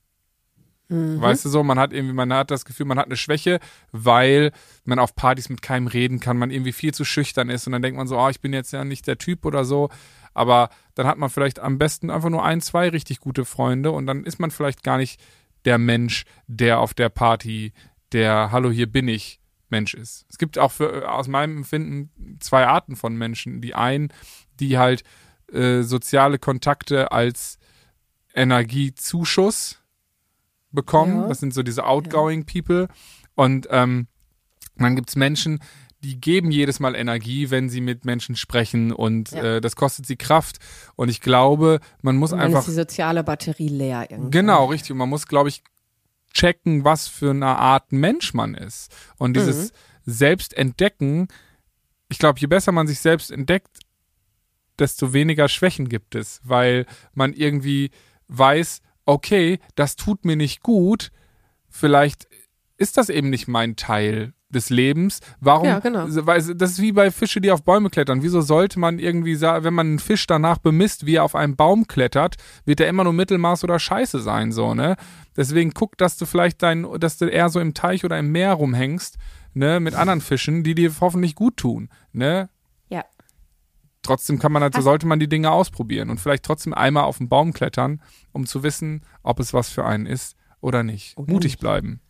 Weißt 1.21 1.45
du 1.45 1.49
so, 1.49 1.63
man 1.63 1.79
hat 1.79 1.93
irgendwie, 1.93 2.15
man 2.15 2.33
hat 2.33 2.51
das 2.51 2.65
Gefühl, 2.65 2.87
man 2.87 2.99
hat 2.99 3.07
eine 3.07 3.17
Schwäche, 3.17 3.61
weil 3.93 4.53
man 4.85 4.99
auf 4.99 5.15
Partys 5.15 5.49
mit 5.49 5.63
keinem 5.63 5.87
reden 5.87 6.21
kann, 6.21 6.37
man 6.37 6.51
irgendwie 6.51 6.73
viel 6.73 6.93
zu 6.93 7.05
schüchtern 7.05 7.49
ist 7.49 7.67
und 7.67 7.73
dann 7.73 7.83
denkt 7.83 7.97
man 7.97 8.07
so, 8.07 8.19
ah, 8.19 8.31
ich 8.31 8.41
bin 8.41 8.53
jetzt 8.53 8.73
ja 8.73 8.85
nicht 8.85 9.07
der 9.07 9.19
Typ 9.19 9.45
oder 9.45 9.65
so. 9.65 9.89
Aber 10.35 10.71
dann 10.95 11.07
hat 11.07 11.19
man 11.19 11.31
vielleicht 11.31 11.61
am 11.61 11.79
besten 11.79 12.11
einfach 12.11 12.31
nur 12.31 12.45
ein, 12.45 12.61
zwei 12.61 12.89
richtig 12.89 13.21
gute 13.21 13.45
Freunde 13.45 13.91
und 13.91 14.07
dann 14.07 14.25
ist 14.25 14.39
man 14.39 14.51
vielleicht 14.51 14.83
gar 14.83 14.99
nicht 14.99 15.21
der 15.65 15.79
Mensch, 15.79 16.25
der 16.47 16.79
auf 16.79 16.95
der 16.95 17.09
Party 17.09 17.73
der 18.13 18.53
Hallo, 18.53 18.71
hier 18.71 18.91
bin 18.91 19.09
ich 19.09 19.41
Mensch 19.69 19.95
ist. 19.95 20.27
Es 20.29 20.39
gibt 20.39 20.59
auch 20.59 20.71
für, 20.71 21.11
aus 21.11 21.29
meinem 21.29 21.59
Empfinden 21.59 22.39
zwei 22.41 22.67
Arten 22.67 22.95
von 22.95 23.17
Menschen. 23.17 23.61
Die 23.61 23.75
einen, 23.75 24.13
die 24.61 24.79
halt 24.79 25.03
äh, 25.51 25.83
soziale 25.83 26.39
Kontakte 26.39 27.11
als 27.11 27.59
Energiezuschuss 28.35 29.82
bekommen. 30.73 31.23
Ja. 31.23 31.29
Das 31.29 31.41
sind 31.41 31.55
so 31.55 31.63
diese 31.63 31.87
outgoing 31.87 32.45
people. 32.47 32.89
Und 33.35 33.69
ähm, 33.71 34.07
dann 34.77 34.97
gibt's 34.97 35.17
Menschen, 35.17 35.61
die 36.03 36.21
geben 36.21 36.51
jedes 36.51 36.81
Mal 36.81 36.97
Energie, 36.97 37.51
wenn 37.51 37.69
sie 37.69 37.81
mit 37.81 38.05
Menschen 38.05 38.35
sprechen 38.35 38.91
und 38.93 39.31
Ja. 39.31 39.57
äh, 39.57 39.61
das 39.61 39.77
kostet 39.77 40.05
sie 40.07 40.17
Kraft. 40.17 40.59
Und 40.97 41.09
ich 41.09 41.21
glaube, 41.21 41.79
man 42.03 42.17
muss 42.17 42.33
Und 42.33 42.39
dann 42.39 42.49
einfach 42.49 42.61
ist 42.61 42.69
die 42.69 42.73
soziale 42.73 43.23
Batterie 43.23 43.69
leer 43.69 44.09
irgendwie. 44.11 44.31
Genau, 44.31 44.67
richtig. 44.67 44.91
Und 44.93 44.99
man 44.99 45.09
muss, 45.09 45.29
glaube 45.29 45.49
ich, 45.49 45.63
checken, 46.35 46.85
was 46.85 47.09
für 47.09 47.31
eine 47.31 47.59
Art 47.59 47.93
Mensch 47.93 48.35
man 48.35 48.55
ist. 48.55 48.91
Und 49.19 49.37
dieses 49.37 49.73
Selbstentdecken, 50.05 51.29
ich 52.09 52.19
glaube, 52.19 52.41
je 52.41 52.47
besser 52.47 52.73
man 52.73 52.87
sich 52.87 53.01
selbst 53.01 53.31
entdeckt, 53.31 53.79
desto 54.79 55.13
weniger 55.13 55.49
Schwächen 55.49 55.89
gibt 55.89 56.15
es, 56.15 56.41
weil 56.43 56.87
man 57.15 57.33
irgendwie 57.35 57.91
weiß, 58.29 58.81
okay, 59.05 59.59
das 59.75 59.97
tut 59.97 60.25
mir 60.25 60.37
nicht 60.37 60.63
gut, 60.63 61.11
vielleicht 61.69 62.29
ist 62.77 62.97
das 62.97 63.09
eben 63.09 63.31
nicht 63.31 63.49
mein 63.49 63.77
Teil 63.77 64.35
des 64.53 64.71
Lebens. 64.71 65.21
Warum? 65.41 65.67
Ja, 65.67 65.79
genau. 65.79 66.07
Weil 66.09 66.43
das 66.55 66.73
ist 66.73 66.83
wie 66.83 66.93
bei 66.93 67.11
Fische, 67.11 67.41
die 67.41 67.51
auf 67.51 67.65
Bäume 67.65 67.91
klettern. 67.91 68.23
Wieso 68.23 68.41
sollte 68.41 68.79
man 68.79 68.99
irgendwie 68.99 69.35
sagen, 69.35 69.65
wenn 69.65 69.75
man 69.75 69.87
einen 69.87 69.99
Fisch 69.99 70.27
danach 70.27 70.59
bemisst, 70.59 71.07
wie 71.07 71.17
er 71.17 71.25
auf 71.25 71.35
einen 71.35 71.57
Baum 71.57 71.87
klettert, 71.87 72.37
wird 72.65 72.81
er 72.81 72.89
immer 72.89 73.05
nur 73.05 73.15
Mittelmaß 73.15 73.65
oder 73.65 73.79
Scheiße 73.79 74.21
sein, 74.21 74.53
so, 74.53 74.75
ne? 74.75 74.97
Deswegen 75.37 75.73
guck, 75.73 75.97
dass 75.97 76.19
du 76.19 76.27
vielleicht 76.27 76.63
dein, 76.63 76.87
dass 77.01 77.17
du 77.17 77.27
eher 77.27 77.49
so 77.49 77.61
im 77.61 77.73
Teich 77.73 78.05
oder 78.05 78.19
im 78.19 78.31
Meer 78.31 78.53
rumhängst, 78.53 79.17
ne, 79.55 79.81
mit 79.81 79.95
anderen 79.95 80.21
Fischen, 80.21 80.63
die 80.63 80.75
dir 80.75 80.93
hoffentlich 81.01 81.35
gut 81.35 81.57
tun, 81.57 81.89
ne? 82.13 82.51
Trotzdem 84.03 84.39
kann 84.39 84.51
man 84.53 84.63
so 84.73 84.79
Hast- 84.79 84.85
sollte 84.85 85.07
man 85.07 85.21
die 85.21 85.29
Dinge 85.29 85.51
ausprobieren 85.51 86.11
und 86.11 86.19
vielleicht 86.19 86.45
trotzdem 86.45 86.75
einmal 86.75 87.05
auf 87.05 87.19
den 87.19 87.29
Baum 87.29 87.53
klettern, 87.53 88.03
um 88.33 88.47
zu 88.47 88.63
wissen, 88.63 89.03
ob 89.23 89.39
es 89.41 89.55
was 89.55 89.69
für 89.71 89.85
einen 89.85 90.07
ist 90.07 90.37
oder 90.61 90.83
nicht. 90.83 91.17
Oder 91.17 91.33
Mutig 91.33 91.53
nicht. 91.53 91.61
bleiben. 91.61 92.01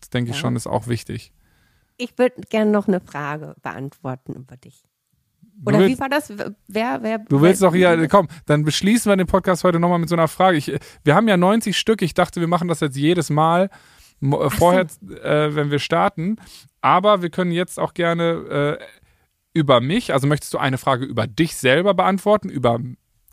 Das 0.00 0.10
denke 0.10 0.30
ich 0.30 0.36
Ja. 0.36 0.40
schon, 0.40 0.56
ist 0.56 0.66
auch 0.66 0.86
wichtig. 0.88 1.32
Ich 1.98 2.18
würde 2.18 2.42
gerne 2.50 2.70
noch 2.70 2.88
eine 2.88 3.00
Frage 3.00 3.54
beantworten 3.62 4.34
über 4.34 4.56
dich. 4.56 4.84
Oder 5.64 5.78
willst- 5.78 5.96
wie 5.96 6.00
war 6.00 6.08
das? 6.10 6.30
Wer, 6.68 6.98
wer? 7.02 7.18
Du 7.20 7.40
willst 7.40 7.62
doch 7.62 7.72
hier, 7.74 8.06
komm, 8.08 8.28
dann 8.44 8.64
beschließen 8.64 9.10
wir 9.10 9.16
den 9.16 9.26
Podcast 9.26 9.64
heute 9.64 9.80
nochmal 9.80 9.98
mit 9.98 10.08
so 10.10 10.14
einer 10.14 10.28
Frage. 10.28 10.58
Ich, 10.58 10.70
wir 11.04 11.14
haben 11.14 11.28
ja 11.28 11.36
90 11.38 11.78
Stück. 11.78 12.02
Ich 12.02 12.12
dachte, 12.12 12.40
wir 12.40 12.48
machen 12.48 12.68
das 12.68 12.80
jetzt 12.80 12.96
jedes 12.96 13.30
Mal 13.30 13.70
äh, 14.20 14.50
vorher, 14.50 14.86
äh, 15.22 15.54
wenn 15.54 15.70
wir 15.70 15.78
starten. 15.78 16.36
Aber 16.82 17.22
wir 17.22 17.30
können 17.30 17.52
jetzt 17.52 17.78
auch 17.80 17.94
gerne 17.94 18.78
äh, 18.80 18.84
über 19.56 19.80
mich, 19.80 20.12
also 20.12 20.26
möchtest 20.26 20.52
du 20.54 20.58
eine 20.58 20.76
Frage 20.76 21.06
über 21.06 21.26
dich 21.26 21.56
selber 21.56 21.94
beantworten, 21.94 22.50
über 22.50 22.78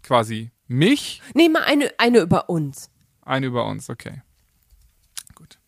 quasi 0.02 0.52
mich? 0.68 1.22
Nee, 1.34 1.50
mal 1.50 1.64
eine, 1.64 1.92
eine 1.98 2.20
über 2.20 2.50
uns. 2.50 2.90
Eine 3.22 3.48
über 3.48 3.66
uns, 3.66 3.90
okay. 3.90 4.22
Gut. 5.36 5.60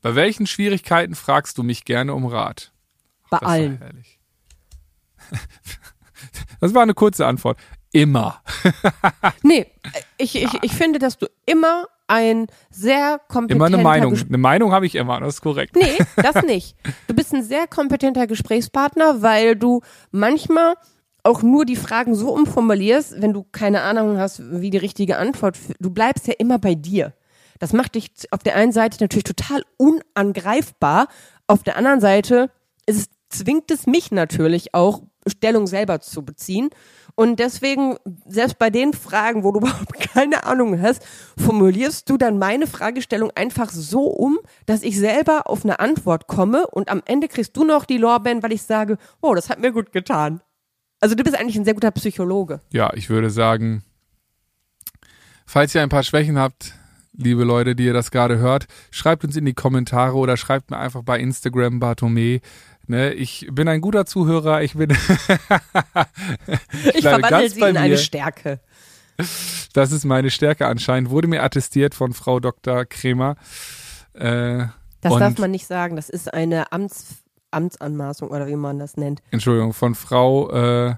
Bei 0.00 0.14
welchen 0.14 0.46
Schwierigkeiten 0.46 1.14
fragst 1.14 1.58
du 1.58 1.62
mich 1.62 1.84
gerne 1.84 2.14
um 2.14 2.24
Rat? 2.26 2.72
Bei 3.28 3.36
Das 3.38 3.42
war 3.42 3.48
allen. 3.50 3.78
herrlich. 3.78 4.18
Das 6.60 6.74
war 6.74 6.82
eine 6.82 6.94
kurze 6.94 7.26
Antwort. 7.26 7.58
Immer. 7.92 8.42
Nee, 9.42 9.66
ich, 10.16 10.36
ich, 10.36 10.62
ich 10.62 10.72
finde, 10.72 10.98
dass 10.98 11.18
du 11.18 11.26
immer 11.46 11.86
ein 12.10 12.48
sehr 12.70 13.20
kompetenter 13.28 13.54
Immer 13.66 13.76
eine 13.76 13.82
Meinung. 13.84 14.14
Ges- 14.14 14.26
Eine 14.28 14.38
Meinung 14.38 14.72
habe 14.72 14.84
ich 14.84 14.96
immer, 14.96 15.20
das 15.20 15.34
ist 15.34 15.40
korrekt. 15.40 15.76
Nee, 15.76 15.96
das 16.16 16.42
nicht. 16.44 16.76
Du 17.06 17.14
bist 17.14 17.32
ein 17.32 17.42
sehr 17.44 17.66
kompetenter 17.66 18.26
Gesprächspartner, 18.26 19.22
weil 19.22 19.54
du 19.56 19.80
manchmal 20.10 20.74
auch 21.22 21.42
nur 21.42 21.64
die 21.64 21.76
Fragen 21.76 22.14
so 22.14 22.32
umformulierst, 22.32 23.22
wenn 23.22 23.32
du 23.32 23.44
keine 23.52 23.82
Ahnung 23.82 24.18
hast, 24.18 24.40
wie 24.60 24.70
die 24.70 24.78
richtige 24.78 25.18
Antwort. 25.18 25.56
Du 25.78 25.90
bleibst 25.90 26.26
ja 26.26 26.34
immer 26.38 26.58
bei 26.58 26.74
dir. 26.74 27.12
Das 27.58 27.72
macht 27.72 27.94
dich 27.94 28.10
auf 28.30 28.42
der 28.42 28.56
einen 28.56 28.72
Seite 28.72 28.96
natürlich 29.00 29.24
total 29.24 29.62
unangreifbar, 29.76 31.08
auf 31.46 31.62
der 31.62 31.76
anderen 31.76 32.00
Seite 32.00 32.50
es, 32.86 33.08
zwingt 33.28 33.70
es 33.70 33.86
mich 33.86 34.10
natürlich 34.10 34.74
auch, 34.74 35.02
Stellung 35.26 35.66
selber 35.66 36.00
zu 36.00 36.24
beziehen. 36.24 36.70
Und 37.20 37.38
deswegen, 37.38 37.98
selbst 38.26 38.58
bei 38.58 38.70
den 38.70 38.94
Fragen, 38.94 39.44
wo 39.44 39.52
du 39.52 39.60
überhaupt 39.60 39.92
keine 40.00 40.44
Ahnung 40.44 40.80
hast, 40.80 41.06
formulierst 41.36 42.08
du 42.08 42.16
dann 42.16 42.38
meine 42.38 42.66
Fragestellung 42.66 43.30
einfach 43.34 43.68
so 43.68 44.04
um, 44.04 44.38
dass 44.64 44.82
ich 44.82 44.98
selber 44.98 45.42
auf 45.44 45.62
eine 45.62 45.80
Antwort 45.80 46.28
komme 46.28 46.66
und 46.68 46.88
am 46.88 47.02
Ende 47.04 47.28
kriegst 47.28 47.54
du 47.58 47.64
noch 47.64 47.84
die 47.84 47.98
Lorbeeren, 47.98 48.42
weil 48.42 48.52
ich 48.52 48.62
sage, 48.62 48.96
oh, 49.20 49.34
das 49.34 49.50
hat 49.50 49.60
mir 49.60 49.70
gut 49.70 49.92
getan. 49.92 50.40
Also 50.98 51.14
du 51.14 51.22
bist 51.22 51.38
eigentlich 51.38 51.56
ein 51.56 51.66
sehr 51.66 51.74
guter 51.74 51.90
Psychologe. 51.90 52.62
Ja, 52.70 52.90
ich 52.94 53.10
würde 53.10 53.28
sagen, 53.28 53.84
falls 55.44 55.74
ihr 55.74 55.82
ein 55.82 55.90
paar 55.90 56.04
Schwächen 56.04 56.38
habt, 56.38 56.72
liebe 57.12 57.44
Leute, 57.44 57.76
die 57.76 57.84
ihr 57.84 57.92
das 57.92 58.10
gerade 58.10 58.38
hört, 58.38 58.66
schreibt 58.90 59.24
uns 59.24 59.36
in 59.36 59.44
die 59.44 59.52
Kommentare 59.52 60.16
oder 60.16 60.38
schreibt 60.38 60.70
mir 60.70 60.78
einfach 60.78 61.02
bei 61.02 61.20
Instagram 61.20 61.80
Bartome. 61.80 62.40
Ne, 62.90 63.12
ich 63.12 63.46
bin 63.52 63.68
ein 63.68 63.80
guter 63.80 64.04
Zuhörer, 64.04 64.62
ich 64.62 64.74
bin 64.74 64.90
Ich, 66.92 67.02
bleibe 67.02 67.20
verwandle 67.20 67.48
sie 67.48 67.60
in 67.60 67.76
eine. 67.76 67.96
Stärke. 67.96 68.58
das 69.72 69.92
ist 69.92 70.04
meine 70.04 70.28
Stärke 70.28 70.66
anscheinend, 70.66 71.10
wurde 71.10 71.28
mir 71.28 71.44
attestiert 71.44 71.94
von 71.94 72.12
Frau 72.14 72.40
Dr. 72.40 72.84
Kremer. 72.86 73.36
Äh, 74.14 74.64
Das 75.02 75.16
darf 75.16 75.38
man 75.38 75.52
nicht 75.52 75.68
sagen. 75.68 75.94
Das 75.94 76.08
ist 76.08 76.34
eine 76.34 76.72
Amts, 76.72 77.22
Amtsanmaßung 77.52 78.28
oder 78.28 78.48
wie 78.48 78.56
man 78.56 78.80
das 78.80 78.96
nennt. 78.96 79.22
Entschuldigung, 79.30 79.72
von 79.72 79.94
Frau 79.94 80.50
äh, 80.50 80.96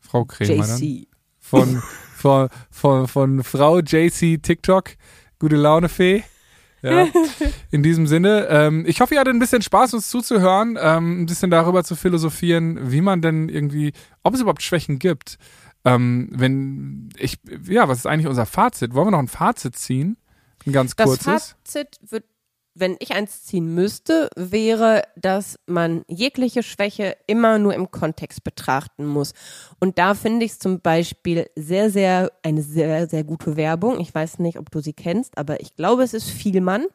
Frau 0.00 0.26
Kremer. 0.26 0.66
JC. 0.66 1.08
von, 1.38 1.82
von, 2.14 2.50
von, 2.70 3.08
von 3.08 3.42
Frau 3.42 3.78
JC 3.78 4.38
TikTok. 4.42 4.90
Gute 5.38 5.56
Laune 5.56 5.88
Fee. 5.88 6.24
Ja. 6.82 7.06
In 7.70 7.82
diesem 7.82 8.06
Sinne, 8.06 8.46
ähm, 8.50 8.84
ich 8.86 9.00
hoffe, 9.00 9.14
ihr 9.14 9.20
hattet 9.20 9.34
ein 9.34 9.38
bisschen 9.38 9.62
Spaß, 9.62 9.94
uns 9.94 10.10
zuzuhören, 10.10 10.76
ähm, 10.80 11.22
ein 11.22 11.26
bisschen 11.26 11.50
darüber 11.50 11.84
zu 11.84 11.94
philosophieren, 11.94 12.90
wie 12.90 13.00
man 13.00 13.22
denn 13.22 13.48
irgendwie, 13.48 13.92
ob 14.22 14.34
es 14.34 14.40
überhaupt 14.40 14.62
Schwächen 14.62 14.98
gibt. 14.98 15.38
Ähm, 15.84 16.28
wenn 16.32 17.08
ich, 17.16 17.38
ja, 17.68 17.88
was 17.88 17.98
ist 17.98 18.06
eigentlich 18.06 18.26
unser 18.26 18.46
Fazit? 18.46 18.94
Wollen 18.94 19.08
wir 19.08 19.10
noch 19.12 19.18
ein 19.18 19.28
Fazit 19.28 19.76
ziehen? 19.76 20.16
Ein 20.66 20.72
ganz 20.72 20.94
Das 20.94 21.06
kurzes. 21.06 21.56
Fazit 21.64 21.98
wird, 22.08 22.24
wenn 22.74 22.96
ich 23.00 23.12
eins 23.12 23.44
ziehen 23.44 23.74
müsste, 23.74 24.30
wäre, 24.34 25.02
dass 25.16 25.58
man 25.66 26.04
jegliche 26.08 26.62
Schwäche 26.62 27.16
immer 27.26 27.58
nur 27.58 27.74
im 27.74 27.90
Kontext 27.90 28.44
betrachten 28.44 29.06
muss. 29.06 29.34
Und 29.78 29.98
da 29.98 30.14
finde 30.14 30.46
ich 30.46 30.52
es 30.52 30.58
zum 30.58 30.80
Beispiel 30.80 31.48
sehr, 31.54 31.90
sehr, 31.90 32.32
eine 32.42 32.62
sehr, 32.62 33.08
sehr 33.08 33.24
gute 33.24 33.56
Werbung. 33.56 34.00
Ich 34.00 34.14
weiß 34.14 34.38
nicht, 34.38 34.58
ob 34.58 34.70
du 34.70 34.80
sie 34.80 34.94
kennst, 34.94 35.36
aber 35.36 35.60
ich 35.60 35.76
glaube, 35.76 36.02
es 36.02 36.14
ist 36.14 36.30
Vielmann. 36.30 36.86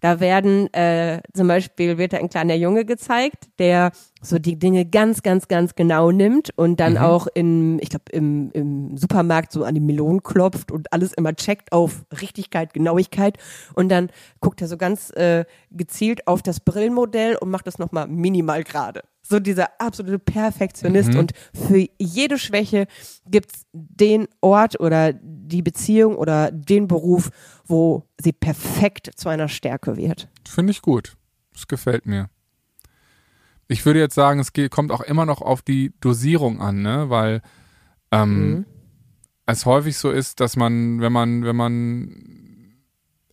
Da 0.00 0.20
werden, 0.20 0.72
äh, 0.72 1.20
zum 1.34 1.48
Beispiel 1.48 1.98
wird 1.98 2.14
ein 2.14 2.30
kleiner 2.30 2.54
Junge 2.54 2.84
gezeigt, 2.84 3.48
der 3.58 3.92
so 4.20 4.38
die 4.38 4.58
Dinge 4.58 4.84
ganz, 4.84 5.22
ganz, 5.22 5.48
ganz 5.48 5.74
genau 5.74 6.10
nimmt 6.10 6.50
und 6.56 6.80
dann 6.80 6.98
auch 6.98 7.26
in, 7.34 7.78
ich 7.80 7.90
glaube, 7.90 8.06
im, 8.10 8.50
im 8.52 8.96
Supermarkt 8.96 9.52
so 9.52 9.64
an 9.64 9.74
die 9.74 9.80
Melonen 9.80 10.22
klopft 10.22 10.72
und 10.72 10.92
alles 10.92 11.12
immer 11.12 11.34
checkt 11.34 11.72
auf 11.72 12.04
Richtigkeit, 12.20 12.74
Genauigkeit. 12.74 13.38
Und 13.74 13.90
dann 13.90 14.10
guckt 14.40 14.60
er 14.60 14.68
so 14.68 14.76
ganz 14.76 15.10
äh, 15.10 15.44
gezielt 15.70 16.26
auf 16.26 16.42
das 16.42 16.60
Brillenmodell 16.60 17.36
und 17.36 17.50
macht 17.50 17.66
das 17.66 17.78
nochmal 17.78 18.08
minimal 18.08 18.64
gerade. 18.64 19.02
So 19.22 19.40
dieser 19.40 19.68
absolute 19.78 20.18
Perfektionist. 20.18 21.14
Und 21.14 21.32
für 21.52 21.86
jede 21.98 22.38
Schwäche 22.38 22.86
gibt's 23.26 23.66
den 23.72 24.26
Ort 24.40 24.80
oder 24.80 25.12
die 25.12 25.62
Beziehung 25.62 26.16
oder 26.16 26.50
den 26.50 26.88
Beruf, 26.88 27.30
wo 27.66 28.06
sie 28.18 28.32
perfekt 28.32 29.10
zu 29.16 29.28
einer 29.28 29.48
Stärke 29.48 29.96
wird. 29.96 30.28
Finde 30.48 30.70
ich 30.70 30.80
gut. 30.80 31.16
Das 31.52 31.68
gefällt 31.68 32.06
mir. 32.06 32.30
Ich 33.68 33.84
würde 33.84 34.00
jetzt 34.00 34.14
sagen, 34.14 34.40
es 34.40 34.52
geht, 34.52 34.70
kommt 34.70 34.90
auch 34.92 35.02
immer 35.02 35.26
noch 35.26 35.42
auf 35.42 35.62
die 35.62 35.92
Dosierung 36.00 36.60
an, 36.60 36.82
ne? 36.82 37.10
Weil 37.10 37.42
ähm, 38.10 38.50
Mhm. 38.50 38.66
es 39.46 39.66
häufig 39.66 39.96
so 39.98 40.10
ist, 40.10 40.40
dass 40.40 40.56
man, 40.56 41.00
wenn 41.00 41.12
man, 41.12 41.44
wenn 41.44 41.56
man 41.56 42.24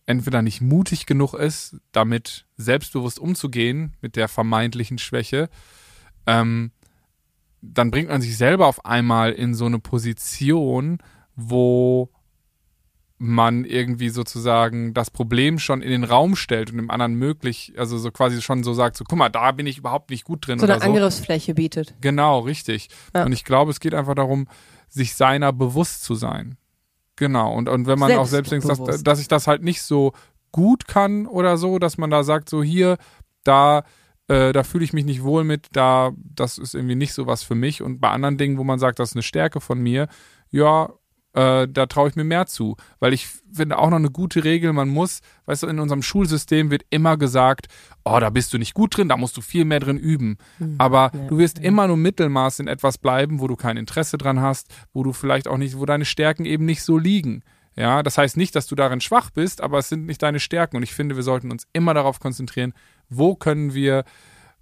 entweder 0.04 0.42
nicht 0.42 0.60
mutig 0.60 1.06
genug 1.06 1.34
ist, 1.34 1.76
damit 1.92 2.46
selbstbewusst 2.56 3.18
umzugehen 3.18 3.94
mit 4.02 4.14
der 4.16 4.28
vermeintlichen 4.28 4.98
Schwäche, 4.98 5.48
ähm, 6.26 6.70
dann 7.60 7.90
bringt 7.90 8.10
man 8.10 8.20
sich 8.20 8.36
selber 8.36 8.66
auf 8.66 8.84
einmal 8.84 9.32
in 9.32 9.54
so 9.54 9.64
eine 9.66 9.80
Position, 9.80 10.98
wo 11.34 12.10
man 13.18 13.64
irgendwie 13.64 14.10
sozusagen 14.10 14.92
das 14.92 15.10
Problem 15.10 15.58
schon 15.58 15.80
in 15.80 15.90
den 15.90 16.04
Raum 16.04 16.36
stellt 16.36 16.70
und 16.70 16.76
dem 16.76 16.90
anderen 16.90 17.14
möglich, 17.14 17.72
also 17.78 17.96
so 17.96 18.10
quasi 18.10 18.42
schon 18.42 18.62
so 18.62 18.74
sagt, 18.74 18.96
so 18.96 19.04
guck 19.04 19.18
mal, 19.18 19.30
da 19.30 19.52
bin 19.52 19.66
ich 19.66 19.78
überhaupt 19.78 20.10
nicht 20.10 20.24
gut 20.24 20.46
drin 20.46 20.58
So 20.58 20.66
eine 20.66 20.80
so. 20.80 20.86
Angriffsfläche 20.86 21.54
bietet. 21.54 21.94
Genau, 22.00 22.40
richtig. 22.40 22.88
Ja. 23.14 23.24
Und 23.24 23.32
ich 23.32 23.44
glaube, 23.44 23.70
es 23.70 23.80
geht 23.80 23.94
einfach 23.94 24.14
darum, 24.14 24.48
sich 24.88 25.14
seiner 25.14 25.52
bewusst 25.52 26.04
zu 26.04 26.14
sein. 26.14 26.56
Genau. 27.16 27.54
Und, 27.54 27.68
und 27.70 27.86
wenn 27.86 27.98
man 27.98 28.12
auch 28.12 28.26
selbst 28.26 28.52
denkt, 28.52 28.68
dass, 28.68 29.02
dass 29.02 29.20
ich 29.20 29.28
das 29.28 29.46
halt 29.46 29.62
nicht 29.62 29.82
so 29.82 30.12
gut 30.52 30.86
kann 30.86 31.26
oder 31.26 31.56
so, 31.56 31.78
dass 31.78 31.96
man 31.96 32.10
da 32.10 32.22
sagt, 32.22 32.50
so 32.50 32.62
hier, 32.62 32.98
da, 33.44 33.84
äh, 34.28 34.52
da 34.52 34.62
fühle 34.62 34.84
ich 34.84 34.92
mich 34.92 35.06
nicht 35.06 35.22
wohl 35.22 35.44
mit, 35.44 35.68
da, 35.72 36.12
das 36.16 36.58
ist 36.58 36.74
irgendwie 36.74 36.94
nicht 36.94 37.14
so 37.14 37.26
was 37.26 37.42
für 37.42 37.54
mich. 37.54 37.80
Und 37.80 38.00
bei 38.00 38.10
anderen 38.10 38.36
Dingen, 38.36 38.58
wo 38.58 38.64
man 38.64 38.78
sagt, 38.78 38.98
das 38.98 39.10
ist 39.10 39.16
eine 39.16 39.22
Stärke 39.22 39.60
von 39.62 39.80
mir, 39.80 40.08
ja, 40.50 40.90
äh, 41.36 41.68
da 41.68 41.86
traue 41.86 42.08
ich 42.08 42.16
mir 42.16 42.24
mehr 42.24 42.46
zu. 42.46 42.76
Weil 42.98 43.12
ich 43.12 43.28
finde 43.52 43.78
auch 43.78 43.90
noch 43.90 43.98
eine 43.98 44.10
gute 44.10 44.42
Regel, 44.42 44.72
man 44.72 44.88
muss, 44.88 45.20
weißt 45.44 45.62
du, 45.62 45.66
in 45.68 45.78
unserem 45.78 46.02
Schulsystem 46.02 46.70
wird 46.70 46.82
immer 46.90 47.16
gesagt, 47.16 47.66
oh, 48.04 48.18
da 48.18 48.30
bist 48.30 48.52
du 48.52 48.58
nicht 48.58 48.74
gut 48.74 48.96
drin, 48.96 49.08
da 49.08 49.16
musst 49.16 49.36
du 49.36 49.42
viel 49.42 49.64
mehr 49.64 49.80
drin 49.80 49.98
üben. 49.98 50.38
Aber 50.78 51.10
ja, 51.12 51.20
du 51.28 51.38
wirst 51.38 51.58
immer 51.58 51.86
nur 51.86 51.98
Mittelmaß 51.98 52.60
in 52.60 52.68
etwas 52.68 52.98
bleiben, 52.98 53.40
wo 53.40 53.48
du 53.48 53.56
kein 53.56 53.76
Interesse 53.76 54.16
dran 54.18 54.40
hast, 54.40 54.74
wo 54.92 55.02
du 55.02 55.12
vielleicht 55.12 55.46
auch 55.46 55.58
nicht, 55.58 55.78
wo 55.78 55.84
deine 55.84 56.06
Stärken 56.06 56.46
eben 56.46 56.64
nicht 56.64 56.82
so 56.82 56.96
liegen. 56.96 57.42
Ja, 57.76 58.02
das 58.02 58.16
heißt 58.16 58.38
nicht, 58.38 58.56
dass 58.56 58.66
du 58.66 58.74
darin 58.74 59.02
schwach 59.02 59.28
bist, 59.28 59.60
aber 59.60 59.78
es 59.78 59.90
sind 59.90 60.06
nicht 60.06 60.22
deine 60.22 60.40
Stärken. 60.40 60.78
Und 60.78 60.82
ich 60.82 60.94
finde, 60.94 61.16
wir 61.16 61.22
sollten 61.22 61.50
uns 61.50 61.66
immer 61.74 61.92
darauf 61.92 62.18
konzentrieren, 62.20 62.72
wo 63.10 63.34
können 63.34 63.74
wir 63.74 64.04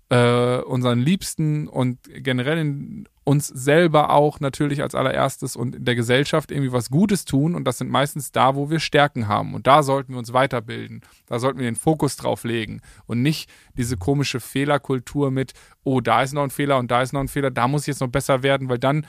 äh, 0.09 0.57
unseren 0.59 0.99
Liebsten 0.99 1.69
und 1.69 1.99
generell 2.13 2.59
in 2.59 3.09
uns 3.25 3.49
selber 3.49 4.11
auch 4.11 4.39
natürlich 4.41 4.83
als 4.83 4.95
allererstes 4.95 5.57
und 5.57 5.75
in 5.77 5.85
der 5.87 5.95
Gesellschaft 5.95 6.51
irgendwie 6.51 6.73
was 6.73 6.91
Gutes 6.91 7.25
tun. 7.25 7.55
Und 7.55 7.65
das 7.65 7.79
sind 7.79 7.91
meistens 7.91 8.33
da, 8.33 8.55
wo 8.55 8.69
wir 8.69 8.81
Stärken 8.81 9.29
haben. 9.29 9.55
Und 9.55 9.67
da 9.67 9.83
sollten 9.83 10.13
wir 10.13 10.19
uns 10.19 10.35
weiterbilden. 10.35 11.01
Da 11.27 11.39
sollten 11.39 11.59
wir 11.59 11.65
den 11.65 11.75
Fokus 11.77 12.17
drauf 12.17 12.45
legen 12.45 12.83
und 13.07 13.23
nicht 13.23 13.51
diese 13.79 13.97
komische 13.97 14.41
Fehlerkultur 14.41 15.31
mit, 15.31 15.55
oh, 15.85 16.01
da 16.03 16.23
ist 16.23 16.35
noch 16.35 16.43
ein 16.43 16.51
Fehler 16.51 16.77
und 16.79 16.91
da 16.91 17.01
ist 17.01 17.13
noch 17.15 17.21
ein 17.21 17.29
Fehler, 17.29 17.51
da 17.51 17.67
muss 17.67 17.83
ich 17.83 17.87
jetzt 17.89 18.01
noch 18.01 18.09
besser 18.09 18.43
werden, 18.43 18.69
weil 18.69 18.79
dann 18.79 19.07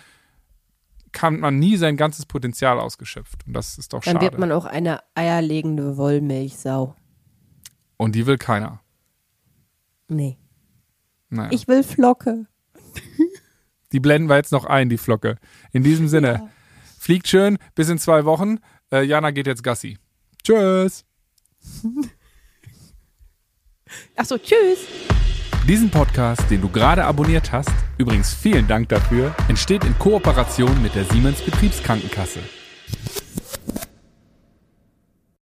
kann 1.11 1.39
man 1.39 1.59
nie 1.59 1.76
sein 1.78 1.97
ganzes 1.97 2.26
Potenzial 2.26 2.80
ausgeschöpft. 2.80 3.45
Und 3.47 3.53
das 3.53 3.78
ist 3.78 3.91
doch 3.93 4.01
Dann 4.01 4.13
schade. 4.16 4.26
wird 4.26 4.39
man 4.39 4.51
auch 4.53 4.66
eine 4.66 4.99
eierlegende 5.13 5.97
Wollmilchsau. 5.97 6.95
und 7.97 8.16
die 8.16 8.26
will 8.26 8.38
keiner. 8.38 8.80
Nee. 10.07 10.38
Naja. 11.30 11.49
Ich 11.51 11.68
will 11.68 11.84
Flocke. 11.84 12.45
Die 13.91 13.99
blenden 13.99 14.29
wir 14.29 14.36
jetzt 14.38 14.51
noch 14.51 14.65
ein, 14.65 14.89
die 14.89 14.97
Flocke. 14.97 15.38
In 15.71 15.83
diesem 15.83 16.07
Sinne, 16.07 16.49
fliegt 16.99 17.27
schön, 17.27 17.57
bis 17.75 17.89
in 17.89 17.99
zwei 17.99 18.25
Wochen. 18.25 18.57
Äh, 18.91 19.03
Jana 19.03 19.31
geht 19.31 19.47
jetzt 19.47 19.63
Gassi. 19.63 19.97
Tschüss. 20.43 21.05
Achso, 24.15 24.38
tschüss. 24.38 24.79
Diesen 25.67 25.89
Podcast, 25.89 26.49
den 26.51 26.61
du 26.61 26.69
gerade 26.69 27.05
abonniert 27.05 27.51
hast, 27.51 27.71
übrigens 27.97 28.33
vielen 28.33 28.67
Dank 28.67 28.89
dafür, 28.89 29.33
entsteht 29.47 29.83
in 29.83 29.97
Kooperation 29.97 30.81
mit 30.83 30.93
der 30.93 31.05
Siemens 31.05 31.41
Betriebskrankenkasse. 31.41 32.39